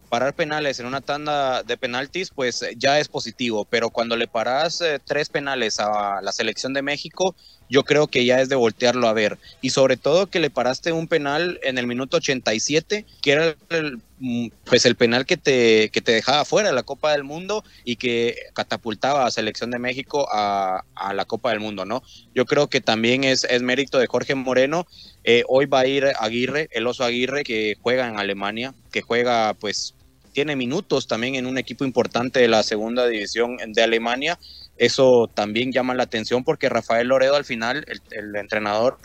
parar 0.06 0.34
penales 0.34 0.80
en 0.80 0.86
una 0.86 1.02
tanda 1.02 1.64
de 1.64 1.78
penaltis, 1.78 2.30
pues 2.30 2.62
eh, 2.62 2.76
ya 2.78 3.00
es 3.00 3.08
positivo, 3.08 3.66
pero 3.66 3.90
cuando 3.90 4.16
le 4.16 4.28
paras 4.28 4.82
eh, 4.82 5.00
tres 5.04 5.30
penales 5.30 5.80
a 5.80 6.22
la 6.22 6.32
selección 6.32 6.74
de 6.74 6.82
México, 6.82 7.36
yo 7.70 7.84
creo 7.84 8.08
que 8.08 8.26
ya 8.26 8.42
es 8.42 8.50
de 8.50 8.56
voltearlo 8.56 9.08
a 9.08 9.14
ver. 9.14 9.38
Y 9.62 9.72
sobre 9.72 9.98
todo 9.98 10.28
que 10.28 10.40
le 10.40 10.50
paraste 10.50 10.92
un 10.92 11.08
penal 11.08 11.60
en 11.64 11.78
el 11.78 11.88
minuto 11.88 12.18
87, 12.18 13.06
que 13.22 13.32
era 13.32 13.56
el, 13.70 14.00
mm, 14.20 14.48
pues 14.66 14.86
el 14.86 14.96
penal 14.96 15.26
que 15.26 15.38
te, 15.38 15.90
que 15.90 16.02
te 16.02 16.12
dejaba 16.12 16.46
fuera 16.46 16.70
de 16.70 16.76
la 16.76 16.84
Copa 16.84 17.12
del 17.12 17.24
Mundo 17.24 17.64
y 17.84 17.96
que 17.96 18.36
catapultaba 18.54 19.26
a 19.26 19.32
selección 19.32 19.72
de 19.72 19.80
México 19.80 20.28
a, 20.32 20.84
la 21.14 21.26
Copa 21.26 21.52
del 21.52 21.60
Mundo, 21.60 21.86
¿no? 21.86 22.04
Yo 22.34 22.46
creo 22.46 22.68
que 22.68 22.82
también 22.82 23.24
es, 23.24 23.46
es 23.46 23.62
mérito 23.62 23.98
de 23.98 24.08
Jorge 24.08 24.36
Moreno. 24.36 24.86
Eh, 25.28 25.44
hoy 25.48 25.66
va 25.66 25.80
a 25.80 25.88
ir 25.88 26.06
Aguirre, 26.20 26.70
el 26.72 26.86
oso 26.86 27.04
Aguirre, 27.04 27.44
que 27.44 27.76
juega 27.82 28.08
en 28.08 28.20
Alemania, 28.20 28.76
que 28.92 29.02
juega 29.02 29.56
pues 29.56 29.96
tiene 30.34 30.56
minutos 30.56 31.08
también 31.08 31.34
en 31.34 31.48
un 31.48 31.58
equipo 31.58 31.84
importante 31.84 32.40
de 32.40 32.48
la 32.48 32.62
segunda 32.62 33.08
división 33.08 33.58
de 33.68 33.82
Alemania. 33.82 34.38
Eso 34.78 35.28
también 35.34 35.72
llama 35.72 35.96
la 35.96 36.04
atención 36.04 36.44
porque 36.44 36.70
Rafael 36.70 37.08
Loredo 37.08 37.36
al 37.36 37.46
final, 37.46 37.86
el, 38.12 38.36
entrenador, 38.36 39.00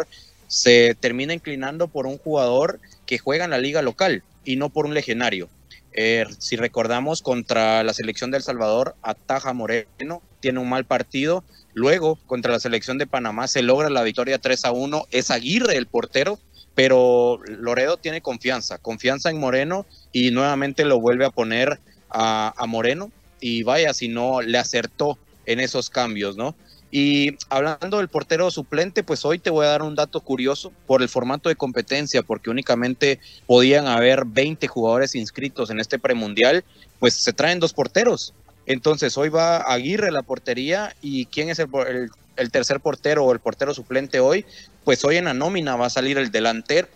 se 0.47 0.95
termina 1.01 1.33
inclinando 1.33 1.89
por 1.89 2.07
un 2.07 2.19
jugador 2.19 2.81
que 3.07 3.17
juega 3.17 3.47
en 3.47 3.53
la 3.53 3.59
liga 3.59 3.81
local 3.81 4.23
y 4.45 4.57
no 4.57 4.69
por 4.69 4.85
un 4.85 4.93
legionario. 4.93 5.49
Eh, 5.93 6.27
si 6.39 6.57
recordamos 6.57 7.23
contra 7.23 7.83
la 7.83 7.95
selección 7.95 8.31
de 8.31 8.37
El 8.37 8.43
Salvador, 8.43 8.95
Ataja 9.01 9.55
Moreno 9.55 10.23
tiene 10.41 10.59
un 10.59 10.69
mal 10.69 10.85
partido. 10.85 11.45
Luego, 11.75 12.19
contra 12.27 12.53
la 12.53 12.61
selección 12.61 12.99
de 12.99 13.07
Panamá, 13.07 13.47
se 13.49 13.63
logra 13.63 13.91
la 13.91 14.03
victoria 14.03 14.39
3 14.39 14.65
a 14.65 14.73
1. 14.73 15.07
Es 15.11 15.31
Aguirre 15.31 15.77
el 15.77 15.87
portero, 15.87 16.39
pero 16.75 17.41
Loredo 17.47 17.97
tiene 17.97 18.21
confianza, 18.21 18.79
confianza 18.79 19.31
en 19.31 19.39
Moreno 19.39 19.87
y 20.13 20.31
nuevamente 20.31 20.85
lo 20.85 21.01
vuelve 21.01 21.25
a 21.25 21.31
poner 21.31 21.81
a, 22.11 22.53
a 22.57 22.67
Moreno. 22.67 23.11
Y 23.41 23.63
vaya, 23.63 23.95
si 23.95 24.09
no 24.09 24.43
le 24.43 24.59
acertó 24.59 25.19
en 25.47 25.61
esos 25.61 25.91
cambios, 25.91 26.37
¿no? 26.37 26.55
Y 26.93 27.37
hablando 27.49 27.99
del 27.99 28.09
portero 28.09 28.51
suplente, 28.51 29.05
pues 29.05 29.25
hoy 29.25 29.39
te 29.39 29.51
voy 29.51 29.65
a 29.65 29.71
dar 29.71 29.83
un 29.83 29.95
dato 29.95 30.21
curioso 30.21 30.73
por 30.87 31.03
el 31.03 31.09
formato 31.09 31.49
de 31.49 31.55
competencia, 31.55 32.23
porque 32.23 32.51
únicamente 32.51 33.21
podían 33.47 33.87
haber 33.87 34.25
20 34.25 34.67
jugadores 34.67 35.15
inscritos 35.15 35.71
en 35.71 35.79
este 35.79 36.01
premundial, 36.01 36.65
pues 36.99 37.15
se 37.15 37.33
traen 37.33 37.61
dos 37.61 37.73
porteros. 37.73 38.35
Entonces 38.67 39.17
hoy 39.17 39.29
va 39.29 39.59
Aguirre 39.59 40.11
la 40.11 40.23
portería 40.23 40.95
y 41.01 41.27
quién 41.27 41.51
es 41.51 41.59
el, 41.59 42.51
tercer 42.51 42.81
portero 42.81 43.25
o 43.25 43.33
el 43.33 43.41
portero 43.41 43.75
suplente 43.75 44.21
hoy, 44.21 44.47
pues 44.85 45.05
hoy 45.05 45.17
en 45.17 45.27
la 45.27 45.35
nómina 45.35 45.77
va 45.77 45.87
a 45.87 45.91
salir 45.91 46.19
el 46.19 46.31
delantero 46.31 46.89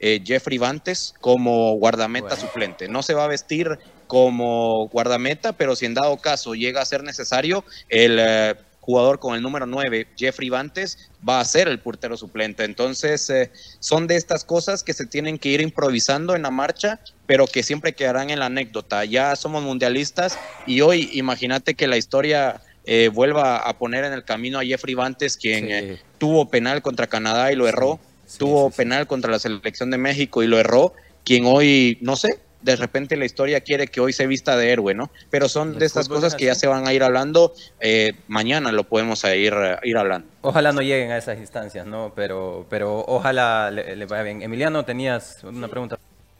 eh, 0.00 0.20
Jeffrey 0.24 0.58
Vantes 0.58 1.14
como 1.20 1.74
guardameta 1.74 2.36
suplente. 2.36 2.88
No 2.88 3.02
se 3.02 3.14
va 3.14 3.24
a 3.24 3.28
vestir 3.28 3.78
como 4.06 4.88
guardameta, 4.88 5.52
pero 5.52 5.76
si 5.76 5.86
en 5.86 5.94
dado 5.94 6.16
caso 6.18 6.54
llega 6.54 6.82
a 6.82 6.86
ser 6.86 7.02
necesario, 7.02 7.64
el 7.88 8.18
eh, 8.20 8.54
jugador 8.84 9.18
con 9.18 9.34
el 9.34 9.40
número 9.40 9.64
9, 9.64 10.08
Jeffrey 10.14 10.50
Vantes, 10.50 11.10
va 11.26 11.40
a 11.40 11.44
ser 11.46 11.68
el 11.68 11.80
portero 11.80 12.18
suplente. 12.18 12.64
Entonces, 12.64 13.30
eh, 13.30 13.50
son 13.80 14.06
de 14.06 14.16
estas 14.16 14.44
cosas 14.44 14.82
que 14.82 14.92
se 14.92 15.06
tienen 15.06 15.38
que 15.38 15.48
ir 15.48 15.62
improvisando 15.62 16.36
en 16.36 16.42
la 16.42 16.50
marcha, 16.50 17.00
pero 17.24 17.46
que 17.46 17.62
siempre 17.62 17.94
quedarán 17.94 18.28
en 18.28 18.40
la 18.40 18.46
anécdota. 18.46 19.06
Ya 19.06 19.34
somos 19.36 19.62
mundialistas 19.62 20.38
y 20.66 20.82
hoy 20.82 21.08
imagínate 21.14 21.74
que 21.74 21.86
la 21.86 21.96
historia 21.96 22.60
eh, 22.84 23.08
vuelva 23.08 23.56
a 23.56 23.78
poner 23.78 24.04
en 24.04 24.12
el 24.12 24.22
camino 24.22 24.58
a 24.58 24.64
Jeffrey 24.64 24.94
Vantes, 24.94 25.38
quien 25.38 25.70
eh, 25.70 26.00
tuvo 26.18 26.50
penal 26.50 26.82
contra 26.82 27.06
Canadá 27.06 27.50
y 27.50 27.56
lo 27.56 27.66
erró, 27.66 27.98
tuvo 28.38 28.70
penal 28.70 29.06
contra 29.06 29.30
la 29.30 29.38
selección 29.38 29.90
de 29.90 29.96
México 29.96 30.42
y 30.42 30.46
lo 30.46 30.58
erró, 30.58 30.92
quien 31.24 31.46
hoy, 31.46 31.96
no 32.02 32.16
sé, 32.16 32.38
de 32.64 32.76
repente 32.76 33.16
la 33.16 33.26
historia 33.26 33.60
quiere 33.60 33.88
que 33.88 34.00
hoy 34.00 34.12
se 34.14 34.26
vista 34.26 34.56
de 34.56 34.72
héroe, 34.72 34.94
¿no? 34.94 35.10
Pero 35.30 35.48
son 35.50 35.78
de 35.78 35.84
estas 35.84 36.08
cosas 36.08 36.34
que 36.34 36.46
ya 36.46 36.54
se 36.54 36.66
van 36.66 36.86
a 36.86 36.94
ir 36.94 37.02
hablando, 37.02 37.52
eh, 37.78 38.14
mañana 38.26 38.72
lo 38.72 38.84
podemos 38.84 39.22
ir, 39.24 39.54
ir 39.82 39.96
hablando. 39.98 40.26
Ojalá 40.40 40.72
no 40.72 40.80
lleguen 40.80 41.10
a 41.10 41.18
esas 41.18 41.38
instancias, 41.38 41.86
¿no? 41.86 42.12
Pero, 42.16 42.66
pero 42.70 43.04
ojalá 43.06 43.70
le, 43.70 44.06
vaya 44.06 44.22
bien. 44.22 44.42
Emiliano, 44.42 44.84
tenías 44.84 45.44
una 45.44 45.68
pregunta. 45.68 45.98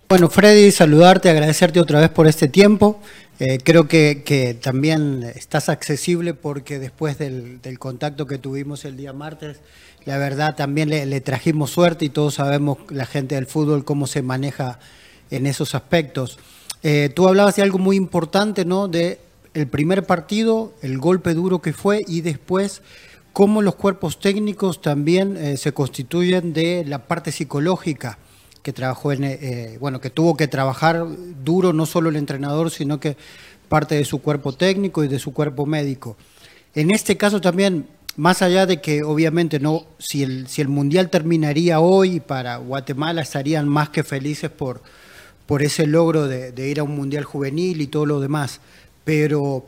Bueno, 0.08 0.30
Freddy, 0.30 0.70
saludarte, 0.70 1.28
agradecerte 1.28 1.78
otra 1.78 2.00
vez 2.00 2.08
por 2.08 2.26
este 2.26 2.48
tiempo. 2.48 3.00
Eh, 3.38 3.58
creo 3.62 3.86
que, 3.86 4.56
también 4.62 5.30
estás 5.34 5.68
accesible 5.68 6.32
porque 6.32 6.78
después 6.78 7.18
del, 7.18 7.60
contacto 7.78 8.26
que 8.26 8.38
tuvimos 8.38 8.86
el 8.86 8.96
día 8.96 9.12
martes, 9.12 9.58
la 10.06 10.16
verdad 10.16 10.54
también 10.56 10.88
le, 10.88 11.04
le, 11.04 11.20
trajimos 11.20 11.70
suerte 11.70 12.06
y 12.06 12.08
todos 12.08 12.34
sabemos 12.34 12.78
la 12.90 13.04
gente 13.04 13.34
del 13.34 13.46
fútbol 13.46 13.84
cómo 13.84 14.06
se 14.06 14.22
maneja 14.22 14.78
en 15.30 15.46
esos 15.46 15.74
aspectos. 15.74 16.38
Eh, 16.82 17.10
tú 17.14 17.26
hablabas 17.26 17.56
de 17.56 17.62
algo 17.62 17.78
muy 17.78 17.96
importante, 17.96 18.64
¿no? 18.64 18.88
De 18.88 19.18
el 19.54 19.68
primer 19.68 20.04
partido, 20.04 20.74
el 20.82 20.98
golpe 20.98 21.32
duro 21.32 21.62
que 21.62 21.72
fue 21.72 22.02
y 22.06 22.20
después 22.20 22.82
cómo 23.32 23.62
los 23.62 23.74
cuerpos 23.76 24.20
técnicos 24.20 24.82
también 24.82 25.36
eh, 25.36 25.56
se 25.56 25.72
constituyen 25.72 26.52
de 26.52 26.84
la 26.86 27.06
parte 27.06 27.32
psicológica 27.32 28.18
que 28.62 28.72
trabajó 28.72 29.12
en, 29.12 29.24
eh, 29.24 29.76
bueno, 29.80 30.00
que 30.00 30.10
tuvo 30.10 30.36
que 30.36 30.48
trabajar 30.48 31.06
duro 31.44 31.72
no 31.72 31.86
solo 31.86 32.08
el 32.08 32.16
entrenador, 32.16 32.70
sino 32.70 32.98
que 32.98 33.16
parte 33.68 33.94
de 33.94 34.04
su 34.04 34.22
cuerpo 34.22 34.52
técnico 34.52 35.04
y 35.04 35.08
de 35.08 35.18
su 35.18 35.32
cuerpo 35.32 35.66
médico. 35.66 36.16
En 36.74 36.90
este 36.90 37.16
caso 37.16 37.40
también, 37.40 37.86
más 38.16 38.42
allá 38.42 38.66
de 38.66 38.80
que 38.80 39.02
obviamente 39.02 39.58
no, 39.60 39.84
si 39.98 40.22
el, 40.22 40.48
si 40.48 40.62
el 40.62 40.68
mundial 40.68 41.10
terminaría 41.10 41.80
hoy 41.80 42.20
para 42.20 42.56
Guatemala 42.56 43.22
estarían 43.22 43.68
más 43.68 43.90
que 43.90 44.02
felices 44.02 44.50
por, 44.50 44.82
por 45.46 45.62
ese 45.62 45.86
logro 45.86 46.26
de, 46.26 46.68
ir 46.68 46.80
a 46.80 46.82
un 46.82 46.94
mundial 46.94 47.24
juvenil 47.24 47.80
y 47.80 47.86
todo 47.86 48.06
lo 48.06 48.20
demás. 48.20 48.60
Pero 49.04 49.66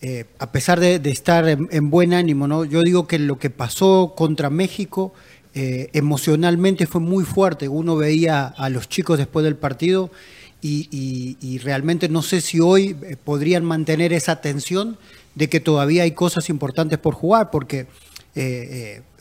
eh, 0.00 0.26
a 0.38 0.52
pesar 0.52 0.80
de, 0.80 1.00
estar 1.10 1.48
en, 1.48 1.90
buen 1.90 2.12
ánimo, 2.12 2.46
¿no? 2.46 2.64
yo 2.64 2.82
digo 2.82 3.06
que 3.06 3.18
lo 3.18 3.38
que 3.38 3.50
pasó 3.50 4.14
contra 4.16 4.50
México 4.50 5.12
eh, 5.54 5.90
emocionalmente 5.92 6.86
fue 6.86 7.00
muy 7.00 7.24
fuerte. 7.24 7.68
Uno 7.68 7.96
veía 7.96 8.46
a 8.46 8.68
los 8.68 8.88
chicos 8.88 9.18
después 9.18 9.44
del 9.44 9.56
partido 9.56 10.10
y, 10.62 11.58
realmente 11.64 12.08
no 12.08 12.22
sé 12.22 12.40
si 12.40 12.60
hoy 12.60 12.96
eh, 13.02 13.16
podrían 13.22 13.64
mantener 13.64 14.12
esa 14.12 14.40
tensión 14.40 14.98
de 15.34 15.48
que 15.48 15.58
todavía 15.60 16.02
hay 16.04 16.12
cosas 16.12 16.50
importantes 16.50 16.98
por 16.98 17.14
jugar, 17.14 17.50
porque 17.50 17.86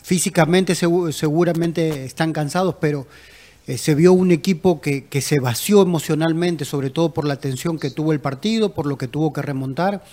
físicamente 0.02 0.76
seguramente 0.76 2.06
están 2.06 2.32
cansados, 2.32 2.76
pero 2.80 3.08
eh, 3.70 3.78
se 3.78 3.94
vio 3.94 4.14
un 4.14 4.32
equipo 4.32 4.82
que, 4.82 5.06
se 5.22 5.40
vació 5.40 5.84
emocionalmente, 5.84 6.66
sobre 6.66 6.90
todo 6.90 7.14
por 7.14 7.26
la 7.26 7.36
tensión 7.36 7.78
que 7.78 7.92
tuvo 7.92 8.14
el 8.14 8.20
partido, 8.20 8.74
por 8.74 8.88
lo 8.88 8.98
que 8.98 9.08
tuvo 9.08 9.32
que 9.32 9.44
remontar. 9.44 10.04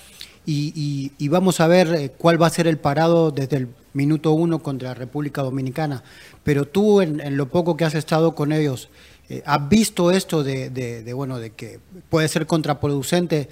Y, 0.44 1.10
vamos 1.30 1.60
a 1.60 1.66
ver 1.66 1.88
eh, 1.94 2.12
cuál 2.18 2.40
va 2.40 2.48
a 2.48 2.50
ser 2.50 2.66
el 2.66 2.76
parado 2.76 3.30
desde 3.30 3.56
el 3.56 3.68
minuto 3.94 4.32
uno 4.32 4.58
contra 4.58 4.90
la 4.90 4.94
República 4.94 5.40
Dominicana. 5.40 6.04
Pero 6.44 6.66
tú, 6.66 7.00
en, 7.00 7.34
lo 7.38 7.48
poco 7.48 7.78
que 7.78 7.86
has 7.86 7.94
estado 7.94 8.34
con 8.34 8.52
ellos, 8.52 8.90
eh, 9.30 9.42
¿has 9.46 9.66
visto 9.70 10.10
esto 10.10 10.44
de, 10.44 11.10
bueno, 11.14 11.38
de 11.38 11.48
que 11.52 11.80
puede 12.10 12.28
ser 12.28 12.46
contraproducente 12.46 13.48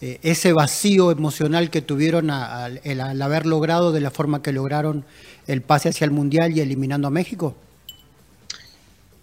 ese 0.00 0.52
vacío 0.52 1.10
emocional 1.10 1.70
que 1.70 1.80
tuvieron 1.80 2.30
al 2.30 3.22
haber 3.22 3.46
logrado 3.46 3.92
de 3.92 4.02
la 4.02 4.10
forma 4.10 4.42
que 4.42 4.52
lograron 4.52 5.06
el 5.46 5.62
pase 5.62 5.88
hacia 5.88 6.04
el 6.04 6.10
Mundial 6.10 6.54
y 6.54 6.60
eliminando 6.60 7.08
a 7.08 7.10
México? 7.10 7.56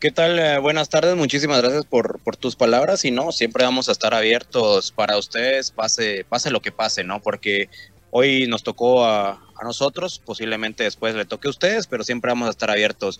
¿Qué 0.06 0.12
tal? 0.12 0.38
Eh, 0.38 0.60
buenas 0.60 0.88
tardes, 0.90 1.16
muchísimas 1.16 1.64
gracias 1.64 1.84
por, 1.84 2.20
tus 2.38 2.56
palabras 2.56 3.04
y 3.06 3.10
no, 3.10 3.32
siempre 3.32 3.64
vamos 3.64 3.90
a 3.90 3.92
estar 3.92 4.14
abiertos 4.14 4.92
para 4.92 5.18
ustedes, 5.18 5.72
pase, 5.72 6.24
pase 6.30 6.52
lo 6.52 6.62
que 6.62 6.72
pase, 6.72 7.04
¿no? 7.04 7.24
Porque 7.24 7.70
hoy 8.12 8.46
nos 8.46 8.62
tocó 8.62 9.04
a, 9.04 9.42
nosotros, 9.64 10.22
posiblemente 10.24 10.84
después 10.84 11.16
le 11.16 11.26
toque 11.26 11.48
a 11.48 11.50
ustedes, 11.50 11.88
pero 11.88 12.04
siempre 12.04 12.30
vamos 12.30 12.48
a 12.48 12.52
estar 12.52 12.70
abiertos. 12.70 13.20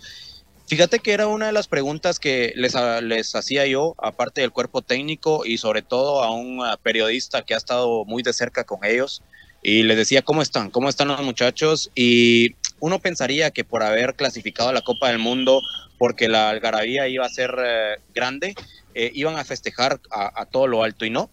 Fíjate 0.68 1.00
que 1.00 1.10
era 1.10 1.26
una 1.26 1.46
de 1.46 1.52
las 1.52 1.66
preguntas 1.66 2.20
que 2.20 2.52
les, 2.54 2.76
les 3.02 3.34
hacía 3.34 3.66
yo, 3.66 3.96
aparte 3.98 4.42
del 4.42 4.52
cuerpo 4.52 4.80
técnico 4.80 5.44
y 5.44 5.58
sobre 5.58 5.82
todo 5.82 6.22
a 6.22 6.30
un 6.30 6.62
periodista 6.84 7.42
que 7.42 7.54
ha 7.54 7.56
estado 7.56 8.04
muy 8.04 8.22
de 8.22 8.32
cerca 8.32 8.62
con 8.62 8.84
ellos, 8.84 9.24
y 9.60 9.82
les 9.82 9.96
decía, 9.96 10.22
¿cómo 10.22 10.40
están? 10.40 10.70
¿Cómo 10.70 10.88
están 10.88 11.08
los 11.08 11.20
muchachos? 11.22 11.90
Y 11.96 12.54
uno 12.78 13.00
pensaría 13.00 13.50
que 13.50 13.64
por 13.64 13.82
haber 13.82 14.14
clasificado 14.14 14.68
a 14.68 14.72
la 14.72 14.82
Copa 14.82 15.08
del 15.08 15.18
Mundo 15.18 15.60
porque 15.98 16.28
la 16.28 16.50
algarabía 16.50 17.08
iba 17.08 17.24
a 17.24 17.30
ser 17.30 17.54
eh, 17.58 17.96
grande, 18.14 18.54
eh, 18.94 19.10
iban 19.14 19.38
a 19.38 19.44
festejar 19.44 20.00
a, 20.10 20.46
todo 20.46 20.66
lo 20.66 20.82
alto 20.82 21.04
y 21.04 21.10
no. 21.10 21.30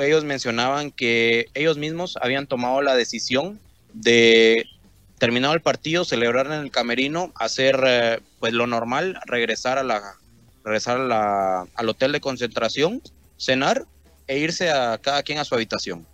Ellos 0.00 0.24
mencionaban 0.24 0.90
que 0.90 1.46
ellos 1.54 1.78
mismos 1.78 2.18
habían 2.20 2.46
tomado 2.46 2.82
la 2.82 2.94
decisión 2.94 3.58
de 3.92 4.66
terminado 5.18 5.54
el 5.54 5.62
partido, 5.62 6.04
celebrar 6.04 6.46
en 6.46 6.52
el 6.52 6.70
camerino, 6.70 7.32
hacer 7.34 7.82
eh, 7.86 8.20
pues 8.38 8.52
lo 8.52 8.66
normal, 8.66 9.18
regresar 9.26 9.78
a 9.78 9.82
la 9.82 10.02
regresar 10.64 11.00
al 11.00 11.88
hotel 11.88 12.12
de 12.12 12.20
concentración, 12.20 13.00
cenar 13.38 13.86
e 14.26 14.38
irse 14.38 14.70
a 14.70 14.98
cada 14.98 15.22
quien 15.22 15.38
a 15.38 15.44
su 15.44 15.54
habitación. 15.54 16.04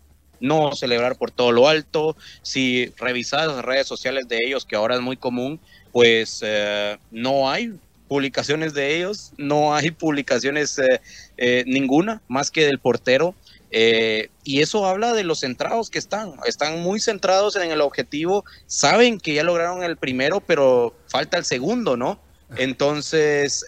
No 0.40 0.74
celebrar 0.74 1.16
por 1.16 1.30
todo 1.30 1.52
lo 1.52 1.68
alto. 1.68 2.16
Si 2.42 2.92
revisas 2.98 3.46
las 3.46 3.64
redes 3.64 3.86
sociales 3.86 4.28
de 4.28 4.38
ellos, 4.44 4.66
que 4.66 4.76
ahora 4.76 4.96
es 4.96 5.00
muy 5.00 5.16
común, 5.16 5.58
pues 5.90 6.44
no 7.10 7.48
hay 7.48 7.72
publicaciones 8.12 8.74
de 8.74 8.94
ellos, 8.94 9.32
no 9.38 9.74
hay 9.74 9.90
publicaciones 9.90 10.78
eh, 10.78 11.00
eh, 11.38 11.64
ninguna 11.66 12.20
más 12.28 12.50
que 12.50 12.66
del 12.66 12.78
portero. 12.78 13.34
Eh, 13.70 14.28
y 14.44 14.60
eso 14.60 14.84
habla 14.84 15.14
de 15.14 15.24
los 15.24 15.40
centrados 15.40 15.88
que 15.88 15.98
están, 15.98 16.34
están 16.44 16.80
muy 16.80 17.00
centrados 17.00 17.56
en 17.56 17.70
el 17.70 17.80
objetivo, 17.80 18.44
saben 18.66 19.18
que 19.18 19.32
ya 19.32 19.44
lograron 19.44 19.82
el 19.82 19.96
primero, 19.96 20.40
pero 20.40 20.94
falta 21.08 21.38
el 21.38 21.46
segundo, 21.46 21.96
¿no? 21.96 22.20
Entonces, 22.58 23.64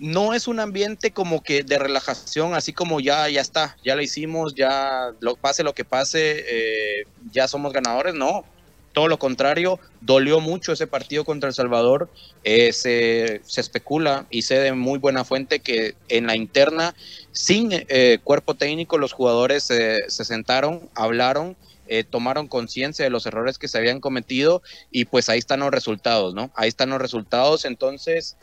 no 0.00 0.34
es 0.34 0.48
un 0.48 0.58
ambiente 0.58 1.12
como 1.12 1.44
que 1.44 1.62
de 1.62 1.78
relajación, 1.78 2.54
así 2.54 2.72
como 2.72 2.98
ya, 2.98 3.28
ya 3.28 3.40
está, 3.40 3.76
ya 3.84 3.94
lo 3.94 4.02
hicimos, 4.02 4.56
ya 4.56 5.12
lo, 5.20 5.36
pase 5.36 5.62
lo 5.62 5.74
que 5.74 5.84
pase, 5.84 7.06
ya 7.30 7.46
somos 7.46 7.72
ganadores, 7.72 8.14
no, 8.14 8.44
todo 8.92 9.08
lo 9.08 9.18
contrario, 9.18 9.80
dolió 10.00 10.40
mucho 10.40 10.72
ese 10.72 10.86
partido 10.86 11.24
contra 11.24 11.48
El 11.48 11.54
Salvador. 11.54 12.10
Eh, 12.44 12.72
se, 12.72 13.40
especula 13.60 14.26
y 14.30 14.42
sé 14.42 14.58
de 14.58 14.72
muy 14.72 14.98
buena 14.98 15.24
fuente 15.24 15.60
que 15.60 15.94
en 16.08 16.26
la 16.26 16.36
interna, 16.36 16.94
sin 17.32 17.70
eh, 17.72 18.18
cuerpo 18.22 18.54
técnico, 18.54 18.98
los 18.98 19.12
jugadores 19.12 19.64
se 19.64 20.24
sentaron, 20.24 20.88
hablaron. 20.94 21.56
Eh, 21.88 22.04
tomaron 22.04 22.48
conciencia 22.48 23.04
de 23.04 23.10
los 23.10 23.26
errores 23.26 23.58
que 23.58 23.68
se 23.68 23.76
habían 23.76 24.00
cometido 24.00 24.62
y 24.90 25.04
pues 25.04 25.28
ahí 25.28 25.38
están 25.38 25.60
los 25.60 25.70
resultados, 25.70 26.32
¿no? 26.32 26.50
Ahí 26.54 26.68
están 26.68 26.88
los 26.88 27.00
resultados, 27.00 27.66
entonces 27.66 28.36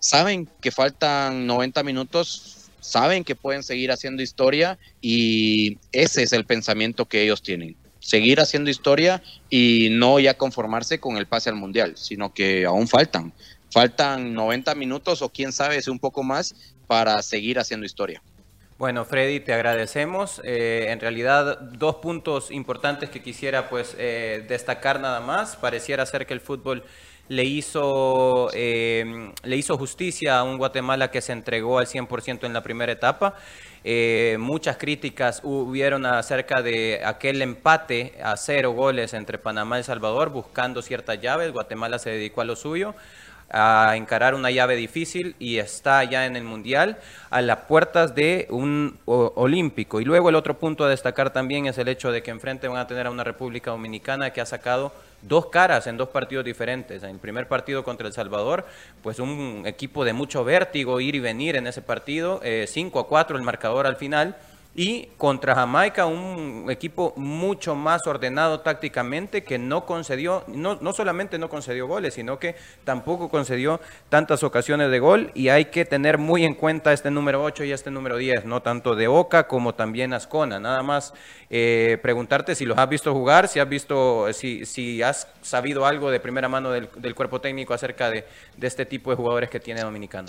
saben 0.00 0.48
que 0.60 0.72
faltan 0.72 1.46
90 1.46 1.84
minutos, 1.84 2.68
saben 2.80 3.22
que 3.22 3.36
pueden 3.36 3.62
seguir 3.62 3.92
haciendo 3.92 4.22
historia 4.22 4.78
y 5.00 5.78
ese 5.92 6.24
es 6.24 6.32
el 6.32 6.46
pensamiento 6.46 7.04
que 7.04 7.22
ellos 7.22 7.42
tienen. 7.42 7.76
Seguir 8.00 8.40
haciendo 8.40 8.70
historia 8.70 9.22
y 9.50 9.88
no 9.90 10.18
ya 10.18 10.34
conformarse 10.34 11.00
con 11.00 11.16
el 11.16 11.26
pase 11.26 11.50
al 11.50 11.56
Mundial, 11.56 11.94
sino 11.96 12.32
que 12.32 12.64
aún 12.64 12.88
faltan. 12.88 13.32
Faltan 13.70 14.32
90 14.34 14.74
minutos 14.74 15.22
o 15.22 15.28
quién 15.28 15.52
sabe 15.52 15.80
si 15.82 15.90
un 15.90 15.98
poco 15.98 16.22
más 16.22 16.54
para 16.86 17.20
seguir 17.22 17.58
haciendo 17.58 17.84
historia. 17.84 18.22
Bueno, 18.78 19.06
Freddy, 19.06 19.40
te 19.40 19.54
agradecemos. 19.54 20.40
Eh, 20.44 20.86
en 20.90 21.00
realidad, 21.00 21.60
dos 21.60 21.96
puntos 21.96 22.50
importantes 22.50 23.08
que 23.08 23.22
quisiera 23.22 23.70
pues 23.70 23.96
eh, 23.98 24.44
destacar 24.48 25.00
nada 25.00 25.20
más. 25.20 25.56
Pareciera 25.56 26.04
ser 26.04 26.26
que 26.26 26.34
el 26.34 26.40
fútbol 26.40 26.84
le 27.28 27.44
hizo, 27.44 28.48
eh, 28.54 29.32
le 29.42 29.56
hizo 29.56 29.76
justicia 29.76 30.38
a 30.38 30.42
un 30.44 30.58
Guatemala 30.58 31.10
que 31.10 31.20
se 31.20 31.32
entregó 31.32 31.78
al 31.78 31.86
100% 31.86 32.46
en 32.46 32.52
la 32.52 32.62
primera 32.62 32.92
etapa. 32.92 33.34
muchas 34.38 34.76
críticas 34.76 35.40
hubieron 35.44 36.06
acerca 36.06 36.60
de 36.60 37.00
aquel 37.04 37.40
empate 37.40 38.14
a 38.22 38.36
cero 38.36 38.72
goles 38.72 39.14
entre 39.14 39.38
Panamá 39.38 39.76
y 39.76 39.78
El 39.78 39.84
Salvador, 39.84 40.30
buscando 40.30 40.82
ciertas 40.82 41.20
llaves. 41.20 41.52
Guatemala 41.52 41.98
se 41.98 42.10
dedicó 42.10 42.40
a 42.40 42.44
lo 42.44 42.56
suyo 42.56 42.94
a 43.50 43.94
encarar 43.96 44.34
una 44.34 44.50
llave 44.50 44.76
difícil 44.76 45.36
y 45.38 45.58
está 45.58 46.02
ya 46.04 46.26
en 46.26 46.36
el 46.36 46.44
Mundial 46.44 46.98
a 47.30 47.40
las 47.42 47.58
puertas 47.60 48.14
de 48.14 48.46
un 48.50 48.98
olímpico. 49.04 50.00
Y 50.00 50.04
luego 50.04 50.28
el 50.28 50.34
otro 50.34 50.58
punto 50.58 50.84
a 50.84 50.88
destacar 50.88 51.32
también 51.32 51.66
es 51.66 51.78
el 51.78 51.88
hecho 51.88 52.10
de 52.10 52.22
que 52.22 52.30
enfrente 52.30 52.68
van 52.68 52.78
a 52.78 52.86
tener 52.86 53.06
a 53.06 53.10
una 53.10 53.24
República 53.24 53.70
Dominicana 53.70 54.30
que 54.30 54.40
ha 54.40 54.46
sacado 54.46 54.92
dos 55.22 55.46
caras 55.46 55.86
en 55.86 55.96
dos 55.96 56.08
partidos 56.08 56.44
diferentes. 56.44 57.02
En 57.02 57.10
el 57.10 57.18
primer 57.18 57.48
partido 57.48 57.84
contra 57.84 58.06
El 58.06 58.12
Salvador, 58.12 58.66
pues 59.02 59.18
un 59.18 59.62
equipo 59.66 60.04
de 60.04 60.12
mucho 60.12 60.44
vértigo, 60.44 61.00
ir 61.00 61.14
y 61.14 61.20
venir 61.20 61.56
en 61.56 61.66
ese 61.66 61.82
partido, 61.82 62.40
5 62.42 62.98
eh, 62.98 63.02
a 63.02 63.06
4 63.06 63.36
el 63.36 63.42
marcador 63.42 63.86
al 63.86 63.96
final 63.96 64.36
y 64.78 65.08
contra 65.16 65.54
Jamaica, 65.54 66.04
un 66.04 66.66
equipo 66.68 67.14
mucho 67.16 67.74
más 67.74 68.06
ordenado 68.06 68.60
tácticamente 68.60 69.42
que 69.42 69.56
no 69.56 69.86
concedió, 69.86 70.44
no, 70.48 70.76
no 70.82 70.92
solamente 70.92 71.38
no 71.38 71.48
concedió 71.48 71.86
goles, 71.86 72.12
sino 72.12 72.38
que 72.38 72.56
tampoco 72.84 73.30
concedió 73.30 73.80
tantas 74.10 74.42
ocasiones 74.42 74.90
de 74.90 74.98
gol. 74.98 75.30
Y 75.32 75.48
hay 75.48 75.66
que 75.66 75.86
tener 75.86 76.18
muy 76.18 76.44
en 76.44 76.54
cuenta 76.54 76.92
este 76.92 77.10
número 77.10 77.42
8 77.42 77.64
y 77.64 77.72
este 77.72 77.90
número 77.90 78.18
10, 78.18 78.44
no 78.44 78.60
tanto 78.60 78.94
de 78.94 79.08
Oca 79.08 79.48
como 79.48 79.74
también 79.74 80.12
Ascona. 80.12 80.60
Nada 80.60 80.82
más 80.82 81.14
eh, 81.48 81.98
preguntarte 82.02 82.54
si 82.54 82.66
los 82.66 82.76
has 82.76 82.88
visto 82.90 83.14
jugar, 83.14 83.48
si 83.48 83.60
has 83.60 83.68
visto, 83.70 84.30
si, 84.34 84.66
si 84.66 85.02
has 85.02 85.26
sabido 85.40 85.86
algo 85.86 86.10
de 86.10 86.20
primera 86.20 86.50
mano 86.50 86.70
del, 86.70 87.14
cuerpo 87.14 87.40
técnico 87.40 87.72
acerca 87.72 88.10
de, 88.10 88.26
de 88.58 88.66
este 88.66 88.84
tipo 88.84 89.08
de 89.08 89.16
jugadores 89.16 89.48
que 89.48 89.58
tiene 89.58 89.80
Dominicana. 89.80 90.28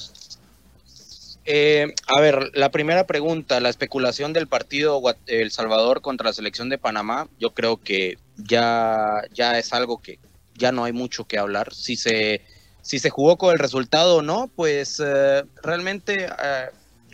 Eh, 1.50 1.96
a 2.08 2.20
ver, 2.20 2.52
la 2.56 2.72
primera 2.72 3.08
pregunta, 3.08 3.62
la 3.62 3.70
especulación 3.70 4.34
del 4.34 4.48
partido 4.48 5.02
El 5.28 5.50
Salvador 5.50 6.02
contra 6.02 6.28
la 6.28 6.34
selección 6.34 6.68
de 6.68 6.78
Panamá, 6.78 7.30
yo 7.40 7.52
creo 7.52 7.78
que 7.78 8.18
ya, 8.36 9.22
ya 9.34 9.58
es 9.58 9.72
algo 9.72 10.02
que 10.02 10.20
ya 10.56 10.74
no 10.74 10.84
hay 10.84 10.92
mucho 10.92 11.24
que 11.24 11.38
hablar. 11.38 11.74
Si 11.74 11.96
se, 11.96 12.42
si 12.82 13.00
se 13.00 13.10
jugó 13.10 13.38
con 13.38 13.54
el 13.54 13.60
resultado 13.60 14.18
o 14.18 14.22
no, 14.22 14.52
pues 14.58 15.02
eh, 15.02 15.46
realmente 15.64 16.26
eh, 16.26 16.66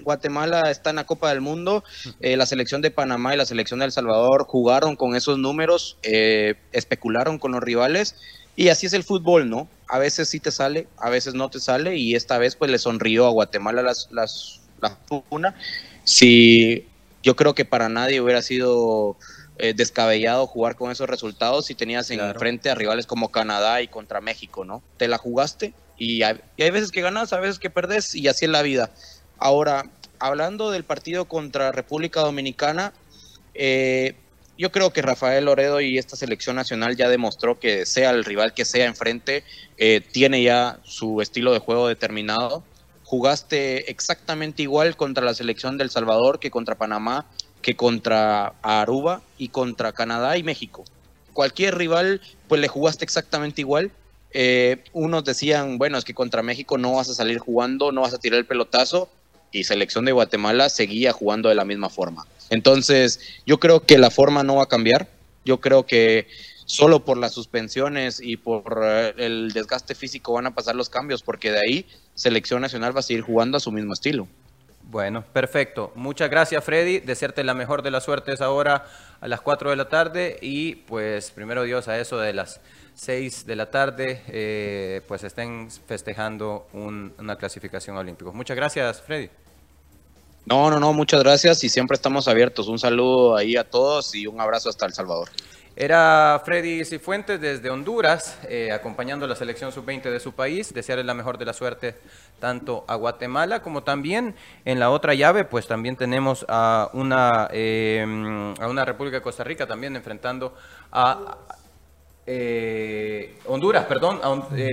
Guatemala 0.01 0.61
está 0.71 0.89
en 0.89 0.95
la 0.95 1.03
Copa 1.03 1.29
del 1.29 1.41
Mundo, 1.41 1.83
la 2.19 2.47
selección 2.47 2.81
de 2.81 2.89
Panamá 2.89 3.35
y 3.35 3.37
la 3.37 3.45
selección 3.45 3.81
de 3.81 3.85
El 3.85 3.91
Salvador 3.91 4.45
jugaron 4.45 4.95
con 4.95 5.15
esos 5.15 5.37
números, 5.37 5.97
especularon 6.01 7.37
con 7.37 7.51
los 7.51 7.61
rivales 7.61 8.15
y 8.55 8.69
así 8.69 8.87
es 8.87 8.93
el 8.93 9.03
fútbol, 9.03 9.47
¿no? 9.47 9.67
A 9.93 9.99
veces 9.99 10.27
sí 10.27 10.39
te 10.39 10.49
sale, 10.49 10.87
a 10.97 11.11
veces 11.11 11.35
no 11.35 11.51
te 11.51 11.59
sale 11.59 11.97
y 11.97 12.15
esta 12.15 12.39
vez 12.39 12.55
pues 12.55 12.71
le 12.71 12.79
sonrió 12.79 13.27
a 13.27 13.29
Guatemala 13.29 13.83
las, 13.83 14.07
las, 14.09 14.61
la 14.81 14.97
una. 15.29 15.53
Si 16.03 16.87
yo 17.21 17.35
creo 17.35 17.53
que 17.53 17.63
para 17.63 17.89
nadie 17.89 18.19
hubiera 18.19 18.41
sido 18.41 19.17
eh, 19.59 19.75
descabellado 19.75 20.47
jugar 20.47 20.75
con 20.75 20.89
esos 20.89 21.07
resultados 21.07 21.67
si 21.67 21.75
tenías 21.75 22.09
en 22.09 22.33
frente 22.39 22.71
a 22.71 22.75
rivales 22.75 23.05
como 23.05 23.29
Canadá 23.29 23.83
y 23.83 23.87
contra 23.87 24.19
México, 24.19 24.65
¿no? 24.65 24.81
Te 24.97 25.07
la 25.07 25.19
jugaste 25.19 25.75
y 25.95 26.23
hay, 26.23 26.41
y 26.57 26.63
hay 26.63 26.71
veces 26.71 26.89
que 26.89 27.01
ganas, 27.01 27.31
a 27.31 27.39
veces 27.39 27.59
que 27.59 27.69
perdés 27.69 28.15
y 28.15 28.27
así 28.27 28.45
es 28.45 28.51
la 28.51 28.63
vida. 28.63 28.89
Ahora, 29.37 29.83
hablando 30.17 30.71
del 30.71 30.85
partido 30.85 31.25
contra 31.25 31.71
República 31.71 32.21
Dominicana, 32.21 32.93
eh, 33.53 34.15
yo 34.57 34.71
creo 34.71 34.93
que 34.93 35.01
Rafael 35.01 35.45
Loredo 35.45 35.81
y 35.81 35.97
esta 35.97 36.15
selección 36.15 36.55
nacional 36.55 36.95
ya 36.95 37.09
demostró 37.09 37.59
que 37.59 37.85
sea 37.85 38.11
el 38.11 38.23
rival 38.23 38.53
que 38.53 38.65
sea 38.65 38.85
enfrente, 38.85 39.43
eh, 39.77 40.01
tiene 40.11 40.43
ya 40.43 40.79
su 40.83 41.21
estilo 41.21 41.53
de 41.53 41.59
juego 41.59 41.87
determinado. 41.87 42.63
Jugaste 43.03 43.89
exactamente 43.91 44.61
igual 44.61 44.95
contra 44.95 45.25
la 45.25 45.33
selección 45.33 45.77
del 45.77 45.89
Salvador 45.89 46.39
que 46.39 46.51
contra 46.51 46.75
Panamá, 46.75 47.25
que 47.61 47.75
contra 47.75 48.53
Aruba 48.61 49.21
y 49.37 49.49
contra 49.49 49.91
Canadá 49.91 50.37
y 50.37 50.43
México. 50.43 50.83
Cualquier 51.33 51.75
rival, 51.77 52.21
pues 52.47 52.61
le 52.61 52.67
jugaste 52.67 53.03
exactamente 53.03 53.61
igual. 53.61 53.91
Eh, 54.31 54.83
unos 54.93 55.23
decían, 55.23 55.77
bueno, 55.77 55.97
es 55.97 56.05
que 56.05 56.13
contra 56.13 56.43
México 56.43 56.77
no 56.77 56.93
vas 56.93 57.09
a 57.09 57.13
salir 57.15 57.39
jugando, 57.39 57.91
no 57.91 58.01
vas 58.01 58.13
a 58.13 58.19
tirar 58.19 58.39
el 58.39 58.45
pelotazo, 58.45 59.09
y 59.53 59.63
selección 59.63 60.03
de 60.03 60.11
Guatemala 60.11 60.67
seguía 60.67 61.13
jugando 61.13 61.47
de 61.47 61.55
la 61.55 61.63
misma 61.63 61.89
forma. 61.89 62.25
Entonces, 62.49 63.19
yo 63.45 63.59
creo 63.59 63.85
que 63.85 63.97
la 63.97 64.09
forma 64.09 64.43
no 64.43 64.55
va 64.55 64.63
a 64.63 64.67
cambiar. 64.67 65.07
Yo 65.45 65.61
creo 65.61 65.85
que 65.85 66.27
solo 66.65 67.05
por 67.05 67.17
las 67.17 67.33
suspensiones 67.33 68.19
y 68.21 68.37
por 68.37 68.81
eh, 68.83 69.13
el 69.17 69.51
desgaste 69.53 69.95
físico 69.95 70.33
van 70.33 70.47
a 70.47 70.55
pasar 70.55 70.75
los 70.75 70.89
cambios, 70.89 71.23
porque 71.23 71.51
de 71.51 71.59
ahí 71.59 71.85
Selección 72.15 72.61
Nacional 72.61 72.95
va 72.95 72.99
a 72.99 73.03
seguir 73.03 73.21
jugando 73.21 73.57
a 73.57 73.59
su 73.59 73.71
mismo 73.71 73.93
estilo. 73.93 74.27
Bueno, 74.83 75.23
perfecto. 75.33 75.91
Muchas 75.95 76.29
gracias, 76.29 76.63
Freddy. 76.63 76.99
Desearte 76.99 77.43
la 77.43 77.53
mejor 77.53 77.81
de 77.81 77.91
las 77.91 78.03
suertes 78.03 78.41
ahora 78.41 78.85
a 79.21 79.27
las 79.27 79.41
4 79.41 79.69
de 79.69 79.75
la 79.75 79.89
tarde 79.89 80.37
y 80.41 80.75
pues 80.75 81.31
primero 81.31 81.63
Dios 81.63 81.87
a 81.87 81.99
eso 81.99 82.17
de 82.17 82.33
las 82.33 82.59
6 82.95 83.45
de 83.45 83.55
la 83.55 83.71
tarde, 83.71 84.21
eh, 84.27 85.01
pues 85.07 85.23
estén 85.23 85.69
festejando 85.71 86.67
una 86.73 87.35
clasificación 87.37 87.97
olímpica. 87.97 88.31
Muchas 88.31 88.55
gracias, 88.55 89.01
Freddy. 89.01 89.29
No, 90.45 90.69
no, 90.69 90.79
no, 90.79 90.91
muchas 90.91 91.23
gracias 91.23 91.63
y 91.63 91.69
siempre 91.69 91.95
estamos 91.95 92.27
abiertos. 92.27 92.67
Un 92.67 92.77
saludo 92.77 93.35
ahí 93.37 93.55
a 93.55 93.63
todos 93.63 94.13
y 94.13 94.27
un 94.27 94.41
abrazo 94.41 94.69
hasta 94.69 94.85
El 94.85 94.93
Salvador. 94.93 95.29
Era 95.75 96.39
Freddy 96.45 96.85
Cifuentes 96.85 97.41
desde 97.41 97.71
Honduras, 97.71 98.37
eh, 98.47 98.71
acompañando 98.71 99.25
a 99.25 99.27
la 99.29 99.35
selección 99.35 99.71
sub-20 99.71 100.03
de 100.11 100.19
su 100.19 100.33
país. 100.33 100.71
Desearle 100.71 101.03
la 101.03 101.15
mejor 101.15 101.39
de 101.39 101.45
la 101.45 101.53
suerte 101.53 101.95
tanto 102.39 102.83
a 102.87 102.95
Guatemala 102.95 103.63
como 103.63 103.81
también 103.81 104.35
en 104.65 104.79
la 104.79 104.91
otra 104.91 105.15
llave, 105.15 105.45
pues 105.45 105.65
también 105.65 105.95
tenemos 105.95 106.45
a 106.47 106.89
una, 106.93 107.49
eh, 107.51 108.05
a 108.59 108.67
una 108.67 108.85
República 108.85 109.17
de 109.17 109.23
Costa 109.23 109.43
Rica 109.43 109.65
también 109.65 109.95
enfrentando 109.95 110.53
a 110.91 111.37
eh, 112.27 113.39
Honduras, 113.45 113.85
perdón. 113.85 114.19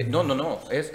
no, 0.08 0.22
no, 0.22 0.34
no, 0.34 0.60
es, 0.70 0.92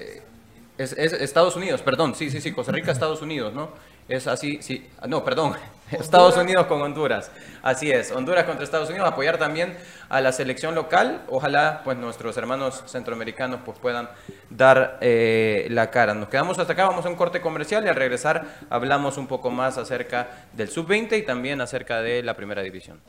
es, 0.78 0.94
es 0.94 1.14
Estados 1.14 1.56
Unidos, 1.56 1.82
perdón. 1.82 2.14
Sí, 2.14 2.30
sí, 2.30 2.42
sí, 2.42 2.52
Costa 2.52 2.74
Rica, 2.74 2.92
Estados 2.92 3.24
Unidos, 3.24 3.54
¿no? 3.54 3.70
Es 4.08 4.28
así, 4.28 4.60
sí. 4.62 4.88
No, 5.08 5.24
perdón. 5.24 5.56
Estados 5.92 6.38
Unidos 6.38 6.66
con 6.68 6.82
Honduras. 6.82 7.32
Así 7.62 7.92
es. 7.92 8.12
Honduras 8.12 8.46
contra 8.46 8.64
Estados 8.64 8.90
Unidos. 8.90 9.08
Apoyar 9.08 9.38
también 9.38 9.78
a 10.10 10.22
la 10.22 10.32
selección 10.32 10.76
local. 10.76 11.22
Ojalá 11.30 11.82
pues 11.84 11.98
nuestros 11.98 12.38
hermanos 12.38 12.84
centroamericanos 12.88 13.62
pues 13.66 13.78
puedan 13.80 14.10
dar 14.50 14.98
eh, 15.02 15.68
la 15.70 15.92
cara. 15.92 16.14
Nos 16.14 16.30
quedamos 16.30 16.58
hasta 16.60 16.74
acá. 16.74 16.86
Vamos 16.86 17.06
a 17.06 17.10
un 17.10 17.16
corte 17.16 17.42
comercial 17.42 17.86
y 17.86 17.90
al 17.90 17.96
regresar 17.96 18.46
hablamos 18.70 19.18
un 19.18 19.28
poco 19.28 19.50
más 19.50 19.78
acerca 19.78 20.28
del 20.54 20.70
sub-20 20.70 21.18
y 21.20 21.22
también 21.24 21.62
acerca 21.62 22.02
de 22.02 22.24
la 22.24 22.36
primera 22.36 22.62
división. 22.62 23.00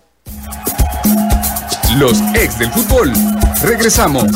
Los 1.99 2.21
ex 2.35 2.59
del 2.59 2.71
fútbol. 2.71 3.13
Regresamos. 3.63 4.27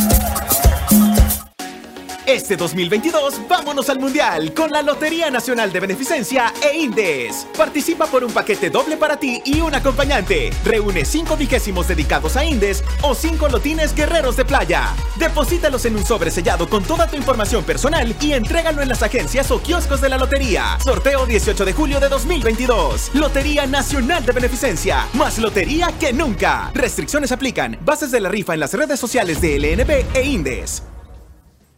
Este 2.30 2.56
2022, 2.56 3.48
vámonos 3.48 3.90
al 3.90 3.98
Mundial 3.98 4.54
con 4.54 4.70
la 4.70 4.82
Lotería 4.82 5.32
Nacional 5.32 5.72
de 5.72 5.80
Beneficencia 5.80 6.54
e 6.62 6.76
Indes. 6.76 7.44
Participa 7.58 8.06
por 8.06 8.22
un 8.22 8.32
paquete 8.32 8.70
doble 8.70 8.96
para 8.96 9.16
ti 9.16 9.42
y 9.44 9.60
un 9.60 9.74
acompañante. 9.74 10.50
Reúne 10.64 11.04
5 11.04 11.36
vigésimos 11.36 11.88
dedicados 11.88 12.36
a 12.36 12.44
Indes 12.44 12.84
o 13.02 13.16
5 13.16 13.48
lotines 13.48 13.96
guerreros 13.96 14.36
de 14.36 14.44
playa. 14.44 14.94
Deposítalos 15.16 15.84
en 15.86 15.96
un 15.96 16.04
sobre 16.04 16.30
sellado 16.30 16.70
con 16.70 16.84
toda 16.84 17.08
tu 17.08 17.16
información 17.16 17.64
personal 17.64 18.14
y 18.20 18.32
entrégalo 18.34 18.80
en 18.80 18.90
las 18.90 19.02
agencias 19.02 19.50
o 19.50 19.60
kioscos 19.60 20.00
de 20.00 20.10
la 20.10 20.16
lotería. 20.16 20.78
Sorteo 20.84 21.26
18 21.26 21.64
de 21.64 21.72
julio 21.72 21.98
de 21.98 22.10
2022. 22.10 23.10
Lotería 23.14 23.66
Nacional 23.66 24.24
de 24.24 24.30
Beneficencia. 24.30 25.08
Más 25.14 25.40
lotería 25.40 25.92
que 25.98 26.12
nunca. 26.12 26.70
Restricciones 26.74 27.32
aplican. 27.32 27.76
Bases 27.84 28.12
de 28.12 28.20
la 28.20 28.28
rifa 28.28 28.54
en 28.54 28.60
las 28.60 28.72
redes 28.72 29.00
sociales 29.00 29.40
de 29.40 29.58
LNB 29.58 30.16
e 30.16 30.22
Indes. 30.22 30.84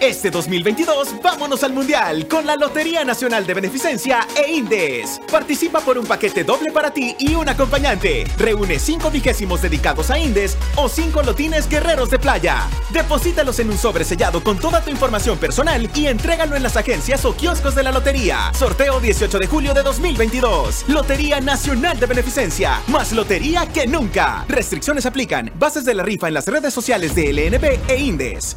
Este 0.00 0.30
2022, 0.30 1.20
vámonos 1.22 1.62
al 1.62 1.74
Mundial 1.74 2.26
con 2.26 2.46
la 2.46 2.56
Lotería 2.56 3.04
Nacional 3.04 3.46
de 3.46 3.52
Beneficencia 3.52 4.26
e 4.34 4.50
Indes. 4.50 5.20
Participa 5.30 5.80
por 5.80 5.98
un 5.98 6.06
paquete 6.06 6.42
doble 6.42 6.72
para 6.72 6.90
ti 6.90 7.14
y 7.18 7.34
un 7.34 7.46
acompañante. 7.50 8.24
Reúne 8.38 8.78
5 8.78 9.10
vigésimos 9.10 9.60
dedicados 9.60 10.10
a 10.10 10.18
Indes 10.18 10.56
o 10.76 10.88
5 10.88 11.22
lotines 11.22 11.68
guerreros 11.68 12.08
de 12.08 12.18
playa. 12.18 12.66
Deposítalos 12.88 13.58
en 13.58 13.68
un 13.68 13.76
sobre 13.76 14.04
sellado 14.04 14.42
con 14.42 14.58
toda 14.58 14.80
tu 14.82 14.88
información 14.88 15.36
personal 15.36 15.90
y 15.94 16.06
entrégalo 16.06 16.56
en 16.56 16.62
las 16.62 16.78
agencias 16.78 17.26
o 17.26 17.36
kioscos 17.36 17.74
de 17.74 17.82
la 17.82 17.92
lotería. 17.92 18.52
Sorteo 18.54 19.00
18 19.00 19.38
de 19.38 19.46
julio 19.48 19.74
de 19.74 19.82
2022. 19.82 20.86
Lotería 20.88 21.42
Nacional 21.42 22.00
de 22.00 22.06
Beneficencia. 22.06 22.80
Más 22.86 23.12
lotería 23.12 23.66
que 23.66 23.86
nunca. 23.86 24.46
Restricciones 24.48 25.04
aplican. 25.04 25.52
Bases 25.56 25.84
de 25.84 25.92
la 25.92 26.04
rifa 26.04 26.26
en 26.26 26.34
las 26.34 26.46
redes 26.46 26.72
sociales 26.72 27.14
de 27.14 27.34
LNB 27.34 27.90
e 27.90 27.96
Indes. 27.98 28.56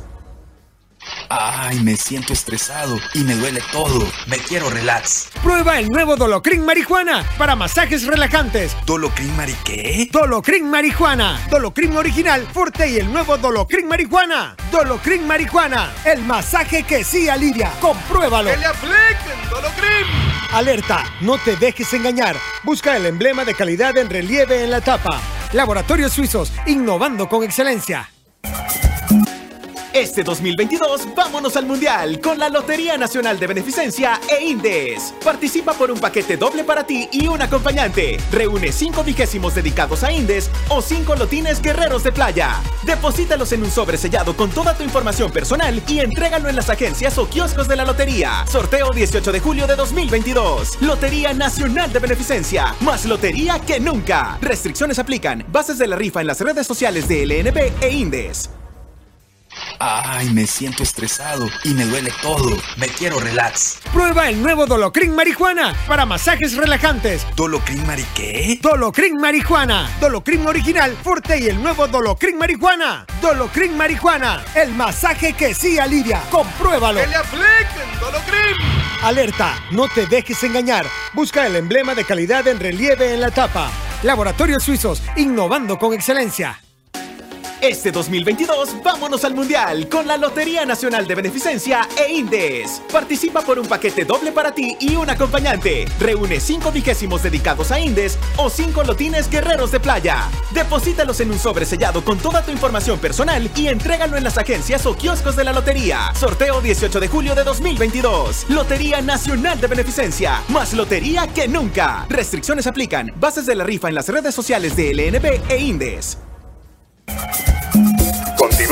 Ay, 1.36 1.80
me 1.80 1.98
siento 1.98 2.32
estresado 2.32 3.00
y 3.16 3.24
me 3.24 3.34
duele 3.34 3.60
todo. 3.72 4.08
Me 4.28 4.38
quiero 4.38 4.70
relax. 4.70 5.30
Prueba 5.42 5.80
el 5.80 5.88
nuevo 5.88 6.16
Dolocrin 6.16 6.64
Marihuana 6.64 7.26
para 7.40 7.56
masajes 7.56 8.06
relajantes. 8.06 8.78
¿Dolocrin 8.86 9.36
Mari 9.36 9.56
qué? 9.64 10.08
Dolocrin 10.12 10.70
Marihuana. 10.70 11.44
Dolocrin 11.50 11.98
original, 11.98 12.48
fuerte 12.54 12.88
y 12.88 12.98
el 12.98 13.12
nuevo 13.12 13.36
Dolocrin 13.38 13.88
Marihuana. 13.88 14.56
Dolocrin 14.72 15.26
Marihuana. 15.26 15.92
El 16.06 16.22
masaje 16.22 16.84
que 16.84 17.04
sí 17.04 17.28
alivia. 17.28 17.72
Compruébalo. 17.82 18.52
¡Que 18.52 18.58
le 18.58 18.66
apliquen 18.68 19.50
Dolocrin! 19.50 20.06
Alerta, 20.52 21.04
no 21.22 21.40
te 21.40 21.56
dejes 21.56 21.92
engañar. 21.94 22.36
Busca 22.64 22.96
el 22.96 23.08
emblema 23.08 23.44
de 23.44 23.56
calidad 23.56 23.98
en 23.98 24.08
relieve 24.08 24.64
en 24.64 24.70
la 24.70 24.82
tapa. 24.82 25.20
Laboratorios 25.52 26.14
Suizos, 26.14 26.52
innovando 26.68 27.28
con 27.28 27.44
excelencia. 27.44 28.08
Este 29.94 30.24
2022, 30.24 31.14
vámonos 31.16 31.56
al 31.56 31.68
Mundial 31.68 32.20
con 32.20 32.40
la 32.40 32.50
Lotería 32.50 32.98
Nacional 32.98 33.40
de 33.40 33.46
Beneficencia 33.46 34.20
e 34.28 34.44
Indes. 34.44 35.14
Participa 35.24 35.74
por 35.74 35.92
un 35.92 36.00
paquete 36.00 36.36
doble 36.36 36.64
para 36.64 36.84
ti 36.84 37.08
y 37.12 37.28
un 37.28 37.40
acompañante. 37.44 38.18
Reúne 38.32 38.72
5 38.72 39.04
vigésimos 39.04 39.54
dedicados 39.54 40.04
a 40.04 40.12
Indes 40.12 40.50
o 40.70 40.82
5 40.82 41.16
lotines 41.16 41.62
guerreros 41.62 42.04
de 42.04 42.12
playa. 42.12 42.60
Deposítalos 42.82 43.52
en 43.52 43.62
un 43.62 43.70
sobre 43.70 43.98
sellado 43.98 44.36
con 44.36 44.50
toda 44.50 44.76
tu 44.76 44.84
información 44.84 45.32
personal 45.32 45.84
y 45.88 46.00
entrégalo 46.00 46.50
en 46.50 46.56
las 46.56 46.72
agencias 46.72 47.20
o 47.20 47.30
kioscos 47.30 47.68
de 47.68 47.76
la 47.76 47.86
lotería. 47.86 48.48
Sorteo 48.48 48.90
18 48.90 49.32
de 49.32 49.40
julio 49.42 49.68
de 49.68 49.76
2022. 49.76 50.82
Lotería 50.82 51.36
Nacional 51.36 51.94
de 51.94 52.00
Beneficencia. 52.00 52.74
Más 52.80 53.06
lotería 53.06 53.60
que 53.60 53.80
nunca. 53.80 54.40
Restricciones 54.42 54.98
aplican. 54.98 55.46
Bases 55.50 55.78
de 55.78 55.86
la 55.86 55.96
rifa 55.96 56.20
en 56.20 56.28
las 56.28 56.42
redes 56.42 56.66
sociales 56.66 57.08
de 57.08 57.28
LNB 57.28 57.84
e 57.84 57.90
Indes. 57.92 58.50
Ay, 59.80 60.30
me 60.30 60.48
siento 60.48 60.84
estresado 60.84 61.50
y 61.64 61.74
me 61.74 61.86
duele 61.86 62.12
todo. 62.22 62.58
Me 62.78 62.88
quiero 62.88 63.20
relax. 63.20 63.80
Prueba 63.92 64.30
el 64.30 64.42
nuevo 64.42 64.66
Dolocrin 64.66 65.14
Marihuana 65.16 65.76
para 65.88 66.06
masajes 66.06 66.56
relajantes. 66.56 67.26
¿Dolocrin 67.36 67.86
Mari 67.86 68.06
qué? 68.16 68.60
Dolocrin 68.62 69.18
Marihuana. 69.18 69.90
Dolocrin 70.00 70.46
original, 70.48 70.96
fuerte 71.04 71.40
y 71.40 71.48
el 71.48 71.62
nuevo 71.62 71.88
Dolocrin 71.88 72.38
Marihuana. 72.38 73.06
Dolocrin 73.22 73.76
Marihuana. 73.76 74.44
El 74.56 74.74
masaje 74.74 75.34
que 75.34 75.54
sí 75.54 75.78
alivia. 75.80 76.22
Compruébalo. 76.32 77.02
¡Que 77.02 77.08
le 77.08 77.16
apliquen 77.16 78.00
Dolocrin! 78.00 78.56
Alerta, 79.04 79.62
no 79.72 79.90
te 79.90 80.06
dejes 80.06 80.42
engañar. 80.44 80.86
Busca 81.14 81.46
el 81.46 81.58
emblema 81.58 81.94
de 81.94 82.06
calidad 82.06 82.48
en 82.48 82.60
relieve 82.60 83.14
en 83.14 83.20
la 83.20 83.32
tapa. 83.32 83.70
Laboratorios 84.02 84.64
Suizos, 84.64 85.02
innovando 85.18 85.78
con 85.78 85.94
excelencia. 85.94 86.63
Este 87.64 87.94
2022, 87.94 88.84
vámonos 88.84 89.24
al 89.24 89.36
Mundial 89.36 89.88
con 89.88 90.06
la 90.06 90.18
Lotería 90.18 90.66
Nacional 90.66 91.08
de 91.08 91.16
Beneficencia 91.16 91.88
e 91.98 92.12
Indes. 92.12 92.82
Participa 92.92 93.40
por 93.40 93.58
un 93.58 93.68
paquete 93.68 94.04
doble 94.04 94.34
para 94.34 94.54
ti 94.54 94.76
y 94.82 94.98
un 94.98 95.10
acompañante. 95.10 95.86
Reúne 95.98 96.42
5 96.42 96.74
vigésimos 96.74 97.24
dedicados 97.24 97.72
a 97.72 97.80
Indes 97.80 98.20
o 98.36 98.50
5 98.50 98.84
lotines 98.84 99.30
guerreros 99.30 99.72
de 99.72 99.80
playa. 99.80 100.30
Deposítalos 100.52 101.22
en 101.22 101.32
un 101.32 101.40
sobre 101.40 101.66
sellado 101.66 102.04
con 102.04 102.18
toda 102.18 102.42
tu 102.44 102.52
información 102.52 103.00
personal 103.00 103.50
y 103.56 103.70
entrégalo 103.70 104.18
en 104.18 104.26
las 104.26 104.38
agencias 104.38 104.86
o 104.86 104.98
kioscos 104.98 105.38
de 105.38 105.46
la 105.46 105.54
lotería. 105.54 106.14
Sorteo 106.16 106.60
18 106.60 107.00
de 107.00 107.08
julio 107.08 107.34
de 107.34 107.46
2022. 107.46 108.48
Lotería 108.50 109.02
Nacional 109.02 109.62
de 109.62 109.68
Beneficencia. 109.68 110.44
Más 110.50 110.74
lotería 110.74 111.28
que 111.28 111.48
nunca. 111.48 112.06
Restricciones 112.10 112.68
aplican. 112.68 113.14
Bases 113.22 113.46
de 113.46 113.56
la 113.56 113.64
rifa 113.64 113.88
en 113.88 113.96
las 113.96 114.10
redes 114.10 114.36
sociales 114.36 114.76
de 114.76 114.94
LNB 114.94 115.50
e 115.50 115.58
Indes. 115.60 116.18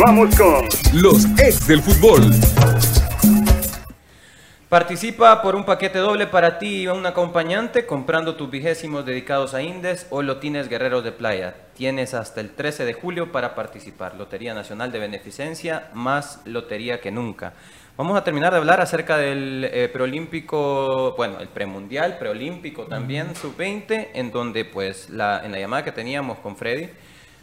Continuamos 0.01 0.35
con 0.35 0.99
los 0.99 1.25
ex 1.39 1.67
del 1.67 1.79
fútbol. 1.79 2.23
Participa 4.67 5.43
por 5.43 5.55
un 5.55 5.63
paquete 5.63 5.99
doble 5.99 6.25
para 6.25 6.57
ti 6.57 6.81
y 6.81 6.87
un 6.87 7.05
acompañante 7.05 7.85
comprando 7.85 8.35
tus 8.35 8.49
vigésimos 8.49 9.05
dedicados 9.05 9.53
a 9.53 9.61
Indes 9.61 10.07
o 10.09 10.23
Lotines 10.23 10.69
Guerreros 10.69 11.03
de 11.03 11.11
Playa. 11.11 11.53
Tienes 11.75 12.15
hasta 12.15 12.41
el 12.41 12.49
13 12.49 12.83
de 12.85 12.93
julio 12.93 13.31
para 13.31 13.53
participar. 13.53 14.15
Lotería 14.15 14.55
Nacional 14.55 14.91
de 14.91 14.97
Beneficencia 14.97 15.91
más 15.93 16.41
lotería 16.45 16.99
que 16.99 17.11
nunca. 17.11 17.53
Vamos 17.95 18.17
a 18.17 18.23
terminar 18.23 18.53
de 18.53 18.57
hablar 18.57 18.81
acerca 18.81 19.17
del 19.17 19.69
eh, 19.71 19.87
preolímpico, 19.87 21.13
bueno, 21.15 21.39
el 21.39 21.47
premundial, 21.47 22.17
preolímpico 22.17 22.85
también, 22.85 23.35
sub-20, 23.35 24.07
en 24.15 24.31
donde 24.31 24.65
pues 24.65 25.11
la, 25.11 25.45
en 25.45 25.51
la 25.51 25.59
llamada 25.59 25.83
que 25.83 25.91
teníamos 25.91 26.39
con 26.39 26.57
Freddy, 26.57 26.89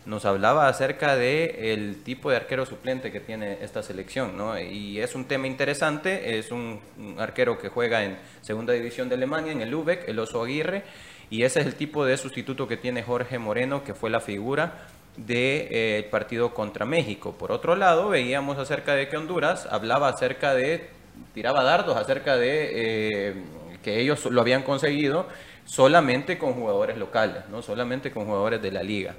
nos 0.09 0.25
hablaba 0.25 0.69
acerca 0.69 1.17
de 1.17 1.75
el 1.75 2.03
tipo 2.03 2.31
de 2.31 2.37
arquero 2.37 2.65
suplente 2.65 3.13
que 3.13 3.21
tiene 3.21 3.59
esta 3.61 3.83
selección, 3.83 4.39
¿no? 4.39 4.59
Y 4.59 5.01
es 5.01 5.15
un 5.15 5.27
tema 5.27 5.47
interesante, 5.47 6.39
es 6.39 6.51
un, 6.51 6.81
arquero 7.19 7.59
que 7.59 7.69
juega 7.69 8.03
en 8.03 8.17
segunda 8.41 8.73
división 8.73 9.11
de 9.11 9.17
Alemania, 9.17 9.53
en 9.53 9.61
el 9.61 9.71
Lübeck, 9.71 10.09
el 10.09 10.19
Oso 10.19 10.43
Aguirre, 10.43 10.83
y 11.29 11.43
ese 11.43 11.61
es 11.61 11.67
el 11.67 11.75
tipo 11.75 12.07
de 12.07 12.17
sustituto 12.17 12.67
que 12.67 12.79
tiene 12.79 13.03
Jorge 13.03 13.39
Moreno, 13.39 13.85
que 13.85 13.93
fue 13.93 14.09
la 14.09 14.21
figura 14.21 14.89
del 15.15 15.27
de, 15.27 15.99
eh, 15.99 16.09
partido 16.11 16.55
contra 16.55 16.87
México. 16.87 17.35
Por 17.39 17.53
otro 17.53 17.77
lado, 17.77 18.09
veíamos 18.09 18.57
acerca 18.57 18.95
de 18.95 19.11
que 19.11 19.19
Honduras 19.19 19.69
hablaba 19.71 20.09
acerca 20.09 20.55
de, 20.55 20.89
tiraba 21.35 21.63
dardos 21.63 21.99
acerca 21.99 22.39
de 22.39 22.71
eh, 22.73 23.35
que 23.83 24.01
ellos 24.01 24.25
lo 24.25 24.41
habían 24.41 24.63
conseguido 24.63 25.29
solamente 25.67 26.39
con 26.39 26.55
jugadores 26.55 26.97
locales, 26.97 27.47
no 27.51 27.61
solamente 27.61 28.11
con 28.11 28.25
jugadores 28.25 28.63
de 28.63 28.73
la 28.73 28.83
liga. 28.83 29.15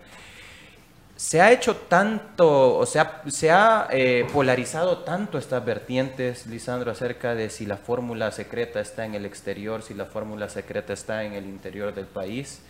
Se 1.19 1.41
ha 1.41 1.51
hecho 1.51 1.75
tanto, 1.75 2.77
o 2.77 2.85
sea, 2.85 3.23
se 3.27 3.51
ha 3.51 3.89
eh, 3.91 4.25
polarizado 4.31 4.99
tanto 4.99 5.37
estas 5.37 5.65
vertientes, 5.65 6.47
Lisandro, 6.47 6.91
acerca 6.91 7.35
de 7.35 7.49
si 7.49 7.65
la 7.65 7.75
fórmula 7.75 8.31
secreta 8.31 8.79
está 8.79 9.05
en 9.05 9.15
el 9.15 9.25
exterior, 9.25 9.83
si 9.83 9.93
la 9.93 10.05
fórmula 10.05 10.47
secreta 10.47 10.93
está 10.93 11.25
en 11.25 11.33
el 11.33 11.43
interior 11.43 11.93
del 11.93 12.05
país. 12.05 12.61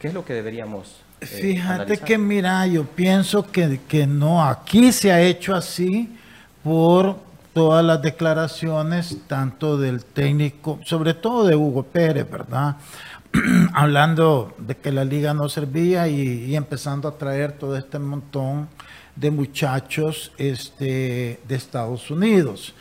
¿Qué 0.00 0.08
es 0.08 0.14
lo 0.14 0.24
que 0.24 0.32
deberíamos 0.32 0.96
eh, 1.20 1.26
Fíjate 1.26 1.96
que, 1.98 2.18
mira, 2.18 2.66
yo 2.66 2.82
pienso 2.84 3.46
que, 3.46 3.78
que 3.86 4.04
no, 4.04 4.44
aquí 4.44 4.90
se 4.90 5.12
ha 5.12 5.20
hecho 5.20 5.54
así 5.54 6.10
por 6.64 7.14
todas 7.52 7.84
las 7.84 8.02
declaraciones, 8.02 9.16
tanto 9.28 9.78
del 9.78 10.04
técnico, 10.04 10.80
sobre 10.84 11.14
todo 11.14 11.46
de 11.46 11.54
Hugo 11.54 11.84
Pérez, 11.84 12.28
¿verdad? 12.28 12.74
hablando 13.72 14.54
de 14.58 14.76
que 14.76 14.92
la 14.92 15.04
liga 15.04 15.32
no 15.34 15.48
servía 15.48 16.08
y, 16.08 16.54
empezando 16.54 17.08
a 17.08 17.16
traer 17.16 17.52
todo 17.52 17.76
este 17.76 17.98
montón 17.98 18.68
de 19.16 19.30
muchachos 19.30 20.32
este, 20.38 21.40
de 21.46 21.54
Estados 21.54 22.10
Unidos. 22.10 22.74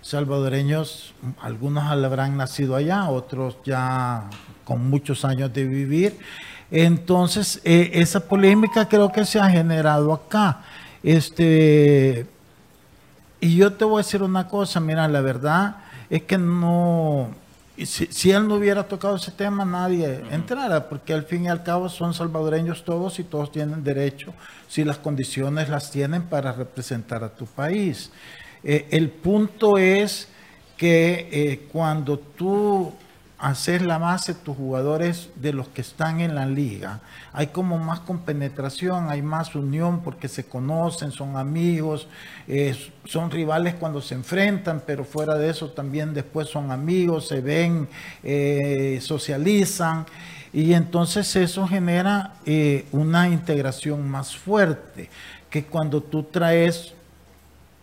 Salvadoreños, 0.00 1.14
algunos 1.42 1.84
habrán 1.84 2.36
nacido 2.36 2.74
allá, 2.74 3.10
otros 3.10 3.58
ya 3.64 4.30
con 4.64 4.88
muchos 4.88 5.24
años 5.24 5.52
de 5.52 5.64
vivir. 5.64 6.18
Entonces, 6.70 7.60
eh, 7.64 7.90
esa 7.94 8.20
polémica 8.20 8.88
creo 8.88 9.12
que 9.12 9.24
se 9.24 9.38
ha 9.38 9.50
generado 9.50 10.12
acá. 10.12 10.62
Este, 11.02 12.26
y 13.40 13.56
yo 13.56 13.72
te 13.72 13.84
voy 13.84 14.00
a 14.00 14.04
decir 14.04 14.22
una 14.22 14.48
cosa, 14.48 14.80
mira, 14.80 15.06
la 15.08 15.20
verdad 15.20 15.76
es 16.08 16.22
que 16.22 16.38
no, 16.38 17.30
si, 17.86 18.30
él 18.30 18.46
no 18.48 18.56
hubiera 18.56 18.86
tocado 18.86 19.16
ese 19.16 19.30
tema, 19.30 19.64
nadie 19.64 20.22
entrara, 20.30 20.88
porque 20.88 21.12
al 21.12 21.24
fin 21.24 21.44
y 21.44 21.48
al 21.48 21.62
cabo 21.62 21.88
son 21.88 22.14
salvadoreños 22.14 22.84
todos 22.84 23.18
y 23.18 23.24
todos 23.24 23.52
tienen 23.52 23.84
derecho, 23.84 24.34
si 24.68 24.84
las 24.84 24.98
condiciones 24.98 25.68
las 25.68 25.90
tienen 25.90 26.24
para 26.24 26.52
representar 26.52 27.24
a 27.24 27.34
tu 27.34 27.46
país. 27.46 28.10
Eh, 28.62 28.88
el 28.90 29.08
punto 29.10 29.78
es 29.78 30.28
que 30.76 31.28
eh, 31.30 31.68
cuando 31.70 32.18
tú 32.18 32.92
hacer 33.40 33.80
la 33.82 33.96
base 33.96 34.34
tus 34.34 34.56
jugadores 34.56 35.30
de 35.36 35.54
los 35.54 35.68
que 35.68 35.80
están 35.80 36.20
en 36.20 36.34
la 36.34 36.44
liga, 36.44 37.00
hay 37.32 37.48
como 37.48 37.78
más 37.78 38.00
compenetración, 38.00 39.08
hay 39.08 39.22
más 39.22 39.54
unión 39.54 40.02
porque 40.02 40.28
se 40.28 40.44
conocen, 40.44 41.10
son 41.10 41.36
amigos, 41.36 42.06
eh, 42.46 42.76
son 43.04 43.30
rivales 43.30 43.74
cuando 43.74 44.02
se 44.02 44.14
enfrentan, 44.14 44.82
pero 44.86 45.04
fuera 45.04 45.36
de 45.36 45.48
eso 45.48 45.70
también 45.70 46.12
después 46.12 46.48
son 46.48 46.70
amigos, 46.70 47.28
se 47.28 47.40
ven, 47.40 47.88
eh, 48.22 48.98
socializan. 49.00 50.04
Y 50.52 50.74
entonces 50.74 51.34
eso 51.36 51.66
genera 51.66 52.34
eh, 52.44 52.84
una 52.92 53.28
integración 53.28 54.08
más 54.08 54.36
fuerte 54.36 55.08
que 55.48 55.64
cuando 55.64 56.02
tú 56.02 56.24
traes 56.24 56.94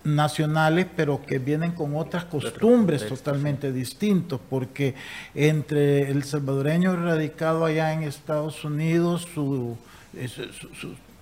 nacionales, 0.08 0.88
pero 0.96 1.22
que 1.26 1.40
vienen 1.40 1.72
con 1.72 1.96
otras 1.96 2.26
costumbres 2.26 3.08
totalmente 3.08 3.72
distintos, 3.72 4.40
porque 4.50 4.96
entre 5.36 6.10
el 6.10 6.24
salvadoreño 6.24 6.96
radicado 6.96 7.66
allá 7.66 7.94
en 7.94 8.04
Estados 8.04 8.64
Unidos, 8.64 9.28
su, 9.34 9.78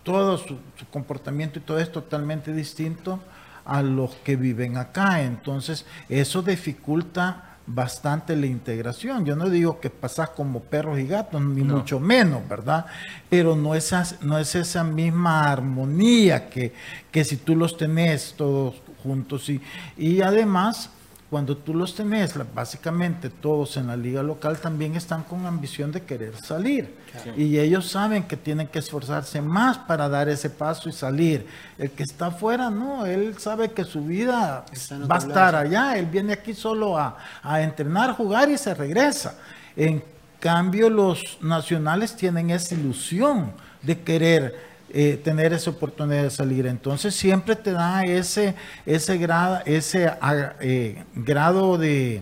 todo 0.04 0.38
su, 0.38 0.58
comportamiento 0.92 1.60
y 1.60 1.62
todo 1.64 1.80
es 1.80 1.92
totalmente 1.92 2.54
distinto 2.54 3.20
a 3.66 3.82
los 3.82 4.16
que 4.16 4.36
viven 4.36 4.78
acá. 4.78 5.22
Entonces, 5.22 5.86
eso 6.08 6.42
dificulta 6.42 7.55
bastante 7.68 8.36
la 8.36 8.46
integración. 8.46 9.26
Yo 9.26 9.36
no 9.36 9.50
digo 9.50 9.80
que 9.80 9.90
pasas 9.90 10.30
como 10.30 10.62
perros 10.62 11.00
y 11.00 11.08
gatos, 11.08 11.42
ni 11.42 11.64
mucho 11.64 12.00
menos, 12.00 12.48
¿verdad? 12.48 12.86
Pero 13.30 13.56
no 13.56 13.76
es, 13.76 13.94
no 14.22 14.38
es 14.38 14.56
esa 14.56 14.84
misma 14.84 15.52
armonía 15.52 16.50
que, 16.50 16.74
que 17.12 17.24
si 17.24 17.38
tú 17.38 17.56
los 17.56 17.78
tenés 17.78 18.36
todos 18.38 18.76
juntos. 19.02 19.50
Y, 19.50 19.62
y 19.98 20.22
además, 20.22 20.90
cuando 21.36 21.58
tú 21.58 21.74
los 21.74 21.94
tenés, 21.94 22.34
básicamente 22.54 23.30
todos 23.30 23.76
en 23.76 23.88
la 23.88 23.98
liga 23.98 24.24
local 24.24 24.58
también 24.58 24.96
están 24.96 25.24
con 25.24 25.46
ambición 25.46 25.92
de 25.92 26.02
querer 26.02 26.34
salir. 26.38 26.96
Y 27.36 27.60
ellos 27.60 27.92
saben 27.92 28.24
que 28.24 28.38
tienen 28.38 28.68
que 28.68 28.80
esforzarse 28.80 29.42
más 29.42 29.78
para 29.78 30.08
dar 30.08 30.30
ese 30.30 30.50
paso 30.50 30.88
y 30.88 30.94
salir. 30.94 31.46
El 31.78 31.92
que 31.92 32.04
está 32.04 32.28
afuera, 32.28 32.70
no, 32.70 33.06
él 33.06 33.36
sabe 33.38 33.72
que 33.72 33.84
su 33.84 34.06
vida 34.06 34.64
va 35.12 35.16
a 35.16 35.20
estar 35.20 35.58
allá. 35.58 35.98
Él 35.98 36.06
viene 36.06 36.32
aquí 36.32 36.54
solo 36.54 36.98
a, 36.98 37.18
a 37.44 37.62
entrenar, 37.62 38.14
jugar 38.14 38.50
y 38.50 38.58
se 38.58 38.74
regresa. 38.74 39.38
En 39.76 40.02
cambio, 40.40 40.90
los 40.90 41.38
nacionales 41.42 42.16
tienen 42.16 42.50
esa 42.50 42.76
ilusión 42.76 43.52
de 43.82 44.00
querer 44.00 44.75
eh, 44.90 45.20
tener 45.24 45.52
esa 45.52 45.72
oportunidad 45.72 46.24
de 46.24 46.30
salir. 46.30 46.68
Entonces 46.68 47.16
siempre 47.16 47.56
te 47.56 47.72
da 47.72 48.04
ese, 48.04 48.56
ese, 48.86 49.18
grado, 49.18 49.60
ese 49.66 50.08
ah, 50.08 50.54
eh, 50.62 51.04
grado 51.16 51.78
de, 51.78 52.22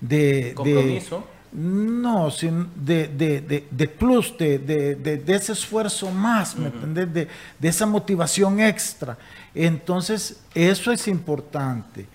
de 0.00 0.52
compromiso. 0.54 1.26
no, 1.52 2.30
sin, 2.30 2.68
de, 2.76 3.08
de, 3.08 3.64
de, 3.70 3.88
plus, 3.88 4.36
de, 4.38 5.22
ese 5.26 5.52
esfuerzo 5.52 6.10
más, 6.10 6.56
¿me 6.56 6.66
entiendes? 6.68 7.28
De, 7.60 7.68
esa 7.68 7.86
motivación 7.86 8.60
extra. 8.60 9.18
Entonces, 9.54 10.40
eso 10.54 10.92
es 10.92 11.08
importante. 11.08 12.06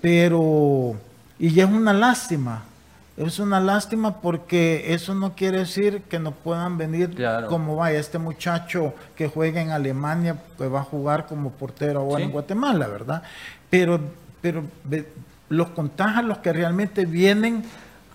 Pero, 0.00 0.96
y 1.38 1.58
es 1.58 1.66
una 1.66 1.92
lástima, 1.92 2.64
es 3.26 3.38
una 3.38 3.60
lástima 3.60 4.20
porque 4.20 4.94
eso 4.94 5.14
no 5.14 5.34
quiere 5.34 5.58
decir 5.58 6.02
que 6.08 6.18
no 6.18 6.32
puedan 6.32 6.78
venir 6.78 7.16
como 7.48 7.76
vaya 7.76 7.98
este 7.98 8.18
muchacho 8.18 8.94
que 9.14 9.28
juega 9.28 9.60
en 9.60 9.70
Alemania, 9.70 10.36
que 10.56 10.68
va 10.68 10.80
a 10.80 10.84
jugar 10.84 11.26
como 11.26 11.50
portero 11.50 12.00
ahora 12.00 12.24
en 12.24 12.30
Guatemala, 12.30 12.86
¿verdad? 12.88 13.22
Pero, 13.68 14.00
pero 14.40 14.64
los 15.50 15.68
contagian 15.70 16.28
los 16.28 16.38
que 16.38 16.52
realmente 16.52 17.04
vienen 17.04 17.64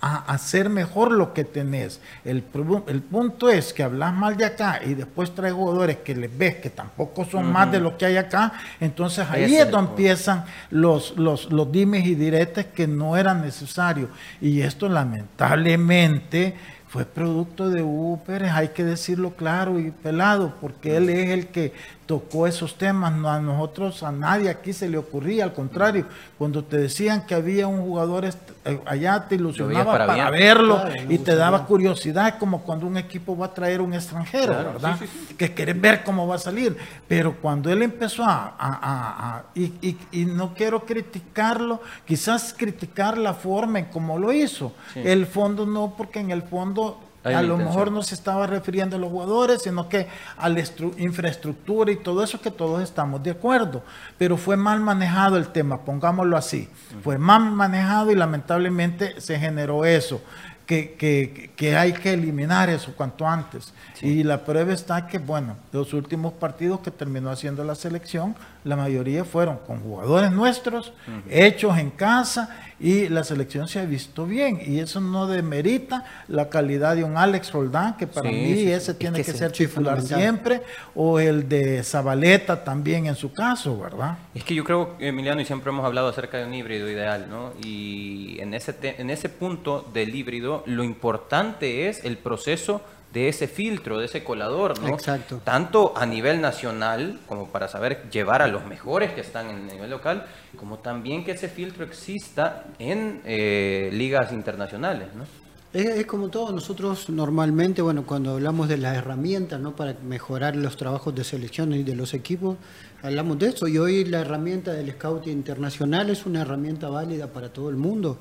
a 0.07 0.17
hacer 0.27 0.69
mejor 0.69 1.11
lo 1.11 1.33
que 1.33 1.43
tenés. 1.43 1.99
El, 2.23 2.43
el, 2.87 3.01
punto 3.01 3.49
es 3.49 3.73
que 3.73 3.81
hablas 3.81 4.13
mal 4.13 4.37
de 4.37 4.45
acá 4.45 4.79
y 4.85 4.93
después 4.93 5.33
traes 5.33 5.55
jugadores 5.55 5.97
que 5.97 6.13
les 6.13 6.37
ves 6.37 6.57
que 6.57 6.69
tampoco 6.69 7.25
son 7.25 7.51
más 7.51 7.71
de 7.71 7.79
lo 7.79 7.97
que 7.97 8.05
hay 8.05 8.17
acá, 8.17 8.53
entonces 8.79 9.25
ahí 9.27 9.55
es 9.55 9.71
donde 9.71 9.89
empiezan 9.89 10.45
los, 10.69 11.17
los, 11.17 11.51
los 11.51 11.71
dimes 11.71 12.05
y 12.05 12.13
diretes 12.13 12.67
que 12.67 12.85
no 12.85 13.17
eran 13.17 13.41
necesarios. 13.41 14.11
Y 14.39 14.61
esto 14.61 14.87
lamentablemente 14.87 16.53
fue 16.87 17.03
producto 17.03 17.71
de 17.71 17.81
Hugo 17.81 18.23
Pérez, 18.23 18.51
hay 18.51 18.69
que 18.69 18.83
decirlo 18.83 19.31
claro 19.31 19.79
y 19.79 19.89
pelado, 19.89 20.53
porque 20.61 20.97
él 20.97 21.09
es 21.09 21.29
el 21.31 21.47
que 21.47 21.73
tocó 22.05 22.45
esos 22.45 22.75
temas, 22.75 23.13
no 23.13 23.29
a 23.29 23.39
nosotros, 23.39 24.03
a 24.03 24.11
nadie 24.11 24.49
aquí 24.49 24.73
se 24.73 24.87
le 24.87 24.97
ocurría, 24.97 25.43
al 25.43 25.53
contrario, 25.53 26.05
cuando 26.37 26.63
te 26.63 26.77
decían 26.77 27.25
que 27.25 27.33
había 27.33 27.67
un 27.67 27.81
jugador 27.81 28.25
eh, 28.25 28.79
allá 28.85 29.27
te 29.27 29.35
ilusionaba 29.35 30.05
para, 30.05 30.29
verlo 30.29 30.81
y 31.09 31.17
te 31.17 31.35
daba 31.35 31.65
curiosidad, 31.65 32.37
como 32.37 32.61
cuando 32.61 32.85
un 32.85 32.97
equipo 32.97 33.35
va 33.35 33.47
a 33.47 33.53
traer 33.53 33.81
un 33.81 33.93
extranjero, 33.93 34.53
¿verdad? 34.53 34.99
Que 35.37 35.53
querés 35.53 35.79
ver 35.81 36.03
cómo 36.03 36.27
va 36.27 36.35
a 36.35 36.39
salir, 36.39 36.77
pero 37.07 37.35
cuando 37.41 37.71
él 37.71 37.81
empezó 37.81 38.23
a, 38.25 39.43
y, 39.55 40.25
no 40.25 40.53
quiero 40.53 40.85
criticarlo, 40.85 41.81
quizás 42.05 42.53
criticar 42.55 43.17
la 43.17 43.33
forma 43.33 43.79
en 43.79 43.85
cómo 43.85 44.19
lo 44.19 44.31
hizo, 44.31 44.73
el 44.93 45.25
fondo 45.25 45.65
no, 45.65 45.95
porque 45.97 46.19
en 46.19 46.29
el 46.29 46.43
fondo 46.43 46.99
a 47.25 47.41
lo 47.41 47.57
mejor 47.57 47.91
no 47.91 48.03
se 48.03 48.15
estaba 48.15 48.45
refiriendo 48.47 48.95
a 48.95 48.99
los 48.99 49.09
jugadores, 49.09 49.63
sino 49.63 49.89
que 49.89 50.07
a 50.37 50.47
la 50.49 50.63
infraestructura 50.97 51.91
y 51.91 51.97
todo 51.97 52.23
eso 52.23 52.39
que 52.39 52.51
todos 52.51 52.83
estamos 52.83 53.23
de 53.23 53.31
acuerdo. 53.31 53.83
Pero 54.17 54.37
fue 54.37 54.55
mal 54.57 54.79
manejado 54.79 55.37
el 55.37 55.47
tema, 55.47 55.81
pongámoslo 55.81 56.37
así. 56.37 56.69
Fue 57.03 57.17
mal 57.17 57.51
manejado 57.51 58.11
y 58.11 58.15
lamentablemente 58.15 59.19
se 59.19 59.39
generó 59.39 59.85
eso 59.85 60.21
que, 60.65 61.51
que, 61.55 61.77
hay 61.77 61.93
que 61.93 62.13
eliminar 62.13 62.69
eso 62.69 62.93
cuanto 62.95 63.27
antes. 63.27 63.73
Y 64.01 64.23
la 64.23 64.43
prueba 64.43 64.73
está 64.73 65.07
que, 65.07 65.19
bueno, 65.19 65.55
los 65.71 65.93
últimos 65.93 66.33
partidos 66.33 66.79
que 66.79 66.91
terminó 66.91 67.29
haciendo 67.29 67.63
la 67.63 67.75
selección, 67.75 68.35
la 68.65 68.75
mayoría 68.75 69.23
fueron 69.23 69.59
con 69.59 69.79
jugadores 69.79 70.31
nuestros, 70.31 70.91
hechos 71.29 71.77
en 71.77 71.91
casa, 71.91 72.49
y 72.79 73.07
la 73.07 73.23
selección 73.23 73.67
se 73.67 73.79
ha 73.79 73.85
visto 73.85 74.25
bien. 74.25 74.59
Y 74.65 74.79
eso 74.79 74.99
no 74.99 75.27
demerita 75.27 76.03
la 76.27 76.49
calidad 76.49 76.95
de 76.95 77.03
un 77.03 77.15
Alex 77.15 77.53
Roldán, 77.53 77.95
que 77.95 78.07
para 78.07 78.29
mí 78.29 78.63
ese 78.63 78.95
tiene 78.95 79.23
que, 79.23 79.31
ser 79.31 79.51
titular 79.51 80.01
siempre, 80.01 80.63
o 80.95 81.19
el 81.19 81.47
de 81.47 81.83
Zabaleta 81.83 82.63
también 82.63 83.05
en 83.05 83.15
su 83.15 83.31
caso, 83.31 83.79
¿verdad? 83.79 84.17
Es 84.33 84.43
que 84.43 84.55
yo 84.55 84.63
creo, 84.63 84.95
Emiliano, 84.99 85.39
y 85.39 85.45
siempre 85.45 85.69
hemos 85.69 85.85
hablado 85.85 86.09
acerca 86.09 86.39
de 86.39 86.45
un 86.45 86.53
híbrido 86.53 86.89
ideal, 86.89 87.27
¿no? 87.29 87.53
Y 87.63 88.37
en 88.39 88.55
ese, 88.55 88.75
en 88.81 89.11
ese 89.11 89.29
punto 89.29 89.87
del 89.93 90.15
híbrido, 90.15 90.63
lo 90.65 90.83
importante 90.83 91.87
es 91.87 92.03
el 92.03 92.17
proceso 92.17 92.81
de 93.15 93.29
ese 93.29 93.47
filtro, 93.47 93.97
de 93.97 94.07
ese 94.07 94.25
colador, 94.25 94.77
¿no? 94.81 94.89
Exacto. 94.89 95.39
Tanto 95.41 95.93
a 95.95 96.05
nivel 96.05 96.41
nacional, 96.41 97.17
como 97.29 97.47
para 97.47 97.69
saber 97.69 98.09
llevar 98.11 98.41
a 98.41 98.47
los 98.47 98.65
mejores 98.65 99.13
que 99.13 99.21
están 99.21 99.49
en 99.49 99.55
el 99.59 99.67
nivel 99.67 99.89
local, 99.89 100.25
como 100.57 100.79
también 100.79 101.23
que 101.23 101.31
ese 101.31 101.47
filtro 101.47 101.85
exista 101.85 102.65
en 102.77 103.21
eh, 103.23 103.89
ligas 103.93 104.33
internacionales, 104.33 105.07
¿no? 105.15 105.23
Es, 105.71 106.05
como 106.05 106.27
todo, 106.27 106.51
nosotros 106.51 107.09
normalmente, 107.09 107.81
bueno, 107.81 108.05
cuando 108.05 108.31
hablamos 108.31 108.67
de 108.67 108.77
las 108.77 108.97
herramientas, 108.97 109.61
¿no? 109.61 109.77
Para 109.77 109.95
mejorar 110.03 110.57
los 110.57 110.75
trabajos 110.75 111.15
de 111.15 111.23
selección 111.23 111.73
y 111.73 111.83
de 111.83 111.95
los 111.95 112.13
equipos, 112.13 112.57
hablamos 113.01 113.39
de 113.39 113.47
eso. 113.47 113.65
Y 113.67 113.77
hoy 113.77 114.03
la 114.03 114.19
herramienta 114.19 114.73
del 114.73 114.91
Scouting 114.91 115.31
Internacional 115.31 116.09
es 116.09 116.25
una 116.25 116.41
herramienta 116.41 116.89
válida 116.89 117.27
para 117.27 117.47
todo 117.53 117.69
el 117.69 117.77
mundo. 117.77 118.19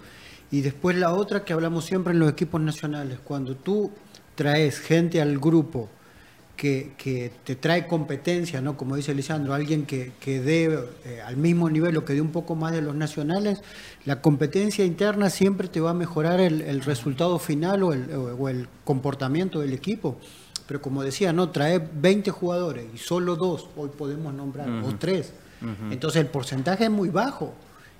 Y 0.53 0.61
después 0.61 0.97
la 0.97 1.13
otra 1.13 1.45
que 1.45 1.53
hablamos 1.53 1.85
siempre 1.85 2.13
en 2.13 2.21
los 2.21 2.31
equipos 2.31 2.61
nacionales, 2.61 3.19
cuando 3.25 3.57
tú 3.57 3.91
traes 4.35 4.79
gente 4.81 5.21
al 5.21 5.39
grupo 5.39 5.89
que, 6.57 7.33
te 7.45 7.57
trae 7.57 7.87
competencia, 7.87 8.61
¿no? 8.61 8.77
Como 8.77 8.97
dice 8.97 9.15
Lisandro, 9.15 9.55
alguien 9.55 9.87
que, 9.87 10.13
que 10.21 10.41
dé 10.41 10.79
eh, 11.05 11.21
al 11.21 11.37
mismo 11.37 11.69
nivel 11.69 11.97
o 11.97 12.05
que 12.05 12.15
dé 12.15 12.21
un 12.21 12.31
poco 12.31 12.55
más 12.55 12.73
de 12.73 12.81
los 12.81 12.95
nacionales, 12.95 13.61
la 14.05 14.21
competencia 14.21 14.85
interna 14.85 15.31
siempre 15.31 15.69
te 15.69 15.81
va 15.81 15.91
a 15.91 15.95
mejorar 15.95 16.41
el, 16.41 16.83
resultado 16.83 17.39
final 17.39 17.83
o 17.83 17.93
el, 17.93 18.11
o 18.15 18.49
el, 18.49 18.69
comportamiento 18.85 19.61
del 19.61 19.73
equipo. 19.73 20.17
Pero 20.67 20.81
como 20.81 21.03
decía, 21.03 21.33
no, 21.33 21.51
trae 21.51 21.79
20 21.79 22.31
jugadores 22.31 22.87
y 22.95 22.99
solo 22.99 23.37
dos 23.37 23.69
hoy 23.77 23.91
podemos 23.91 24.33
nombrar, 24.33 24.69
o 24.71 24.95
tres. 24.97 25.33
Entonces 25.91 26.21
el 26.21 26.29
porcentaje 26.29 26.85
es 26.85 26.91
muy 26.91 27.09
bajo. 27.09 27.55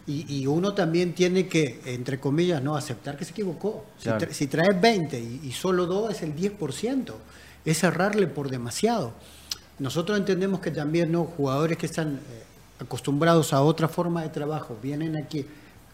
Y, 0.07 0.47
uno 0.47 0.75
también 0.75 1.15
tiene 1.15 1.49
que, 1.49 1.81
entre 1.87 2.21
comillas, 2.21 2.63
no 2.63 2.77
aceptar 2.77 3.17
que 3.17 3.25
se 3.25 3.31
equivocó. 3.31 3.87
Si, 4.31 4.47
traes 4.49 4.79
20 4.79 5.19
y, 5.19 5.51
solo 5.53 5.87
2 5.87 6.13
es 6.13 6.23
el 6.23 6.37
10%, 6.37 7.15
es 7.65 7.79
cerrarle 7.79 8.27
por 8.27 8.51
demasiado. 8.51 9.15
Nosotros 9.79 10.19
entendemos 10.19 10.61
que 10.61 10.71
también 10.71 11.11
no 11.11 11.25
jugadores 11.25 11.79
que 11.79 11.87
están 11.87 12.17
eh, 12.17 12.43
acostumbrados 12.81 13.53
a 13.55 13.63
otra 13.63 13.89
forma 13.89 14.23
de 14.23 14.29
trabajo 14.29 14.77
vienen 14.83 15.17
aquí 15.17 15.47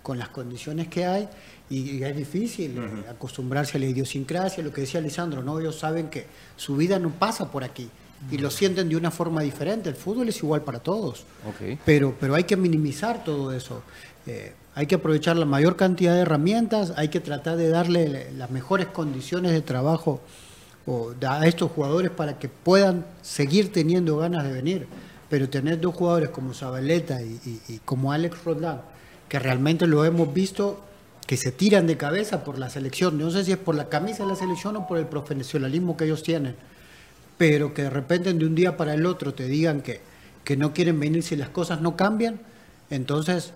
con 0.02 0.18
las 0.18 0.28
condiciones 0.28 0.88
que 0.88 1.06
hay 1.06 1.28
y, 1.68 2.02
es 2.02 2.16
difícil 2.16 2.76
eh, 2.78 3.04
acostumbrarse 3.08 3.76
a 3.76 3.80
la 3.80 3.86
idiosincrasia, 3.86 4.62
lo 4.64 4.72
que 4.72 4.82
decía 4.82 5.00
Lisandro, 5.00 5.42
¿no? 5.42 5.60
ellos 5.60 5.78
saben 5.78 6.08
que 6.08 6.26
su 6.56 6.76
vida 6.76 6.98
no 6.98 7.10
pasa 7.10 7.50
por 7.50 7.64
aquí 7.64 7.88
y 8.30 8.38
lo 8.38 8.50
sienten 8.50 8.88
de 8.88 8.96
una 8.96 9.10
forma 9.10 9.42
diferente. 9.42 9.88
El 9.88 9.96
fútbol 9.96 10.28
es 10.28 10.38
igual 10.38 10.62
para 10.62 10.80
todos, 10.80 11.24
pero, 11.84 12.14
pero 12.18 12.34
hay 12.34 12.44
que 12.44 12.56
minimizar 12.56 13.24
todo 13.24 13.52
eso. 13.52 13.82
Eh, 14.26 14.52
hay 14.74 14.86
que 14.86 14.96
aprovechar 14.96 15.36
la 15.36 15.46
mayor 15.46 15.76
cantidad 15.76 16.14
de 16.14 16.20
herramientas, 16.20 16.92
hay 16.96 17.08
que 17.08 17.20
tratar 17.20 17.56
de 17.56 17.68
darle 17.68 18.30
las 18.32 18.50
mejores 18.50 18.86
condiciones 18.86 19.52
de 19.52 19.62
trabajo 19.62 20.20
a 21.26 21.46
estos 21.46 21.70
jugadores 21.70 22.10
para 22.10 22.38
que 22.38 22.48
puedan 22.48 23.04
seguir 23.22 23.72
teniendo 23.72 24.16
ganas 24.16 24.44
de 24.44 24.52
venir. 24.52 24.86
Pero 25.28 25.48
tener 25.48 25.80
dos 25.80 25.94
jugadores 25.94 26.30
como 26.30 26.54
Zabaleta 26.54 27.22
y, 27.22 27.80
como 27.84 28.12
Alex 28.12 28.44
Roldán, 28.44 28.82
que 29.28 29.38
realmente 29.38 29.86
lo 29.86 30.04
hemos 30.04 30.32
visto 30.34 30.80
que 31.26 31.36
se 31.36 31.52
tiran 31.52 31.86
de 31.86 31.96
cabeza 31.96 32.42
por 32.42 32.58
la 32.58 32.68
selección, 32.70 33.16
no 33.16 33.30
sé 33.30 33.44
si 33.44 33.52
es 33.52 33.58
por 33.58 33.76
la 33.76 33.88
camisa 33.88 34.24
de 34.24 34.30
la 34.30 34.34
selección 34.34 34.76
o 34.76 34.88
por 34.88 34.98
el 34.98 35.06
profesionalismo 35.06 35.96
que 35.96 36.04
ellos 36.06 36.24
tienen, 36.24 36.56
pero 37.40 37.72
que 37.72 37.84
de 37.84 37.88
repente 37.88 38.34
de 38.34 38.44
un 38.44 38.54
día 38.54 38.76
para 38.76 38.92
el 38.92 39.06
otro 39.06 39.32
te 39.32 39.48
digan 39.48 39.80
que, 39.80 40.02
que 40.44 40.58
no 40.58 40.74
quieren 40.74 41.00
venir 41.00 41.22
si 41.22 41.36
las 41.36 41.48
cosas 41.48 41.80
no 41.80 41.96
cambian, 41.96 42.38
entonces 42.90 43.54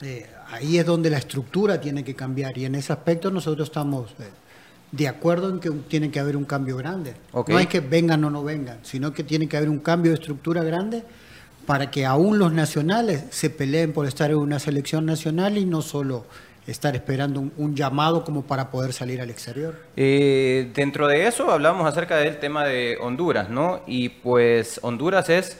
eh, 0.00 0.26
ahí 0.48 0.78
es 0.78 0.84
donde 0.84 1.08
la 1.08 1.18
estructura 1.18 1.80
tiene 1.80 2.02
que 2.02 2.16
cambiar 2.16 2.58
y 2.58 2.64
en 2.64 2.74
ese 2.74 2.92
aspecto 2.92 3.30
nosotros 3.30 3.68
estamos 3.68 4.10
eh, 4.18 4.24
de 4.90 5.06
acuerdo 5.06 5.48
en 5.48 5.60
que 5.60 5.70
tiene 5.70 6.10
que 6.10 6.18
haber 6.18 6.36
un 6.36 6.44
cambio 6.44 6.76
grande. 6.76 7.14
No 7.46 7.60
es 7.60 7.68
que 7.68 7.78
vengan 7.78 8.24
o 8.24 8.30
no 8.30 8.42
vengan, 8.42 8.80
sino 8.82 9.12
que 9.12 9.22
tiene 9.22 9.48
que 9.48 9.56
haber 9.56 9.68
un 9.68 9.78
cambio 9.78 10.10
de 10.10 10.16
estructura 10.16 10.64
grande 10.64 11.04
para 11.66 11.92
que 11.92 12.04
aún 12.04 12.40
los 12.40 12.52
nacionales 12.52 13.22
se 13.30 13.48
peleen 13.48 13.92
por 13.92 14.08
estar 14.08 14.32
en 14.32 14.38
una 14.38 14.58
selección 14.58 15.06
nacional 15.06 15.56
y 15.56 15.66
no 15.66 15.82
solo 15.82 16.26
estar 16.70 16.94
esperando 16.94 17.40
un, 17.56 17.74
llamado 17.74 18.24
como 18.24 18.42
para 18.42 18.70
poder 18.70 18.92
salir 18.92 19.20
al 19.20 19.30
exterior. 19.30 19.74
Eh, 19.96 20.70
dentro 20.74 21.08
de 21.08 21.26
eso 21.26 21.50
hablamos 21.50 21.86
acerca 21.86 22.16
del 22.16 22.38
tema 22.38 22.64
de 22.64 22.98
Honduras, 23.00 23.48
¿no? 23.48 23.80
Y 23.86 24.10
pues 24.10 24.78
Honduras 24.82 25.28
es 25.30 25.58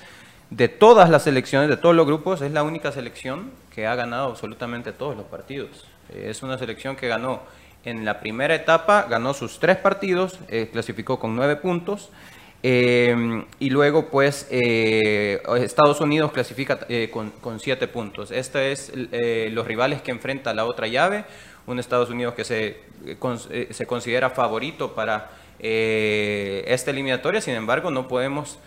de 0.51 0.69
todas 0.69 1.11
las 1.11 1.25
selecciones, 1.25 1.69
de 1.69 1.77
todos 1.77 1.95
los 1.95 2.07
grupos, 2.07 2.43
es 2.43 2.53
la 2.53 2.63
única 2.63 2.93
selección 2.93 3.51
que 3.75 3.87
ha 3.87 3.95
ganado 3.95 4.29
absolutamente 4.29 4.93
todos 4.93 5.17
los 5.17 5.27
partidos. 5.27 5.87
Eh, 6.11 6.27
es 6.29 6.43
una 6.43 6.59
selección 6.59 6.95
que 6.97 7.09
ganó 7.09 7.41
en 7.85 8.05
la 8.05 8.21
primera 8.21 8.55
etapa, 8.55 9.07
ganó 9.09 9.35
sus 9.35 9.59
tres 9.59 9.77
partidos, 9.79 10.39
eh, 10.49 10.69
clasificó 10.71 11.19
con 11.19 11.35
nueve 11.35 11.57
puntos. 11.57 12.11
Eh, 12.63 13.45
y 13.61 13.71
luego, 13.71 14.07
pues, 14.07 14.47
Estados 14.51 16.01
Unidos 16.01 16.33
clasifica 16.33 16.87
con, 17.11 17.61
siete 17.61 17.89
puntos. 17.89 18.31
Estos 18.31 18.61
es 18.61 18.93
los 19.53 19.67
rivales 19.67 20.03
que 20.03 20.11
enfrenta 20.11 20.55
la 20.55 20.65
otra 20.65 20.87
llave. 20.87 21.25
Un 21.67 21.79
Estados 21.79 22.11
Unidos 22.11 22.35
que 22.35 22.45
se, 22.45 22.79
se 23.71 23.87
considera 23.87 24.31
favorito 24.31 24.95
para 24.95 25.31
esta 25.59 26.91
eliminatoria. 26.91 27.41
Sin 27.41 27.55
embargo, 27.55 27.91
no 27.91 28.09
podemos 28.09 28.59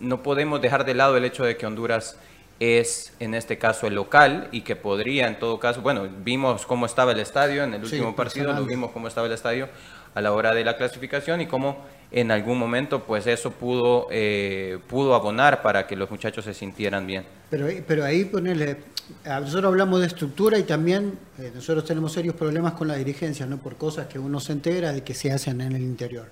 no 0.00 0.22
podemos 0.22 0.60
dejar 0.60 0.84
de 0.84 0.94
lado 0.94 1.16
el 1.16 1.24
hecho 1.24 1.44
de 1.44 1.56
que 1.56 1.66
Honduras 1.66 2.16
es 2.60 3.14
en 3.18 3.34
este 3.34 3.58
caso 3.58 3.86
el 3.86 3.94
local 3.94 4.48
y 4.52 4.60
que 4.60 4.76
podría 4.76 5.26
en 5.26 5.38
todo 5.38 5.58
caso, 5.58 5.80
bueno, 5.80 6.08
vimos 6.22 6.66
cómo 6.66 6.86
estaba 6.86 7.12
el 7.12 7.18
estadio 7.18 7.64
en 7.64 7.74
el 7.74 7.82
último 7.82 8.14
partido, 8.14 8.52
lo 8.52 8.64
vimos 8.64 8.92
cómo 8.92 9.08
estaba 9.08 9.26
el 9.26 9.32
estadio 9.32 9.68
a 10.14 10.20
la 10.20 10.32
hora 10.32 10.52
de 10.52 10.62
la 10.62 10.76
clasificación 10.76 11.40
y 11.40 11.46
cómo 11.46 11.84
en 12.10 12.30
algún 12.30 12.58
momento 12.58 13.04
pues 13.04 13.26
eso 13.26 13.50
pudo, 13.52 14.08
eh, 14.10 14.78
pudo 14.88 15.14
abonar 15.14 15.62
para 15.62 15.86
que 15.86 15.96
los 15.96 16.10
muchachos 16.10 16.44
se 16.44 16.52
sintieran 16.52 17.06
bien. 17.06 17.24
Pero, 17.48 17.66
pero 17.86 18.04
ahí 18.04 18.26
ponerle, 18.26 18.78
nosotros 19.24 19.64
hablamos 19.64 20.00
de 20.00 20.06
estructura 20.06 20.58
y 20.58 20.64
también 20.64 21.18
eh, 21.38 21.52
nosotros 21.54 21.84
tenemos 21.84 22.12
serios 22.12 22.34
problemas 22.34 22.74
con 22.74 22.88
la 22.88 22.96
dirigencia, 22.96 23.46
¿no? 23.46 23.58
Por 23.58 23.76
cosas 23.76 24.06
que 24.06 24.18
uno 24.18 24.38
se 24.38 24.52
entera 24.52 24.92
de 24.92 25.02
que 25.02 25.14
se 25.14 25.32
hacen 25.32 25.60
en 25.60 25.72
el 25.72 25.82
interior. 25.82 26.28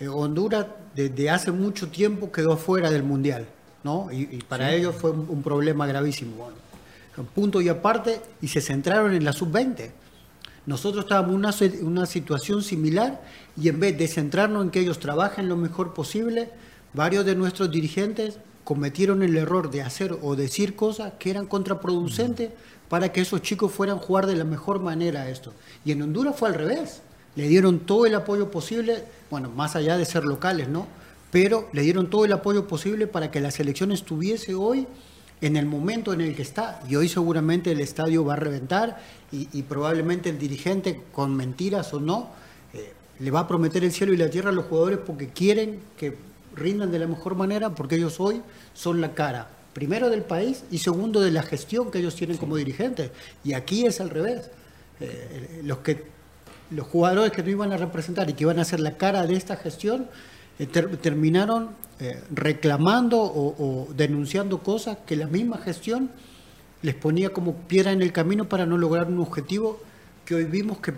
Eh, 0.00 0.08
Honduras 0.08 0.66
desde 0.94 1.28
hace 1.30 1.50
mucho 1.50 1.88
tiempo 1.88 2.30
quedó 2.30 2.56
fuera 2.56 2.90
del 2.90 3.02
Mundial, 3.02 3.48
¿no? 3.84 4.08
Y, 4.12 4.42
para 4.48 4.72
ellos 4.74 4.94
fue 4.96 5.10
un, 5.10 5.42
problema 5.42 5.86
gravísimo. 5.86 6.36
Bueno, 6.36 6.56
punto 7.34 7.60
y 7.60 7.68
aparte, 7.68 8.20
y 8.40 8.48
se 8.48 8.60
centraron 8.60 9.14
en 9.14 9.24
la 9.24 9.32
sub-20. 9.32 9.90
Nosotros 10.66 11.04
estábamos 11.04 11.62
en 11.62 11.86
una, 11.86 12.06
situación 12.06 12.62
similar 12.62 13.22
y 13.56 13.68
en 13.68 13.80
vez 13.80 13.96
de 13.96 14.08
centrarnos 14.08 14.64
en 14.64 14.70
que 14.70 14.80
ellos 14.80 14.98
trabajen 14.98 15.48
lo 15.48 15.56
mejor 15.56 15.94
posible, 15.94 16.50
varios 16.92 17.24
de 17.24 17.34
nuestros 17.34 17.70
dirigentes 17.70 18.38
cometieron 18.64 19.22
el 19.22 19.36
error 19.36 19.70
de 19.70 19.82
hacer 19.82 20.18
o 20.20 20.36
decir 20.36 20.76
cosas 20.76 21.14
que 21.18 21.30
eran 21.30 21.46
contraproducentes 21.46 22.50
para 22.90 23.12
que 23.12 23.22
esos 23.22 23.40
chicos 23.40 23.72
fueran 23.72 23.96
a 23.96 24.00
jugar 24.00 24.26
de 24.26 24.36
la 24.36 24.44
mejor 24.44 24.80
manera 24.80 25.30
esto. 25.30 25.54
Y 25.84 25.92
en 25.92 26.02
Honduras 26.02 26.36
fue 26.36 26.48
al 26.48 26.54
revés. 26.54 27.00
Le 27.34 27.48
dieron 27.48 27.80
todo 27.80 28.04
el 28.04 28.14
apoyo 28.14 28.50
posible 28.50 29.04
bueno, 29.30 29.50
más 29.50 29.76
allá 29.76 29.96
de 29.96 30.04
ser 30.04 30.24
locales, 30.24 30.68
¿no? 30.68 30.86
Pero 31.30 31.68
le 31.72 31.82
dieron 31.82 32.08
todo 32.08 32.24
el 32.24 32.32
apoyo 32.32 32.66
posible 32.66 33.06
para 33.06 33.30
que 33.30 33.40
la 33.40 33.50
selección 33.50 33.92
estuviese 33.92 34.54
hoy 34.54 34.86
en 35.40 35.56
el 35.56 35.66
momento 35.66 36.12
en 36.12 36.20
el 36.20 36.34
que 36.34 36.42
está. 36.42 36.80
Y 36.88 36.96
hoy 36.96 37.08
seguramente 37.08 37.72
el 37.72 37.80
estadio 37.80 38.24
va 38.24 38.34
a 38.34 38.36
reventar 38.36 39.00
y, 39.30 39.62
probablemente 39.62 40.30
el 40.30 40.38
dirigente, 40.38 41.02
con 41.12 41.36
mentiras 41.36 41.92
o 41.92 42.00
no, 42.00 42.30
eh, 42.72 42.92
le 43.18 43.30
va 43.30 43.40
a 43.40 43.48
prometer 43.48 43.84
el 43.84 43.92
cielo 43.92 44.12
y 44.12 44.16
la 44.16 44.30
tierra 44.30 44.50
a 44.50 44.52
los 44.52 44.66
jugadores 44.66 45.00
porque 45.04 45.28
quieren 45.28 45.80
que 45.96 46.16
rindan 46.54 46.90
de 46.90 46.98
la 46.98 47.06
mejor 47.06 47.34
manera, 47.34 47.74
porque 47.74 47.96
ellos 47.96 48.18
hoy 48.20 48.42
son 48.74 49.00
la 49.00 49.14
cara, 49.14 49.48
primero 49.74 50.10
del 50.10 50.22
país 50.22 50.64
y 50.70 50.78
segundo 50.78 51.20
de 51.20 51.30
la 51.30 51.42
gestión 51.42 51.90
que 51.90 51.98
ellos 51.98 52.16
tienen 52.16 52.38
como 52.38 52.56
dirigentes. 52.56 53.10
Y 53.44 53.52
aquí 53.52 53.86
es 53.86 54.00
al 54.00 54.10
revés. 54.10 54.50
Eh, 55.00 55.60
los 55.64 55.78
que 55.78 56.18
los 56.70 56.86
jugadores 56.86 57.32
que 57.32 57.42
no 57.42 57.48
iban 57.48 57.72
a 57.72 57.76
representar 57.76 58.28
y 58.28 58.34
que 58.34 58.44
iban 58.44 58.58
a 58.58 58.64
ser 58.64 58.80
la 58.80 58.96
cara 58.96 59.26
de 59.26 59.34
esta 59.34 59.56
gestión 59.56 60.08
eh, 60.58 60.66
terminaron 60.66 61.70
eh, 62.00 62.22
reclamando 62.30 63.20
o, 63.20 63.88
denunciando 63.94 64.58
cosas 64.58 64.98
que 65.04 65.16
la 65.16 65.26
misma 65.26 65.58
gestión 65.58 66.10
les 66.82 66.94
ponía 66.94 67.30
como 67.30 67.54
piedra 67.54 67.90
en 67.90 68.02
el 68.02 68.12
camino 68.12 68.48
para 68.48 68.66
no 68.66 68.78
lograr 68.78 69.08
un 69.08 69.18
objetivo 69.18 69.80
que 70.24 70.34
hoy 70.34 70.44
vimos 70.44 70.78
que, 70.78 70.92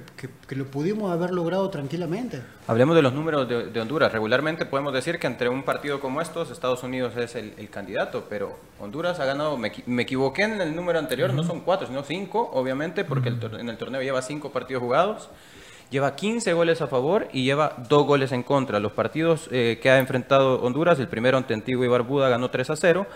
lo 0.56 0.66
pudimos 0.66 1.12
haber 1.12 1.30
logrado 1.30 1.70
tranquilamente. 1.70 2.42
Hablemos 2.66 2.96
de 2.96 3.02
los 3.02 3.14
números 3.14 3.48
de, 3.48 3.80
Honduras. 3.80 4.12
Regularmente 4.12 4.66
podemos 4.66 4.92
decir 4.92 5.20
que 5.20 5.28
entre 5.28 5.48
un 5.48 5.62
partido 5.62 6.00
como 6.00 6.20
estos, 6.20 6.50
Estados 6.50 6.82
Unidos 6.82 7.16
es 7.16 7.36
el, 7.36 7.70
candidato, 7.70 8.26
pero 8.28 8.58
Honduras 8.80 9.20
ha 9.20 9.24
ganado, 9.24 9.56
me, 9.56 10.02
equivoqué 10.02 10.42
en 10.42 10.60
el 10.60 10.74
número 10.74 10.98
anterior, 10.98 11.32
no 11.32 11.44
son 11.44 11.60
cuatro, 11.60 11.86
sino 11.86 12.02
cinco, 12.02 12.50
obviamente, 12.52 13.04
porque 13.04 13.28
en 13.28 13.68
el 13.68 13.76
torneo 13.76 14.02
lleva 14.02 14.20
cinco 14.20 14.50
partidos 14.50 14.82
jugados 14.82 15.30
lleva 15.90 16.14
15 16.14 16.52
goles 16.52 16.80
a 16.80 16.86
favor 16.86 17.28
y 17.32 17.44
lleva 17.44 17.74
2 17.88 18.06
goles 18.06 18.32
en 18.32 18.42
contra. 18.42 18.80
Los 18.80 18.92
partidos 18.92 19.48
eh, 19.50 19.78
que 19.82 19.90
ha 19.90 19.98
enfrentado 19.98 20.62
Honduras, 20.62 20.98
el 20.98 21.08
primero 21.08 21.36
ante 21.36 21.54
Antigua 21.54 21.84
y 21.84 21.88
Barbuda 21.88 22.28
ganó 22.28 22.50
3 22.50 22.70
a 22.70 22.76
0, 22.76 23.06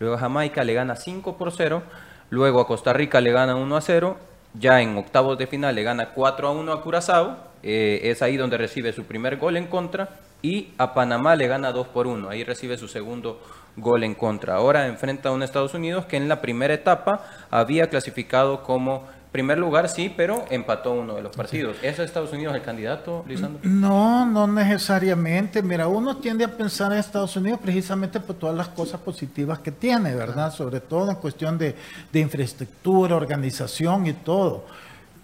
luego 0.00 0.16
a 0.16 0.18
Jamaica 0.18 0.64
le 0.64 0.74
gana 0.74 0.96
5 0.96 1.36
por 1.36 1.52
0, 1.52 1.82
luego 2.30 2.60
a 2.60 2.66
Costa 2.66 2.92
Rica 2.92 3.20
le 3.20 3.32
gana 3.32 3.54
1 3.54 3.76
a 3.76 3.80
0, 3.80 4.16
ya 4.54 4.80
en 4.80 4.96
octavos 4.96 5.38
de 5.38 5.46
final 5.46 5.74
le 5.74 5.82
gana 5.82 6.10
4 6.10 6.48
a 6.48 6.50
1 6.50 6.72
a 6.72 6.82
Curazao, 6.82 7.36
eh, 7.62 8.00
es 8.04 8.22
ahí 8.22 8.36
donde 8.36 8.58
recibe 8.58 8.92
su 8.92 9.04
primer 9.04 9.36
gol 9.36 9.56
en 9.56 9.66
contra, 9.66 10.08
y 10.42 10.70
a 10.76 10.92
Panamá 10.92 11.36
le 11.36 11.46
gana 11.46 11.70
2 11.70 11.86
por 11.88 12.06
1, 12.06 12.28
ahí 12.28 12.42
recibe 12.42 12.76
su 12.76 12.88
segundo 12.88 13.40
gol 13.76 14.02
en 14.02 14.14
contra. 14.14 14.56
Ahora 14.56 14.86
enfrenta 14.86 15.28
a 15.28 15.32
un 15.32 15.42
Estados 15.42 15.72
Unidos 15.72 16.04
que 16.06 16.16
en 16.16 16.28
la 16.28 16.40
primera 16.40 16.74
etapa 16.74 17.24
había 17.50 17.88
clasificado 17.88 18.64
como 18.64 19.06
Primer 19.32 19.56
lugar, 19.56 19.88
sí, 19.88 20.12
pero 20.14 20.44
empató 20.50 20.92
uno 20.92 21.14
de 21.14 21.22
los 21.22 21.34
partidos. 21.34 21.78
¿Es 21.80 21.98
Estados 21.98 22.34
Unidos 22.34 22.54
el 22.54 22.60
candidato, 22.60 23.24
Lisandro? 23.26 23.60
No, 23.62 24.26
no 24.26 24.46
necesariamente. 24.46 25.62
Mira, 25.62 25.88
uno 25.88 26.18
tiende 26.18 26.44
a 26.44 26.54
pensar 26.54 26.92
en 26.92 26.98
Estados 26.98 27.34
Unidos 27.34 27.58
precisamente 27.62 28.20
por 28.20 28.36
todas 28.36 28.54
las 28.54 28.68
cosas 28.68 29.00
positivas 29.00 29.60
que 29.60 29.72
tiene, 29.72 30.14
¿verdad? 30.14 30.52
Sobre 30.52 30.80
todo 30.80 31.10
en 31.10 31.16
cuestión 31.16 31.56
de, 31.56 31.74
infraestructura, 32.12 33.16
organización 33.16 34.06
y 34.06 34.12
todo. 34.12 34.66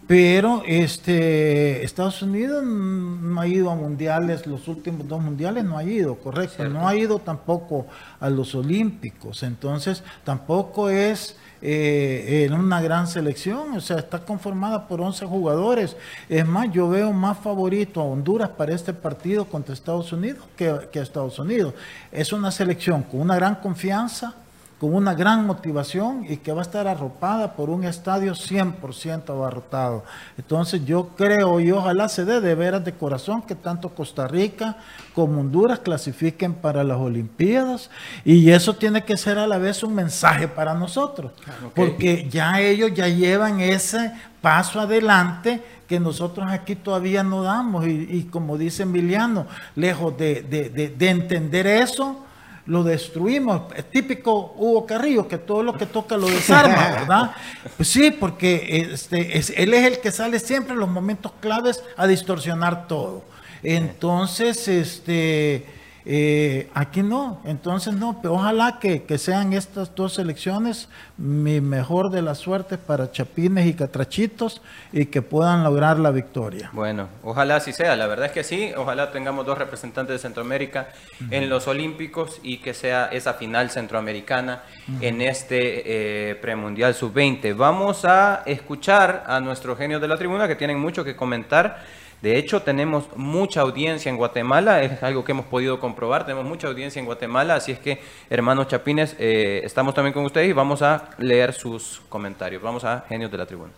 Pero 0.06 0.62
este 0.64 1.84
Estados 1.84 2.22
Unidos 2.22 2.64
no 2.64 3.38
ha 3.38 3.46
ido 3.46 3.70
a 3.70 3.74
mundiales, 3.74 4.46
los 4.46 4.66
últimos 4.68 5.06
dos 5.06 5.20
mundiales 5.20 5.64
no 5.64 5.76
ha 5.76 5.84
ido, 5.84 6.14
correcto. 6.14 6.66
No 6.66 6.88
ha 6.88 6.96
ido 6.96 7.18
tampoco 7.18 7.86
a 8.20 8.30
los 8.30 8.54
olímpicos. 8.54 9.42
Entonces, 9.42 10.02
tampoco 10.24 10.88
es 10.88 11.36
eh, 11.60 12.46
en 12.46 12.54
una 12.54 12.80
gran 12.80 13.06
selección, 13.06 13.76
o 13.76 13.80
sea, 13.80 13.98
está 13.98 14.20
conformada 14.20 14.86
por 14.86 15.00
11 15.00 15.26
jugadores. 15.26 15.96
Es 16.28 16.46
más, 16.46 16.70
yo 16.72 16.88
veo 16.88 17.12
más 17.12 17.38
favorito 17.38 18.00
a 18.00 18.04
Honduras 18.04 18.50
para 18.50 18.74
este 18.74 18.92
partido 18.92 19.44
contra 19.44 19.74
Estados 19.74 20.12
Unidos 20.12 20.44
que, 20.56 20.68
a 20.68 21.02
Estados 21.02 21.38
Unidos. 21.38 21.74
Es 22.12 22.32
una 22.32 22.50
selección 22.50 23.02
con 23.02 23.20
una 23.20 23.34
gran 23.34 23.56
confianza, 23.56 24.34
con 24.78 24.94
una 24.94 25.12
gran 25.14 25.44
motivación 25.44 26.24
y 26.28 26.36
que 26.36 26.52
va 26.52 26.60
a 26.60 26.62
estar 26.62 26.86
arropada 26.86 27.54
por 27.54 27.68
un 27.68 27.82
estadio 27.82 28.32
100% 28.32 29.28
abarrotado. 29.30 30.04
Entonces 30.36 30.84
yo 30.84 31.08
creo 31.16 31.58
y 31.58 31.72
ojalá 31.72 32.08
se 32.08 32.24
dé 32.24 32.40
de 32.40 32.54
veras 32.54 32.84
de 32.84 32.92
corazón 32.92 33.42
que 33.42 33.56
tanto 33.56 33.88
Costa 33.88 34.28
Rica 34.28 34.76
como 35.14 35.40
Honduras 35.40 35.80
clasifiquen 35.80 36.54
para 36.54 36.84
las 36.84 36.96
Olimpiadas 36.96 37.90
y 38.24 38.50
eso 38.50 38.76
tiene 38.76 39.02
que 39.02 39.16
ser 39.16 39.36
a 39.38 39.48
la 39.48 39.58
vez 39.58 39.82
un 39.82 39.94
mensaje 39.94 40.46
para 40.46 40.74
nosotros, 40.74 41.32
porque 41.74 42.28
ya 42.30 42.60
ellos 42.60 42.92
ya 42.94 43.08
llevan 43.08 43.60
ese 43.60 44.12
paso 44.40 44.80
adelante 44.80 45.60
que 45.88 45.98
nosotros 45.98 46.46
aquí 46.50 46.76
todavía 46.76 47.24
no 47.24 47.42
damos 47.42 47.86
y, 47.86 48.28
como 48.30 48.56
dice 48.56 48.84
Emiliano, 48.84 49.46
lejos 49.74 50.16
de, 50.16 50.42
de 50.42 51.08
entender 51.08 51.66
eso, 51.66 52.27
lo 52.68 52.84
destruimos. 52.84 53.62
Es 53.74 53.90
típico 53.90 54.54
Hugo 54.56 54.86
Carrillo, 54.86 55.26
que 55.26 55.38
todo 55.38 55.62
lo 55.62 55.76
que 55.76 55.86
toca 55.86 56.16
lo 56.16 56.28
desarma, 56.28 56.90
¿verdad? 57.00 57.30
Pues 57.76 57.88
sí, 57.88 58.10
porque 58.10 58.86
este, 58.92 59.38
es, 59.38 59.52
él 59.56 59.72
es 59.74 59.86
el 59.86 60.00
que 60.00 60.12
sale 60.12 60.38
siempre 60.38 60.74
en 60.74 60.80
los 60.80 60.88
momentos 60.88 61.32
claves 61.40 61.82
a 61.96 62.06
distorsionar 62.06 62.86
todo. 62.86 63.24
Entonces, 63.62 64.68
este 64.68 65.64
eh, 66.10 66.70
aquí 66.72 67.02
no, 67.02 67.42
entonces 67.44 67.92
no, 67.92 68.20
pero 68.22 68.32
ojalá 68.32 68.78
que, 68.80 69.18
sean 69.18 69.52
estas 69.52 69.94
dos 69.94 70.18
elecciones 70.18 70.88
mi 71.18 71.60
mejor 71.60 72.10
de 72.10 72.22
las 72.22 72.38
suertes 72.38 72.78
para 72.78 73.12
Chapines 73.12 73.66
y 73.66 73.74
Catrachitos 73.74 74.62
y 74.90 75.04
que 75.04 75.20
puedan 75.20 75.62
lograr 75.64 75.98
la 75.98 76.10
victoria. 76.10 76.70
Bueno, 76.72 77.08
ojalá 77.22 77.56
así 77.56 77.74
sea, 77.74 77.94
la 77.94 78.06
verdad 78.06 78.24
es 78.24 78.32
que 78.32 78.42
sí, 78.42 78.72
ojalá 78.74 79.12
tengamos 79.12 79.44
dos 79.44 79.58
representantes 79.58 80.14
de 80.14 80.18
Centroamérica 80.18 80.88
en 81.30 81.50
los 81.50 81.68
Olímpicos 81.68 82.40
y 82.42 82.56
que 82.56 82.72
sea 82.72 83.10
esa 83.12 83.34
final 83.34 83.68
centroamericana 83.68 84.62
en 85.02 85.20
este 85.20 86.30
eh, 86.30 86.34
premundial 86.36 86.94
sub-20. 86.94 87.54
Vamos 87.54 88.06
a 88.06 88.44
escuchar 88.46 89.24
a 89.26 89.40
nuestros 89.40 89.76
genios 89.76 90.00
de 90.00 90.08
la 90.08 90.16
tribuna 90.16 90.48
que 90.48 90.56
tienen 90.56 90.78
mucho 90.78 91.04
que 91.04 91.14
comentar 91.14 91.97
de 92.20 92.36
hecho, 92.36 92.62
tenemos 92.62 93.04
mucha 93.14 93.60
audiencia 93.60 94.10
en 94.10 94.16
Guatemala, 94.16 94.82
es 94.82 95.02
algo 95.04 95.24
que 95.24 95.32
hemos 95.32 95.46
podido 95.46 95.78
comprobar, 95.78 96.24
tenemos 96.24 96.44
mucha 96.44 96.66
audiencia 96.66 96.98
en 96.98 97.06
Guatemala, 97.06 97.54
así 97.54 97.70
es 97.70 97.78
que, 97.78 98.00
hermanos 98.28 98.66
Chapines, 98.66 99.14
eh, 99.20 99.60
estamos 99.62 99.94
también 99.94 100.12
con 100.12 100.24
ustedes 100.24 100.48
y 100.48 100.52
vamos 100.52 100.82
a 100.82 101.10
leer 101.18 101.52
sus 101.52 102.02
comentarios. 102.08 102.60
Vamos 102.60 102.84
a 102.84 103.04
Genios 103.08 103.30
de 103.30 103.38
la 103.38 103.46
Tribuna. 103.46 103.70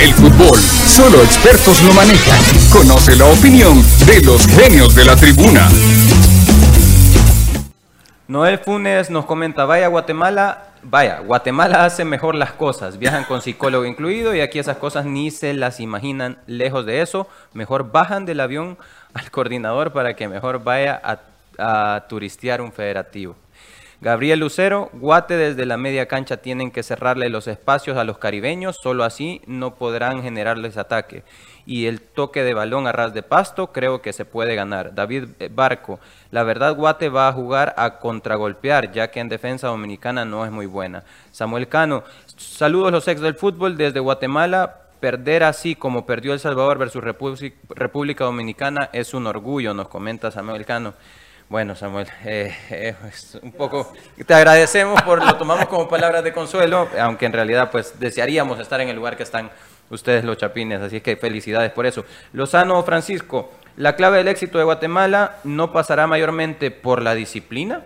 El 0.00 0.12
fútbol, 0.14 0.58
solo 0.58 1.22
expertos 1.22 1.82
lo 1.82 1.92
manejan. 1.92 2.38
Conoce 2.72 3.16
la 3.16 3.26
opinión 3.26 3.82
de 4.06 4.22
los 4.22 4.46
genios 4.46 4.94
de 4.94 5.04
la 5.04 5.16
tribuna. 5.16 5.68
Noel 8.28 8.58
Funes 8.58 9.08
nos 9.10 9.24
comenta, 9.24 9.64
vaya 9.64 9.88
Guatemala, 9.88 10.65
vaya, 10.82 11.20
Guatemala 11.20 11.84
hace 11.84 12.04
mejor 12.04 12.34
las 12.34 12.52
cosas, 12.52 12.98
viajan 12.98 13.24
con 13.24 13.42
psicólogo 13.42 13.84
incluido 13.84 14.34
y 14.34 14.40
aquí 14.40 14.58
esas 14.58 14.76
cosas 14.76 15.04
ni 15.04 15.30
se 15.30 15.54
las 15.54 15.80
imaginan 15.80 16.38
lejos 16.46 16.86
de 16.86 17.02
eso, 17.02 17.28
mejor 17.52 17.90
bajan 17.92 18.24
del 18.24 18.40
avión 18.40 18.78
al 19.14 19.30
coordinador 19.30 19.92
para 19.92 20.14
que 20.14 20.28
mejor 20.28 20.62
vaya 20.62 21.00
a, 21.58 22.04
turistear 22.08 22.60
un 22.60 22.70
federativo. 22.70 23.34
Gabriel 24.02 24.40
Lucero, 24.40 24.90
Guate 24.92 25.38
desde 25.38 25.64
la 25.64 25.78
media 25.78 26.06
cancha 26.06 26.36
tienen 26.36 26.70
que 26.70 26.82
cerrarle 26.82 27.30
los 27.30 27.48
espacios 27.48 27.96
a 27.96 28.04
los 28.04 28.18
caribeños, 28.18 28.76
solo 28.82 29.04
así 29.04 29.40
no 29.46 29.76
podrán 29.76 30.22
generarles 30.22 30.76
ataque 30.76 31.22
y 31.66 31.86
el 31.86 32.00
toque 32.00 32.44
de 32.44 32.54
balón 32.54 32.86
a 32.86 32.92
ras 32.92 33.12
de 33.12 33.22
pasto, 33.22 33.72
creo 33.72 34.00
que 34.00 34.12
se 34.12 34.24
puede 34.24 34.54
ganar. 34.54 34.94
David 34.94 35.24
Barco, 35.50 35.98
la 36.30 36.44
verdad 36.44 36.76
Guate 36.76 37.08
va 37.08 37.28
a 37.28 37.32
jugar 37.32 37.74
a 37.76 37.98
contragolpear, 37.98 38.92
ya 38.92 39.10
que 39.10 39.20
en 39.20 39.28
defensa 39.28 39.66
dominicana 39.66 40.24
no 40.24 40.44
es 40.44 40.52
muy 40.52 40.66
buena. 40.66 41.02
Samuel 41.32 41.68
Cano, 41.68 42.04
saludos 42.36 42.92
los 42.92 43.08
ex 43.08 43.20
del 43.20 43.34
fútbol 43.34 43.76
desde 43.76 44.00
Guatemala. 44.00 44.82
Perder 45.00 45.44
así 45.44 45.74
como 45.74 46.06
perdió 46.06 46.32
El 46.32 46.40
Salvador 46.40 46.78
versus 46.78 47.04
República 47.04 48.24
Dominicana 48.24 48.88
es 48.94 49.12
un 49.12 49.26
orgullo, 49.26 49.74
nos 49.74 49.88
comenta 49.88 50.30
Samuel 50.30 50.64
Cano. 50.64 50.94
Bueno, 51.48 51.76
Samuel, 51.76 52.08
eh, 52.24 52.52
eh, 52.70 52.96
un 53.42 53.52
poco 53.52 53.92
te 54.26 54.34
agradecemos 54.34 55.00
por 55.02 55.24
lo 55.24 55.36
tomamos 55.36 55.66
como 55.66 55.88
palabras 55.88 56.24
de 56.24 56.32
consuelo, 56.32 56.88
aunque 56.98 57.26
en 57.26 57.32
realidad 57.32 57.70
pues 57.70 58.00
desearíamos 58.00 58.58
estar 58.58 58.80
en 58.80 58.88
el 58.88 58.96
lugar 58.96 59.16
que 59.16 59.22
están 59.22 59.50
ustedes 59.90 60.24
los 60.24 60.36
chapines, 60.36 60.80
así 60.80 61.00
que 61.00 61.16
felicidades 61.16 61.72
por 61.72 61.86
eso. 61.86 62.04
Lozano 62.32 62.82
Francisco, 62.82 63.52
la 63.76 63.96
clave 63.96 64.18
del 64.18 64.28
éxito 64.28 64.58
de 64.58 64.64
Guatemala 64.64 65.36
no 65.44 65.72
pasará 65.72 66.06
mayormente 66.06 66.70
por 66.70 67.02
la 67.02 67.14
disciplina. 67.14 67.82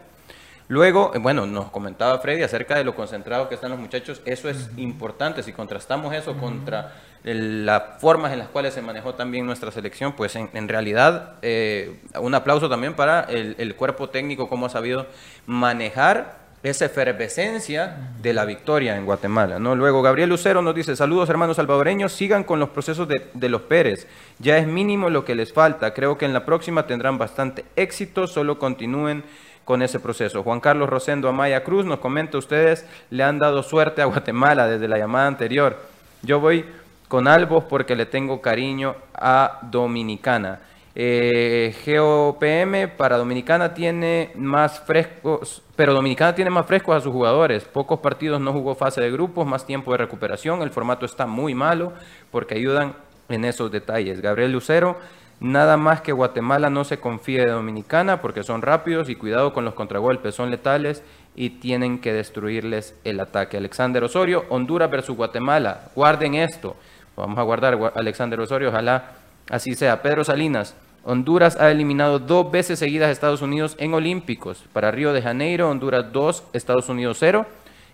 Luego, 0.69 1.11
eh, 1.15 1.19
bueno, 1.19 1.47
nos 1.47 1.71
comentaba 1.73 2.21
Freddy 2.21 2.45
acerca 2.45 2.77
de 2.77 2.85
lo 2.85 2.95
concentrado 2.95 3.49
que 3.49 3.57
están 3.57 3.73
los 3.73 3.81
muchachos, 3.81 4.23
eso 4.25 4.49
es 4.49 4.71
importante, 4.77 5.43
si 5.43 5.53
contrastamos 5.53 6.15
eso 6.15 6.37
contra 6.37 6.93
las 7.25 7.83
formas 8.01 8.33
en 8.33 8.39
las 8.39 8.49
cuales 8.49 8.73
se 8.73 8.81
manejó 8.81 9.15
también 9.15 9.45
nuestra 9.45 9.73
selección, 9.73 10.13
pues 10.13 10.37
en, 10.37 10.69
realidad 10.69 11.35
eh, 11.43 12.01
un 12.21 12.35
aplauso 12.35 12.69
también 12.69 12.95
para 12.95 13.23
el, 13.23 13.57
el 13.59 13.75
cuerpo 13.75 14.11
técnico, 14.11 14.49
cómo 14.49 14.67
ha 14.67 14.71
sabido 14.71 15.07
manejar 15.45 16.40
esa 16.63 16.85
efervescencia 16.85 17.97
de 18.21 18.35
la 18.35 18.45
victoria 18.45 18.97
en 18.97 19.07
Guatemala. 19.07 19.59
¿no? 19.59 19.75
Luego 19.75 20.03
Gabriel 20.03 20.29
Lucero 20.29 20.61
nos 20.61 20.75
dice, 20.75 20.95
saludos 20.95 21.31
hermanos 21.31 21.57
salvadoreños, 21.57 22.13
sigan 22.13 22.45
con 22.45 22.61
los 22.61 22.69
procesos 22.71 23.09
de, 23.09 23.49
los 23.49 23.63
Pérez, 23.63 24.07
ya 24.39 24.59
es 24.59 24.67
mínimo 24.67 25.09
lo 25.09 25.25
que 25.25 25.35
les 25.35 25.53
falta, 25.53 25.95
creo 25.95 26.19
que 26.19 26.27
en 26.27 26.35
la 26.35 26.45
próxima 26.45 26.87
tendrán 26.87 27.17
bastante 27.17 27.65
éxito, 27.77 28.27
solo 28.27 28.59
continúen 28.59 29.25
con 29.65 29.83
ese 29.83 30.01
proceso. 30.01 30.43
Juan 30.43 30.61
Carlos 30.61 30.89
Rosendo 30.89 31.29
Amaya 31.29 31.65
Cruz 31.65 31.87
nos 31.87 32.01
comenta, 32.01 32.37
ustedes 32.37 32.85
le 33.09 33.23
han 33.23 33.39
dado 33.39 33.63
suerte 33.63 34.03
a 34.03 34.07
Guatemala 34.07 34.67
desde 34.67 34.89
la 34.89 34.99
llamada 34.99 35.29
anterior. 35.29 35.79
Yo 36.23 36.41
voy 36.41 36.67
con 37.09 37.27
Albos 37.27 37.65
porque 37.65 37.97
le 37.97 38.07
tengo 38.07 38.41
cariño 38.41 38.97
a 39.15 39.61
Dominicana. 39.63 40.61
Eh, 40.95 41.75
GOPM 41.87 42.97
para 42.97 43.17
Dominicana 43.17 43.75
tiene 43.75 44.33
más 44.35 44.81
frescos, 44.81 45.63
pero 45.77 45.95
Dominicana 45.95 46.35
tiene 46.35 46.51
más 46.51 46.67
frescos 46.67 46.97
a 46.97 47.01
sus 47.01 47.13
jugadores. 47.13 47.65
Pocos 47.65 48.01
partidos 48.01 48.41
no 48.41 48.53
jugó 48.53 48.75
fase 48.75 49.01
de 49.01 49.11
grupos, 49.11 49.47
más 49.47 49.67
tiempo 49.67 49.93
de 49.93 49.99
recuperación. 49.99 50.63
El 50.63 50.71
formato 50.71 51.07
está 51.07 51.27
muy 51.27 51.55
malo 51.55 51.93
porque 52.31 52.57
ayudan 52.57 52.95
en 53.29 53.45
esos 53.45 53.71
detalles. 53.71 54.21
Gabriel 54.21 54.53
Lucero, 54.53 54.99
nada 55.39 55.77
más 55.77 56.01
que 56.01 56.13
Guatemala 56.13 56.71
no 56.71 56.83
se 56.83 56.99
confíe 56.99 57.47
de 57.47 57.53
Dominicana 57.53 58.21
porque 58.21 58.43
son 58.43 58.61
rápidos 58.61 59.09
y 59.09 59.15
cuidado 59.15 59.53
con 59.53 59.65
los 59.65 59.75
contragolpes, 59.75 60.35
son 60.35 60.51
letales 60.51 61.05
y 61.37 61.51
tienen 61.51 62.01
que 62.01 62.13
destruirles 62.13 62.97
el 63.05 63.21
ataque. 63.21 63.57
Alexander 63.57 64.03
Osorio, 64.03 64.45
Honduras 64.49 64.91
versus 64.91 65.17
Guatemala. 65.17 65.91
Guarden 65.95 66.35
esto. 66.35 66.75
Vamos 67.17 67.39
a 67.39 67.43
guardar 67.43 67.79
Alexander 67.95 68.41
Osorio, 68.41 68.71
ojalá 68.71 69.20
Así 69.51 69.75
sea, 69.75 70.01
Pedro 70.01 70.25
Salinas, 70.25 70.75
Honduras 71.05 71.57
ha 71.59 71.71
eliminado 71.71 72.19
dos 72.19 72.51
veces 72.51 72.79
seguidas 72.79 73.09
a 73.09 73.13
Estados 73.13 73.43
Unidos 73.43 73.75
en 73.79 73.95
Olímpicos. 73.95 74.65
Para 74.73 74.91
Río 74.91 75.13
de 75.13 75.23
Janeiro, 75.23 75.71
Honduras 75.71 76.13
2, 76.13 76.45
Estados 76.53 76.89
Unidos 76.89 77.17
0. 77.21 77.47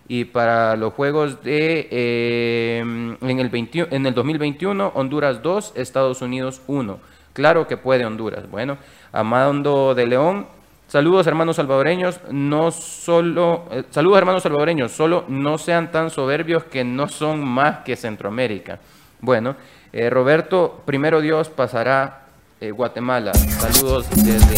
Y 0.09 0.25
para 0.25 0.75
los 0.75 0.93
Juegos 0.93 1.43
de 1.43 1.87
eh, 1.91 2.79
en, 2.79 3.39
el 3.39 3.69
en 3.91 4.05
el 4.05 4.13
2021, 4.13 4.91
Honduras 4.95 5.41
2, 5.41 5.73
Estados 5.75 6.21
Unidos 6.21 6.61
1. 6.67 6.99
Claro 7.33 7.67
que 7.67 7.77
puede 7.77 8.05
Honduras. 8.05 8.49
Bueno, 8.49 8.77
Amando 9.11 9.95
de 9.95 10.07
León, 10.07 10.47
saludos 10.87 11.27
hermanos 11.27 11.57
salvadoreños, 11.57 12.19
no 12.31 12.71
solo, 12.71 13.65
eh, 13.71 13.83
saludos 13.89 14.17
hermanos 14.19 14.43
salvadoreños, 14.43 14.91
solo 14.91 15.25
no 15.27 15.57
sean 15.57 15.91
tan 15.91 16.09
soberbios 16.09 16.63
que 16.65 16.83
no 16.83 17.07
son 17.07 17.43
más 17.43 17.79
que 17.79 17.95
Centroamérica. 17.95 18.79
Bueno, 19.19 19.55
eh, 19.97 20.11
Roberto, 20.11 20.83
primero 20.85 21.21
Dios 21.21 21.49
pasará 21.49 22.27
eh, 22.61 22.69
Guatemala. 22.69 23.31
Saludos 23.33 24.05
desde 24.15 24.55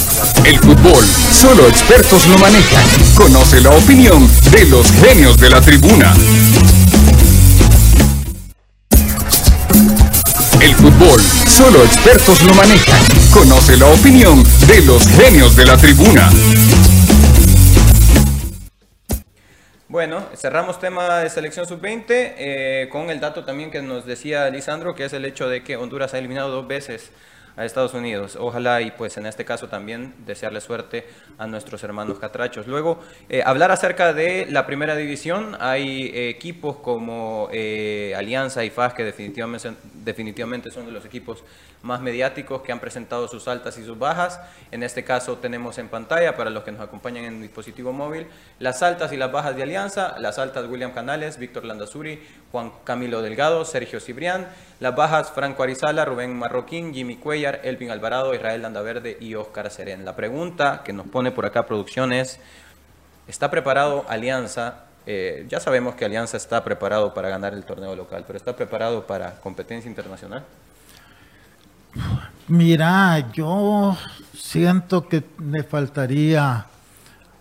El 0.50 0.60
fútbol, 0.60 1.06
solo 1.32 1.66
expertos 1.70 2.28
lo 2.28 2.38
manejan. 2.40 2.84
Conoce 3.16 3.62
la 3.62 3.70
opinión 3.70 4.28
de 4.52 4.66
los 4.66 4.92
genios 4.92 5.38
de 5.40 5.50
la 5.50 5.62
tribuna. 5.62 6.14
El 10.60 10.76
fútbol, 10.76 11.22
solo 11.48 11.86
expertos 11.86 12.44
lo 12.44 12.54
manejan. 12.56 13.02
Conoce 13.32 13.78
la 13.78 13.86
opinión 13.86 14.44
de 14.68 14.82
los 14.82 15.08
genios 15.08 15.56
de 15.56 15.66
la 15.66 15.78
tribuna. 15.78 16.30
Bueno, 19.90 20.24
cerramos 20.36 20.80
tema 20.80 21.18
de 21.18 21.32
selección 21.32 21.66
sub-20 21.66 22.04
eh, 22.10 22.90
con 22.92 23.10
el 23.10 23.20
dato 23.20 23.44
también 23.44 23.72
que 23.72 23.82
nos 23.82 24.06
decía 24.06 24.48
Lisandro, 24.52 24.94
que 24.94 25.06
es 25.06 25.14
el 25.14 25.26
hecho 25.26 25.50
de 25.50 25.64
que 25.64 25.78
Honduras 25.78 26.14
ha 26.14 26.20
eliminado 26.20 26.52
dos 26.52 26.68
veces 26.68 27.12
a 27.60 27.66
Estados 27.66 27.94
Unidos. 27.94 28.38
Ojalá 28.40 28.82
y 28.82 28.92
pues 28.92 29.18
en 29.18 29.26
este 29.26 29.44
caso 29.44 29.68
también 29.68 30.14
desearle 30.26 30.62
suerte 30.62 31.06
a 31.38 31.46
nuestros 31.46 31.84
hermanos 31.84 32.18
catrachos. 32.18 32.68
Luego, 32.68 33.02
eh, 33.28 33.44
hablar 33.46 33.70
acerca 33.70 34.14
de 34.14 34.48
la 34.50 34.66
primera 34.66 34.96
división. 34.96 35.58
Hay 35.60 36.10
equipos 36.14 36.78
como 36.78 37.50
eh, 37.52 38.14
Alianza 38.16 38.64
y 38.64 38.70
FAS 38.70 38.94
que 38.94 39.04
definitivamente, 39.04 40.72
son 40.72 40.86
de 40.86 40.92
los 40.94 41.04
equipos 41.04 41.44
más 41.82 42.02
mediáticos 42.02 42.62
que 42.62 42.72
han 42.72 42.80
presentado 42.80 43.28
sus 43.28 43.50
altas 43.50 43.78
y 43.78 43.84
sus 43.84 44.00
bajas. 44.00 44.40
En 44.72 44.82
este 44.82 45.04
caso 45.04 45.38
tenemos 45.38 45.78
en 45.80 45.90
pantalla, 45.90 46.38
para 46.38 46.50
los 46.50 46.64
que 46.64 46.72
nos 46.72 46.82
acompañan 46.82 47.26
en 47.26 47.42
dispositivo 47.42 47.92
móvil, 47.92 48.28
las 48.60 48.82
altas 48.84 49.12
y 49.12 49.18
las 49.18 49.34
bajas 49.34 49.58
de 49.58 49.64
Alianza. 49.64 50.18
Las 50.20 50.40
altas 50.40 50.66
William 50.68 50.94
Canales, 50.94 51.38
Víctor 51.38 51.66
Landazuri, 51.66 52.22
Juan 52.54 52.72
Camilo 52.86 53.22
Delgado, 53.22 53.66
Sergio 53.66 54.00
Cibrián. 54.00 54.48
Las 54.80 54.96
bajas 54.96 55.32
Franco 55.32 55.64
Arizala, 55.64 56.06
Rubén 56.06 56.38
Marroquín, 56.38 56.94
Jimmy 56.94 57.18
Elvin 57.64 57.92
Alvarado, 57.92 58.34
Israel 58.34 58.62
Landaverde 58.62 59.18
y 59.20 59.36
Oscar 59.36 59.70
Serén. 59.72 60.06
La 60.06 60.16
pregunta 60.16 60.82
que 60.84 60.94
nos 60.94 61.08
pone 61.08 61.32
por 61.32 61.46
acá 61.46 61.66
producción 61.66 62.14
es, 62.14 62.40
¿está 63.28 63.50
preparado 63.52 64.06
Alianza 64.08 64.86
eh, 65.12 65.48
ya 65.50 65.60
sabemos 65.60 65.96
que 65.96 66.06
Alianza 66.06 66.38
está 66.38 66.64
preparado 66.64 67.16
para 67.16 67.30
ganar 67.30 67.56
el 67.56 67.64
torneo 67.64 67.96
local, 67.96 68.24
pero 68.28 68.38
¿está 68.38 68.56
preparado 68.56 69.08
para 69.08 69.40
competencia 69.40 69.90
internacional? 69.90 70.44
Mira, 72.48 73.32
yo 73.32 73.98
siento 74.38 75.08
que 75.08 75.24
le 75.40 75.64
faltaría 75.64 76.68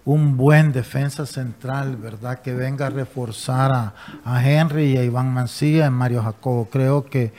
un 0.06 0.38
buen 0.38 0.72
defensa 0.72 1.26
central, 1.26 1.96
¿verdad? 1.96 2.40
Que 2.40 2.54
venga 2.54 2.86
a 2.86 2.90
reforzar 2.90 3.92
a, 4.24 4.42
Henry 4.42 4.94
y 4.94 4.96
a 4.96 5.02
Iván 5.02 5.32
Mancilla 5.32 5.88
y 5.88 5.90
Mario 5.90 6.22
Jacobo. 6.22 6.70
Creo 6.70 7.04
que, 7.04 7.32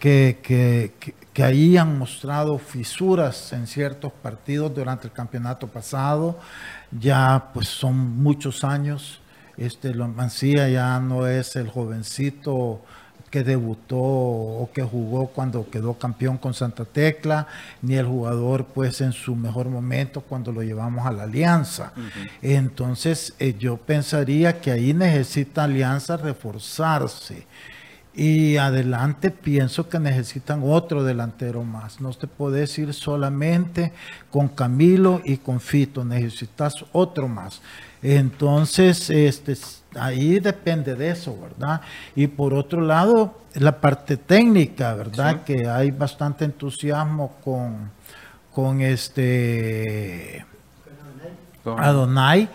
que, 0.00 0.38
que, 0.42 1.14
ahí 1.42 1.76
han 1.76 1.98
mostrado 1.98 2.58
fisuras 2.58 3.52
en 3.52 3.66
ciertos 3.66 4.12
partidos 4.12 4.74
durante 4.74 5.06
el 5.06 5.12
campeonato 5.12 5.66
pasado. 5.66 6.38
Ya 6.90 7.50
pues 7.52 7.68
son 7.68 7.96
muchos 8.22 8.64
años 8.64 9.20
este, 9.58 9.92
Mancía 9.92 10.68
ya 10.68 11.00
no 11.00 11.26
es 11.26 11.56
el 11.56 11.68
jovencito 11.68 12.80
que 13.28 13.42
debutó 13.42 13.98
o 13.98 14.70
que 14.72 14.82
jugó 14.82 15.26
cuando 15.26 15.68
quedó 15.68 15.98
campeón 15.98 16.38
con 16.38 16.54
Santa 16.54 16.84
Tecla, 16.84 17.46
ni 17.82 17.96
el 17.96 18.06
jugador 18.06 18.66
pues 18.66 19.00
en 19.02 19.12
su 19.12 19.34
mejor 19.34 19.68
momento 19.68 20.22
cuando 20.22 20.52
lo 20.52 20.62
llevamos 20.62 21.06
a 21.06 21.12
la 21.12 21.24
Alianza. 21.24 21.92
Entonces 22.40 23.34
eh, 23.38 23.54
yo 23.58 23.76
pensaría 23.76 24.60
que 24.60 24.70
ahí 24.70 24.94
necesita 24.94 25.64
Alianza 25.64 26.16
reforzarse. 26.16 27.46
Y 28.18 28.56
adelante 28.56 29.30
pienso 29.30 29.88
que 29.88 30.00
necesitan 30.00 30.62
otro 30.64 31.04
delantero 31.04 31.62
más. 31.62 32.00
No 32.00 32.10
te 32.12 32.26
puedes 32.26 32.76
ir 32.76 32.92
solamente 32.92 33.92
con 34.28 34.48
Camilo 34.48 35.20
y 35.24 35.36
con 35.36 35.60
Fito, 35.60 36.04
necesitas 36.04 36.84
otro 36.90 37.28
más. 37.28 37.62
Entonces, 38.02 39.08
este, 39.08 39.56
ahí 39.94 40.40
depende 40.40 40.96
de 40.96 41.10
eso, 41.10 41.38
¿verdad? 41.40 41.80
Y 42.16 42.26
por 42.26 42.54
otro 42.54 42.80
lado, 42.80 43.38
la 43.54 43.80
parte 43.80 44.16
técnica, 44.16 44.94
¿verdad? 44.94 45.44
Que 45.44 45.68
hay 45.68 45.92
bastante 45.92 46.44
entusiasmo 46.44 47.36
con, 47.44 47.88
con 48.52 48.80
este 48.80 50.44
Adonai. 51.64 52.48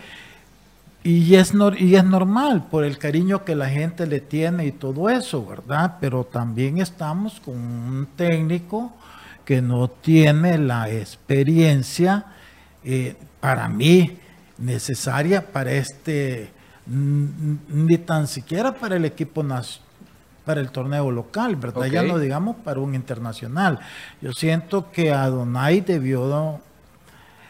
Y 1.03 1.35
es, 1.35 1.53
y 1.79 1.95
es 1.95 2.03
normal 2.05 2.67
por 2.71 2.85
el 2.85 2.97
cariño 2.97 3.43
que 3.43 3.55
la 3.55 3.69
gente 3.69 4.07
le 4.07 4.21
tiene 4.21 4.65
y 4.65 4.71
todo 4.71 5.09
eso, 5.09 5.45
¿verdad? 5.45 5.97
Pero 5.99 6.23
también 6.23 6.77
estamos 6.77 7.41
con 7.41 7.55
un 7.55 8.07
técnico 8.15 8.93
que 9.43 9.61
no 9.61 9.89
tiene 9.89 10.57
la 10.57 10.89
experiencia, 10.89 12.25
eh, 12.85 13.15
para 13.41 13.67
mí, 13.67 14.17
necesaria 14.57 15.51
para 15.51 15.73
este, 15.73 16.51
ni 16.85 17.97
tan 17.97 18.27
siquiera 18.27 18.73
para 18.73 18.95
el 18.95 19.03
equipo 19.03 19.43
nacional 19.43 19.83
para 20.45 20.59
el 20.59 20.71
torneo 20.71 21.09
local, 21.09 21.55
¿verdad? 21.55 21.85
Ya 21.85 22.03
no 22.03 22.19
digamos 22.19 22.57
para 22.57 22.79
un 22.79 22.95
internacional. 22.95 23.79
Yo 24.21 24.33
siento 24.33 24.91
que 24.91 25.11
Adonai 25.11 25.81
debió... 25.81 26.59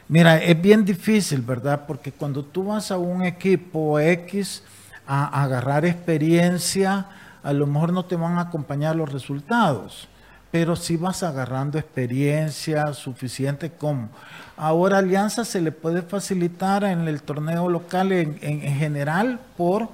Mira, 0.07 0.37
es 0.37 0.61
bien 0.61 0.85
difícil, 0.85 1.41
¿verdad? 1.41 1.85
Porque 1.87 2.11
cuando 2.11 2.43
tú 2.43 2.65
vas 2.65 2.91
a 2.91 2.97
un 2.97 3.23
equipo 3.23 3.99
X 3.99 4.63
a 5.07 5.43
agarrar 5.43 5.85
experiencia, 5.85 7.07
a 7.41 7.53
lo 7.53 7.67
mejor 7.67 7.93
no 7.93 8.05
te 8.05 8.15
van 8.15 8.37
a 8.37 8.41
acompañar 8.41 8.95
los 8.95 9.11
resultados 9.11 10.07
pero 10.53 10.75
si 10.75 10.97
vas 10.97 11.23
agarrando 11.23 11.79
experiencia 11.79 12.93
suficiente 12.93 13.71
como. 13.71 14.09
Ahora 14.55 14.99
Alianza 14.99 15.45
se 15.45 15.59
le 15.59 15.71
puede 15.71 16.03
facilitar 16.03 16.83
en 16.83 17.07
el 17.07 17.23
torneo 17.23 17.67
local 17.67 18.11
en, 18.11 18.37
general 18.61 19.39
por 19.57 19.89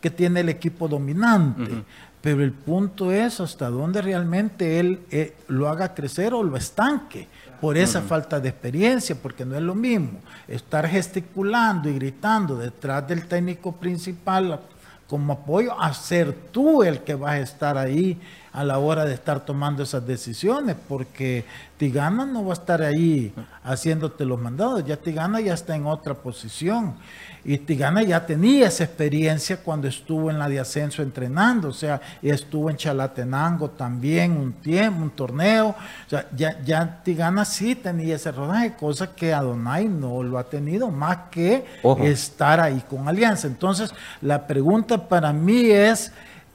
que 0.00 0.10
tiene 0.10 0.38
el 0.38 0.50
equipo 0.50 0.86
dominante. 0.86 1.82
Pero 2.20 2.44
el 2.44 2.52
punto 2.52 3.10
es 3.10 3.40
hasta 3.40 3.68
dónde 3.70 4.02
realmente 4.02 4.78
él 4.78 5.00
eh, 5.10 5.34
lo 5.48 5.68
haga 5.68 5.94
crecer 5.94 6.32
o 6.32 6.44
lo 6.44 6.56
estanque 6.56 7.26
por 7.64 7.78
esa 7.78 8.02
falta 8.02 8.38
de 8.38 8.50
experiencia, 8.50 9.16
porque 9.16 9.42
no 9.42 9.56
es 9.56 9.62
lo 9.62 9.74
mismo 9.74 10.20
estar 10.46 10.86
gesticulando 10.86 11.88
y 11.88 11.94
gritando 11.94 12.58
detrás 12.58 13.08
del 13.08 13.26
técnico 13.26 13.72
principal 13.72 14.60
como 15.08 15.32
apoyo 15.32 15.80
a 15.80 15.94
ser 15.94 16.34
tú 16.52 16.82
el 16.82 16.98
que 16.98 17.14
vas 17.14 17.32
a 17.32 17.38
estar 17.38 17.78
ahí 17.78 18.20
a 18.54 18.62
la 18.62 18.78
hora 18.78 19.04
de 19.04 19.12
estar 19.12 19.44
tomando 19.44 19.82
esas 19.82 20.06
decisiones, 20.06 20.76
porque 20.88 21.44
Tigana 21.76 22.24
no 22.24 22.44
va 22.44 22.50
a 22.50 22.54
estar 22.54 22.82
ahí 22.82 23.34
haciéndote 23.64 24.24
los 24.24 24.40
mandados, 24.40 24.84
ya 24.86 24.96
Tigana 24.96 25.40
ya 25.40 25.54
está 25.54 25.74
en 25.74 25.86
otra 25.86 26.14
posición. 26.14 26.94
Y 27.44 27.58
Tigana 27.58 28.04
ya 28.04 28.24
tenía 28.24 28.68
esa 28.68 28.84
experiencia 28.84 29.56
cuando 29.56 29.88
estuvo 29.88 30.30
en 30.30 30.38
la 30.38 30.48
de 30.48 30.60
ascenso 30.60 31.02
entrenando, 31.02 31.68
o 31.68 31.72
sea, 31.72 32.00
estuvo 32.22 32.70
en 32.70 32.76
Chalatenango 32.76 33.70
también 33.70 34.36
un 34.36 34.52
tiempo, 34.52 35.02
un 35.02 35.10
torneo, 35.10 35.70
o 35.70 36.08
sea, 36.08 36.26
ya, 36.34 36.62
ya 36.62 37.02
Tigana 37.02 37.44
sí 37.44 37.74
tenía 37.74 38.14
ese 38.14 38.30
rodaje, 38.30 38.74
cosa 38.74 39.16
que 39.16 39.34
Adonai 39.34 39.88
no 39.88 40.22
lo 40.22 40.38
ha 40.38 40.44
tenido, 40.44 40.92
más 40.92 41.18
que 41.32 41.66
estar 42.04 42.60
ahí 42.60 42.80
con 42.88 43.08
Alianza. 43.08 43.48
Entonces, 43.48 43.92
la 44.22 44.46
pregunta 44.46 45.08
para 45.08 45.32
mí 45.32 45.70
es, 45.72 46.12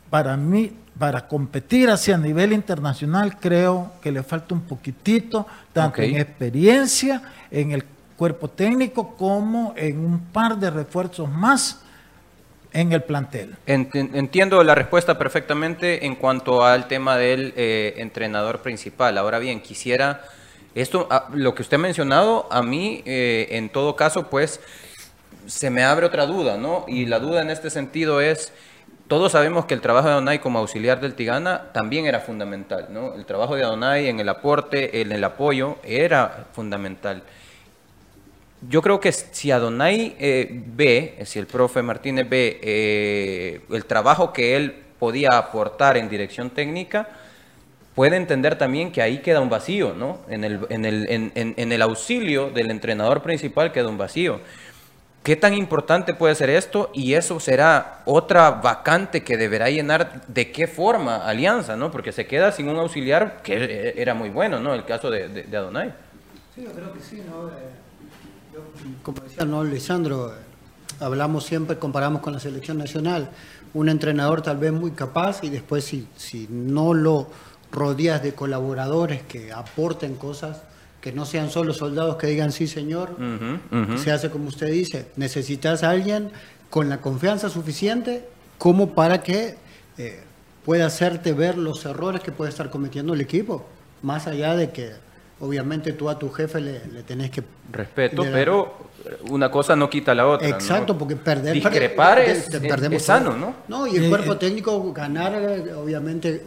para 0.10 0.38
mí, 0.38 0.72
para 1.00 1.28
competir 1.28 1.89
hacia 1.89 2.18
nivel 2.18 2.52
internacional 2.52 3.39
creo 3.39 3.93
que 4.02 4.12
le 4.12 4.22
falta 4.22 4.54
un 4.54 4.62
poquitito, 4.62 5.47
tanto 5.72 6.02
en 6.02 6.18
experiencia, 6.18 7.22
en 7.50 7.72
el 7.72 7.86
cuerpo 8.18 8.50
técnico, 8.50 9.16
como 9.16 9.74
en 9.78 9.97
un 9.97 10.20
par 10.20 10.58
de 10.58 10.70
refuerzos 10.70 11.30
más 11.32 11.80
en 12.74 12.91
el 12.91 13.02
plantel. 13.02 13.56
Entiendo 13.66 14.62
la 14.64 14.76
respuesta 14.76 15.18
perfectamente 15.18 16.06
en 16.06 16.16
cuanto 16.16 16.66
al 16.66 16.88
tema 16.88 17.18
del 17.18 17.54
eh, 17.56 17.93
entrenador 17.97 18.62
principal. 18.62 19.18
Ahora 19.18 19.39
bien, 19.39 19.62
quisiera, 19.62 20.22
esto, 20.76 21.08
ah, 21.10 21.30
lo 21.34 21.56
que 21.56 21.62
usted 21.62 21.76
ha 21.76 21.80
mencionado, 21.80 22.47
a 22.52 22.62
mí, 22.62 23.02
eh, 23.06 23.47
en 23.52 23.70
todo 23.70 23.95
caso, 23.95 24.30
pues, 24.30 24.60
se 25.47 25.70
me 25.70 25.84
abre 25.84 26.06
otra 26.06 26.26
duda, 26.26 26.58
¿no? 26.58 26.86
Y 26.88 27.06
la 27.06 27.20
duda 27.20 27.41
en 27.41 27.50
este 27.50 27.70
sentido 27.70 28.22
es 28.22 28.52
todos 29.10 29.32
sabemos 29.32 29.66
que 29.66 29.74
el 29.74 29.82
trabajo 29.82 30.07
de 30.07 30.14
Adonai 30.14 30.39
como 30.39 30.60
auxiliar 30.60 31.01
del 31.01 31.16
Tigana 31.16 31.72
también 31.74 32.05
era 32.05 32.20
fundamental. 32.20 32.88
El 33.16 33.26
trabajo 33.26 33.55
de 33.55 33.64
Adonai 33.64 34.07
en 34.07 34.20
el 34.20 34.30
aporte, 34.30 35.01
en 35.01 35.12
el 35.12 35.24
apoyo, 35.24 35.78
era 35.84 36.45
fundamental. 36.53 37.24
Yo 38.70 38.84
creo 38.84 38.99
que 38.99 39.12
si 39.12 39.49
Adonai 39.49 40.16
eh, 40.20 40.47
ve, 40.51 41.18
si 41.26 41.39
el 41.39 41.47
profe 41.47 41.82
Martínez 41.82 42.30
ve 42.30 42.60
eh, 42.62 43.62
el 43.72 43.86
trabajo 43.86 44.32
que 44.32 44.55
él 44.55 44.76
podía 44.99 45.39
aportar 45.39 45.97
en 45.97 46.07
dirección 46.07 46.51
técnica, 46.51 47.10
puede 47.95 48.16
entender 48.16 48.60
también 48.60 48.91
que 48.91 49.01
ahí 49.01 49.20
queda 49.20 49.39
un 49.39 49.49
vacío, 49.49 49.95
¿no? 49.95 50.20
En 50.30 50.43
el 50.45 51.82
auxilio 51.82 52.51
del 52.51 52.70
entrenador 52.70 53.24
principal 53.24 53.72
queda 53.72 53.88
un 53.88 53.97
vacío. 53.97 54.39
¿Qué 55.24 55.36
tan 55.36 55.53
importante 55.53 56.13
puede 56.13 56.34
ser 56.36 56.49
esto? 56.49 56.89
Y 56.93 57.13
eso 57.13 57.39
será 57.39 58.01
otra 58.05 58.51
vacante 58.51 59.24
que 59.24 59.36
deberá 59.36 59.70
llenar 59.70 60.26
de 60.28 60.51
qué 60.51 60.65
forma 60.65 61.28
Alianza, 61.28 61.76
¿no? 61.76 61.91
Porque 61.91 62.13
se 62.13 62.26
queda 62.26 62.51
sin 62.53 62.70
un 62.70 62.78
auxiliar 62.78 63.41
que 63.43 63.93
era 63.97 64.13
muy 64.13 64.30
bueno, 64.30 64.59
¿no? 64.59 64.74
El 64.74 64.86
caso 64.86 65.09
de, 65.09 65.28
de, 65.28 65.57
Adonai. 65.57 65.93
Sí, 66.55 66.63
yo 66.63 66.72
creo 66.72 66.93
que 66.93 67.01
sí, 67.01 67.22
¿no? 67.30 67.49
Eh, 67.49 67.80
como 69.03 69.22
decía, 69.22 69.45
¿no, 69.45 69.63
Lisandro? 69.63 70.34
Hablamos 71.01 71.45
siempre, 71.45 71.78
comparamos 71.78 72.22
con 72.22 72.34
la 72.34 72.39
selección 72.39 72.78
nacional. 72.78 73.30
Un 73.74 73.89
entrenador 73.89 74.41
tal 74.41 74.57
vez 74.57 74.72
muy 74.72 74.91
capaz 74.91 75.43
y 75.43 75.49
después 75.49 75.84
si, 75.84 76.07
si 76.15 76.47
no 76.49 76.93
lo 76.93 77.28
rodeas 77.72 78.24
de 78.24 78.34
colaboradores 78.34 79.22
que 79.24 79.51
aporten 79.51 80.15
cosas, 80.15 80.61
que 81.02 81.12
no 81.14 81.26
sean 81.26 81.50
solo 81.50 81.74
soldados 81.74 82.18
que 82.18 82.28
digan 82.28 82.52
sí 82.52 82.68
señor, 82.68 83.16
se 83.97 84.12
hace 84.12 84.30
como 84.30 84.50
usted 84.50 84.68
dice, 84.72 85.08
necesitas 85.16 85.84
a 85.84 85.91
alguien 85.91 86.32
con 86.70 86.89
la 86.89 87.00
confianza 87.02 87.50
suficiente 87.50 88.28
como 88.58 88.93
para 88.93 89.24
que 89.24 89.56
eh, 89.97 90.20
pueda 90.66 90.86
hacerte 90.86 91.34
ver 91.34 91.58
los 91.58 91.86
errores 91.86 92.22
que 92.22 92.32
puede 92.32 92.50
estar 92.50 92.70
cometiendo 92.70 93.14
el 93.14 93.22
equipo, 93.22 93.66
más 94.02 94.28
allá 94.28 94.56
de 94.56 94.72
que 94.72 94.91
obviamente 95.39 95.93
tú 95.93 96.10
a 96.10 96.20
tu 96.20 96.30
jefe 96.30 96.60
le, 96.60 96.80
tenés 97.04 97.32
que... 97.32 97.43
Respeto, 97.72 98.24
pero 98.24 98.89
una 99.30 99.50
cosa 99.50 99.76
no 99.76 99.89
quita 99.89 100.14
la 100.14 100.28
otra. 100.28 100.50
Exacto, 100.50 100.97
porque 100.97 101.16
perder... 101.16 101.54
Discrepar 101.54 102.20
es, 102.20 102.50
sano, 103.02 103.38
¿no? 103.38 103.56
No, 103.70 103.88
y 103.88 103.95
el 103.95 104.10
cuerpo 104.10 104.38
técnico 104.38 104.91
ganar, 104.91 105.34
obviamente 105.78 106.43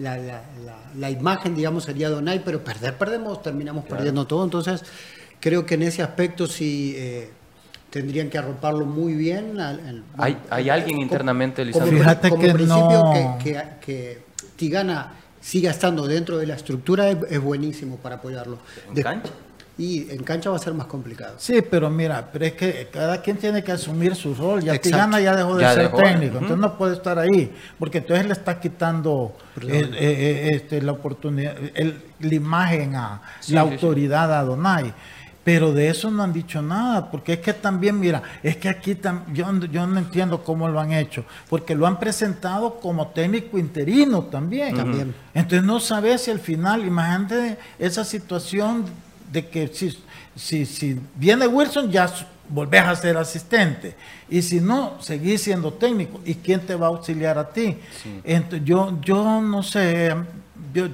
la, 0.00 1.10
imagen, 1.10 1.54
digamos, 1.54 1.84
sería 1.84 2.08
Donay, 2.08 2.42
pero 2.44 2.62
perder, 2.64 2.96
perdemos, 2.96 3.42
terminamos 3.42 3.84
perdiendo 3.84 4.26
todo. 4.26 4.44
Entonces, 4.44 4.82
creo 5.40 5.66
que 5.66 5.74
en 5.74 5.82
ese 5.82 6.02
aspecto 6.02 6.46
sí 6.46 6.94
eh, 6.96 7.30
tendrían 7.90 8.30
que 8.30 8.38
arroparlo 8.38 8.86
muy 8.86 9.14
bien. 9.14 9.58
¿Hay, 10.16 10.38
¿Hay, 10.50 10.70
alguien 10.70 11.00
internamente, 11.00 11.64
Lisandro? 11.64 11.98
Fíjate 11.98 12.30
como 12.30 12.42
que 12.42 12.52
principio 12.52 13.38
que, 13.42 13.62
que, 13.80 14.30
Tigana 14.56 15.12
siga 15.40 15.70
estando 15.70 16.06
dentro 16.06 16.36
de 16.36 16.46
la 16.46 16.54
estructura 16.54 17.10
es, 17.10 17.40
buenísimo 17.40 17.96
para 17.96 18.16
apoyarlo. 18.16 18.58
¿En 18.94 19.02
cancha? 19.02 19.30
Y 19.80 20.10
en 20.10 20.22
cancha 20.24 20.50
va 20.50 20.56
a 20.56 20.58
ser 20.58 20.74
más 20.74 20.86
complicado. 20.86 21.36
Sí, 21.38 21.62
pero 21.62 21.88
mira, 21.88 22.28
pero 22.30 22.44
es 22.44 22.52
que 22.52 22.88
cada 22.92 23.22
quien 23.22 23.38
tiene 23.38 23.64
que 23.64 23.72
asumir 23.72 24.14
su 24.14 24.34
rol. 24.34 24.62
Ya 24.62 24.78
Tigana 24.78 25.18
ya 25.20 25.34
dejó 25.34 25.56
de 25.56 25.64
ser 25.72 25.90
técnico, 25.90 26.34
entonces 26.34 26.58
no 26.58 26.76
puede 26.76 26.96
estar 26.96 27.18
ahí, 27.18 27.50
porque 27.78 27.98
entonces 27.98 28.26
le 28.26 28.34
está 28.34 28.60
quitando 28.60 29.34
eh, 29.62 29.68
eh, 29.70 29.88
eh, 29.98 30.48
este, 30.52 30.82
la 30.82 30.92
oportunidad, 30.92 31.56
la 32.20 32.34
imagen 32.34 32.94
a 32.94 33.22
la 33.48 33.62
autoridad 33.62 34.38
a 34.38 34.44
Donay. 34.44 34.92
Pero 35.42 35.72
de 35.72 35.88
eso 35.88 36.10
no 36.10 36.22
han 36.22 36.34
dicho 36.34 36.60
nada, 36.60 37.10
porque 37.10 37.32
es 37.32 37.38
que 37.38 37.54
también, 37.54 37.98
mira, 37.98 38.22
es 38.42 38.58
que 38.58 38.68
aquí 38.68 38.94
yo, 39.32 39.50
yo 39.72 39.86
no 39.86 39.98
entiendo 39.98 40.44
cómo 40.44 40.68
lo 40.68 40.78
han 40.78 40.92
hecho, 40.92 41.24
porque 41.48 41.74
lo 41.74 41.86
han 41.86 41.98
presentado 41.98 42.78
como 42.80 43.08
técnico 43.08 43.58
interino 43.58 44.24
también. 44.24 44.76
también. 44.76 45.14
Entonces 45.32 45.64
no 45.64 45.80
sabes 45.80 46.20
si 46.20 46.30
al 46.30 46.40
final, 46.40 46.84
imagínate 46.84 47.56
esa 47.78 48.04
situación 48.04 48.84
de 49.32 49.46
que 49.48 49.68
si, 49.68 49.96
si, 50.36 50.66
si 50.66 50.98
viene 51.16 51.46
Wilson 51.46 51.90
ya 51.90 52.12
volvés 52.48 52.82
a 52.82 52.96
ser 52.96 53.16
asistente 53.16 53.94
y 54.28 54.42
si 54.42 54.60
no, 54.60 55.00
seguís 55.00 55.42
siendo 55.42 55.72
técnico. 55.72 56.20
¿Y 56.24 56.34
quién 56.34 56.60
te 56.60 56.74
va 56.74 56.86
a 56.86 56.90
auxiliar 56.90 57.38
a 57.38 57.48
ti? 57.48 57.76
Entonces, 58.24 58.62
yo, 58.64 58.98
yo 59.00 59.40
no 59.40 59.62
sé, 59.62 60.14
yo, 60.74 60.88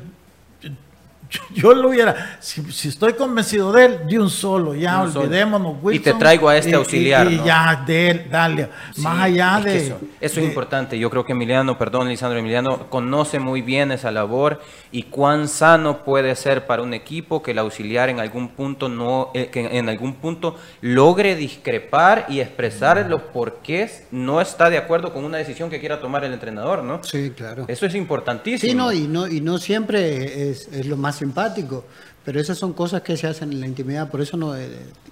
yo, 1.55 1.75
lo 1.75 1.89
hubiera, 1.89 2.39
si, 2.41 2.89
estoy 2.89 3.15
convencido 3.15 3.73
de 3.73 3.85
él, 3.85 3.99
de 4.09 4.19
un 4.19 4.31
solo, 4.31 4.75
ya 4.75 5.03
olvidémonos. 5.03 5.77
y 5.93 5.99
te 5.99 6.15
traigo 6.15 6.49
a 6.49 6.57
este 6.57 6.75
auxiliar. 6.75 7.31
Y, 7.31 7.43
ya 7.45 7.83
de 7.87 8.11
él, 8.11 8.27
dale. 8.31 8.69
más 8.99 9.23
allá 9.23 9.61
de. 9.61 9.77
Eso, 9.77 9.99
es 10.21 10.39
importante. 10.39 10.99
Yo 10.99 11.11
creo 11.11 11.25
que 11.25 11.33
Emiliano, 11.33 11.77
perdón, 11.77 12.09
Lisandro 12.09 12.39
Emiliano, 12.39 12.89
conoce 12.89 13.39
muy 13.39 13.63
bien 13.63 13.91
esa 13.93 14.11
labor 14.11 14.61
y 14.93 15.05
cuán 15.05 15.49
sano 15.49 16.05
puede 16.05 16.35
ser 16.37 16.67
para 16.67 16.83
un 16.83 16.95
equipo 16.95 17.43
que 17.43 17.51
el 17.51 17.59
auxiliar 17.59 18.09
en 18.09 18.21
algún 18.21 18.49
punto 18.49 18.89
no, 18.89 19.31
eh, 19.35 19.49
que 19.49 19.79
en 19.79 19.89
algún 19.89 20.15
punto 20.15 20.57
logre 20.81 21.35
discrepar 21.35 22.27
y 22.29 22.41
expresar 22.41 23.07
los 23.09 23.23
porqués 23.23 24.05
no 24.11 24.41
está 24.41 24.71
de 24.71 24.79
acuerdo 24.79 25.13
con 25.13 25.25
una 25.25 25.39
decisión 25.39 25.71
que 25.71 25.81
quiera 25.81 26.01
tomar 26.01 26.25
el 26.25 26.33
entrenador, 26.33 26.85
¿no? 26.85 27.03
Sí, 27.03 27.33
claro. 27.37 27.65
Eso 27.69 27.87
es 27.87 27.95
importantísimo. 27.95 28.71
Sí, 28.71 28.77
no, 28.77 28.93
y 28.93 29.09
no, 29.09 29.27
y 29.27 29.41
no 29.41 29.59
siempre 29.59 30.51
es, 30.51 30.69
es 30.69 30.87
lo 30.87 30.97
más 30.97 31.16
simpático, 31.17 31.85
pero 32.25 32.41
esas 32.41 32.59
son 32.59 32.73
cosas 32.73 33.03
que 33.03 33.17
se 33.17 33.29
hacen 33.29 33.53
en 33.53 33.61
la 33.61 33.67
intimidad, 33.67 34.11
por 34.11 34.21
eso 34.21 34.37
no 34.37 34.57
eh, 34.57 34.69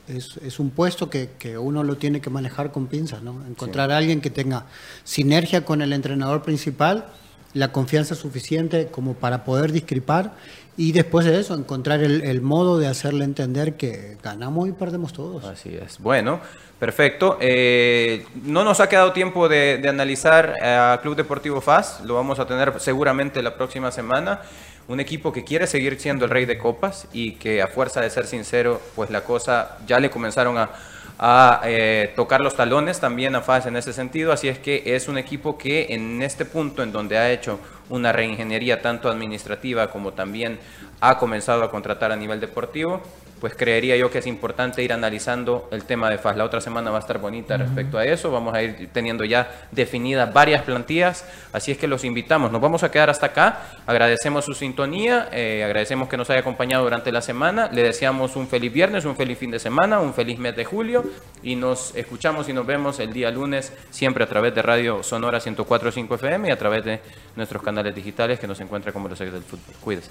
es, 0.09 0.59
un 0.59 0.71
puesto 0.71 1.09
que, 1.09 1.29
uno 1.57 1.85
lo 1.85 1.97
tiene 1.97 2.21
que 2.21 2.29
manejar 2.29 2.73
con 2.73 2.89
pinzas, 2.89 3.23
¿no? 3.23 3.45
Encontrar 3.47 3.93
a 3.93 3.97
alguien 3.97 4.21
que 4.21 4.31
tenga 4.31 4.67
sinergia 5.05 5.65
con 5.65 5.81
el 5.81 5.93
entrenador 5.93 6.43
principal, 6.43 7.07
la 7.53 7.71
confianza 7.71 8.17
suficiente 8.17 8.89
como 8.89 9.15
para 9.15 9.45
poder 9.45 9.71
discrepar 9.71 10.33
y 10.77 10.91
después 10.91 11.25
de 11.25 11.39
eso 11.39 11.55
encontrar 11.55 12.03
el, 12.03 12.43
modo 12.43 12.81
de 12.81 12.89
hacerle 12.89 13.25
entender 13.25 13.77
que 13.77 14.17
ganamos 14.21 14.69
y 14.69 14.73
perdemos 14.73 15.13
todos. 15.13 15.45
Así 15.45 15.73
es. 15.73 16.01
Bueno, 16.01 16.41
perfecto. 16.81 17.39
Eh, 17.41 18.27
no 18.43 18.65
nos 18.65 18.81
ha 18.81 18.89
quedado 18.89 19.13
tiempo 19.13 19.49
de, 19.49 19.79
de 19.79 19.89
analizar 19.89 20.53
a 20.61 20.99
Club 21.01 21.15
Deportivo 21.15 21.61
FAS, 21.61 22.01
lo 22.05 22.15
vamos 22.15 22.41
a 22.41 22.47
tener 22.47 22.73
seguramente 22.81 23.41
la 23.41 23.55
próxima 23.55 23.93
semana 23.93 24.41
un 24.89 25.01
equipo 25.01 25.33
que 25.33 25.45
quiere 25.45 25.67
seguir 25.67 25.99
siendo 25.99 26.25
el 26.25 26.31
rey 26.31 26.45
de 26.45 26.59
copas 26.59 27.09
y 27.13 27.33
que 27.33 27.63
a 27.63 27.69
fuerza 27.69 28.01
de 28.01 28.11
ser 28.11 28.27
sincero, 28.27 28.81
pues 28.95 29.11
la 29.11 29.23
cosa 29.25 29.79
ya 29.87 29.99
le 29.99 30.11
comenzaron 30.11 30.59
a, 30.59 31.61
eh, 31.65 32.13
tocar 32.17 32.41
los 32.41 32.55
talones 32.57 33.01
también 33.01 33.35
a 33.35 33.41
FAS 33.41 33.67
en 33.67 33.77
ese 33.77 33.93
sentido, 33.93 34.33
así 34.33 34.49
es 34.49 34.59
que 34.59 34.83
es 34.85 35.09
un 35.09 35.17
equipo 35.17 35.57
que 35.57 35.87
en 35.91 36.23
este 36.23 36.45
punto 36.45 36.83
en 36.83 36.93
donde 36.93 37.17
ha 37.17 37.31
hecho 37.31 37.61
una 37.89 38.13
reingeniería 38.13 38.83
tanto 38.83 39.09
administrativa 39.09 39.91
como 39.91 40.13
también 40.13 40.59
ha 41.01 41.19
comenzado 41.19 41.63
a 41.63 41.71
contratar 41.71 42.13
a 42.13 42.17
nivel 42.17 42.41
deportivo, 42.41 43.01
pues 43.41 43.55
creería 43.55 43.97
yo 43.97 44.11
que 44.11 44.19
es 44.19 44.27
importante 44.27 44.83
ir 44.83 44.93
analizando 44.93 45.69
el 45.71 45.85
tema 45.85 46.11
de 46.11 46.19
FAS. 46.19 46.37
La 46.37 46.45
otra 46.45 46.61
semana 46.61 46.91
va 46.91 46.99
a 46.99 47.01
estar 47.01 47.19
bonita 47.19 47.57
respecto 47.57 47.99
a 47.99 48.05
eso, 48.05 48.31
vamos 48.31 48.55
a 48.55 48.63
ir 48.63 48.89
teniendo 48.93 49.25
ya 49.25 49.67
definidas 49.71 50.33
varias 50.33 50.63
plantillas, 50.63 51.25
así 51.53 51.73
es 51.73 51.79
que 51.79 51.87
los 51.87 52.05
invitamos. 52.05 52.51
Nos 52.53 52.61
vamos 52.61 52.83
a 52.83 52.91
quedar 52.91 53.11
hasta 53.11 53.27
acá, 53.27 53.61
agradecemos 53.87 54.45
su 54.45 54.55
sintonía, 54.55 55.29
eh, 55.33 55.63
agradecemos 55.65 56.09
que 56.09 56.17
nos 56.17 56.31
haya 56.31 56.41
acompañado 56.41 56.85
durante 56.85 57.13
la 57.13 57.21
semana, 57.21 57.69
le 57.73 57.83
deseamos 57.83 58.37
un 58.37 58.49
feliz 58.49 58.73
viernes, 58.73 59.05
un 59.05 59.17
feliz 59.17 59.39
fin 59.39 59.51
de 59.51 59.59
semana, 59.59 60.01
un 60.01 60.15
feliz 60.15 60.39
mes 60.39 60.57
de 60.57 60.65
julio 60.65 61.05
y 61.43 61.57
nos 61.57 61.95
escuchamos 61.95 62.49
y 62.49 62.53
nos 62.53 62.67
vemos 62.67 62.99
el 63.01 63.13
día 63.13 63.31
lunes 63.31 63.73
siempre 63.91 64.25
a 64.25 64.27
través 64.27 64.55
de 64.55 64.63
Radio 64.63 65.03
Sonora 65.03 65.39
104.5 65.39 66.15
FM 66.15 66.49
y 66.49 66.51
a 66.51 66.59
través 66.59 66.85
de 66.85 67.01
nuestros 67.37 67.63
canales 67.63 67.95
digitales 67.95 68.39
que 68.39 68.47
nos 68.47 68.61
encuentra 68.61 68.93
como 68.93 69.09
los 69.09 69.21
ex 69.21 69.33
del 69.33 69.43
fútbol. 69.43 69.75
Cuídese. 69.81 70.11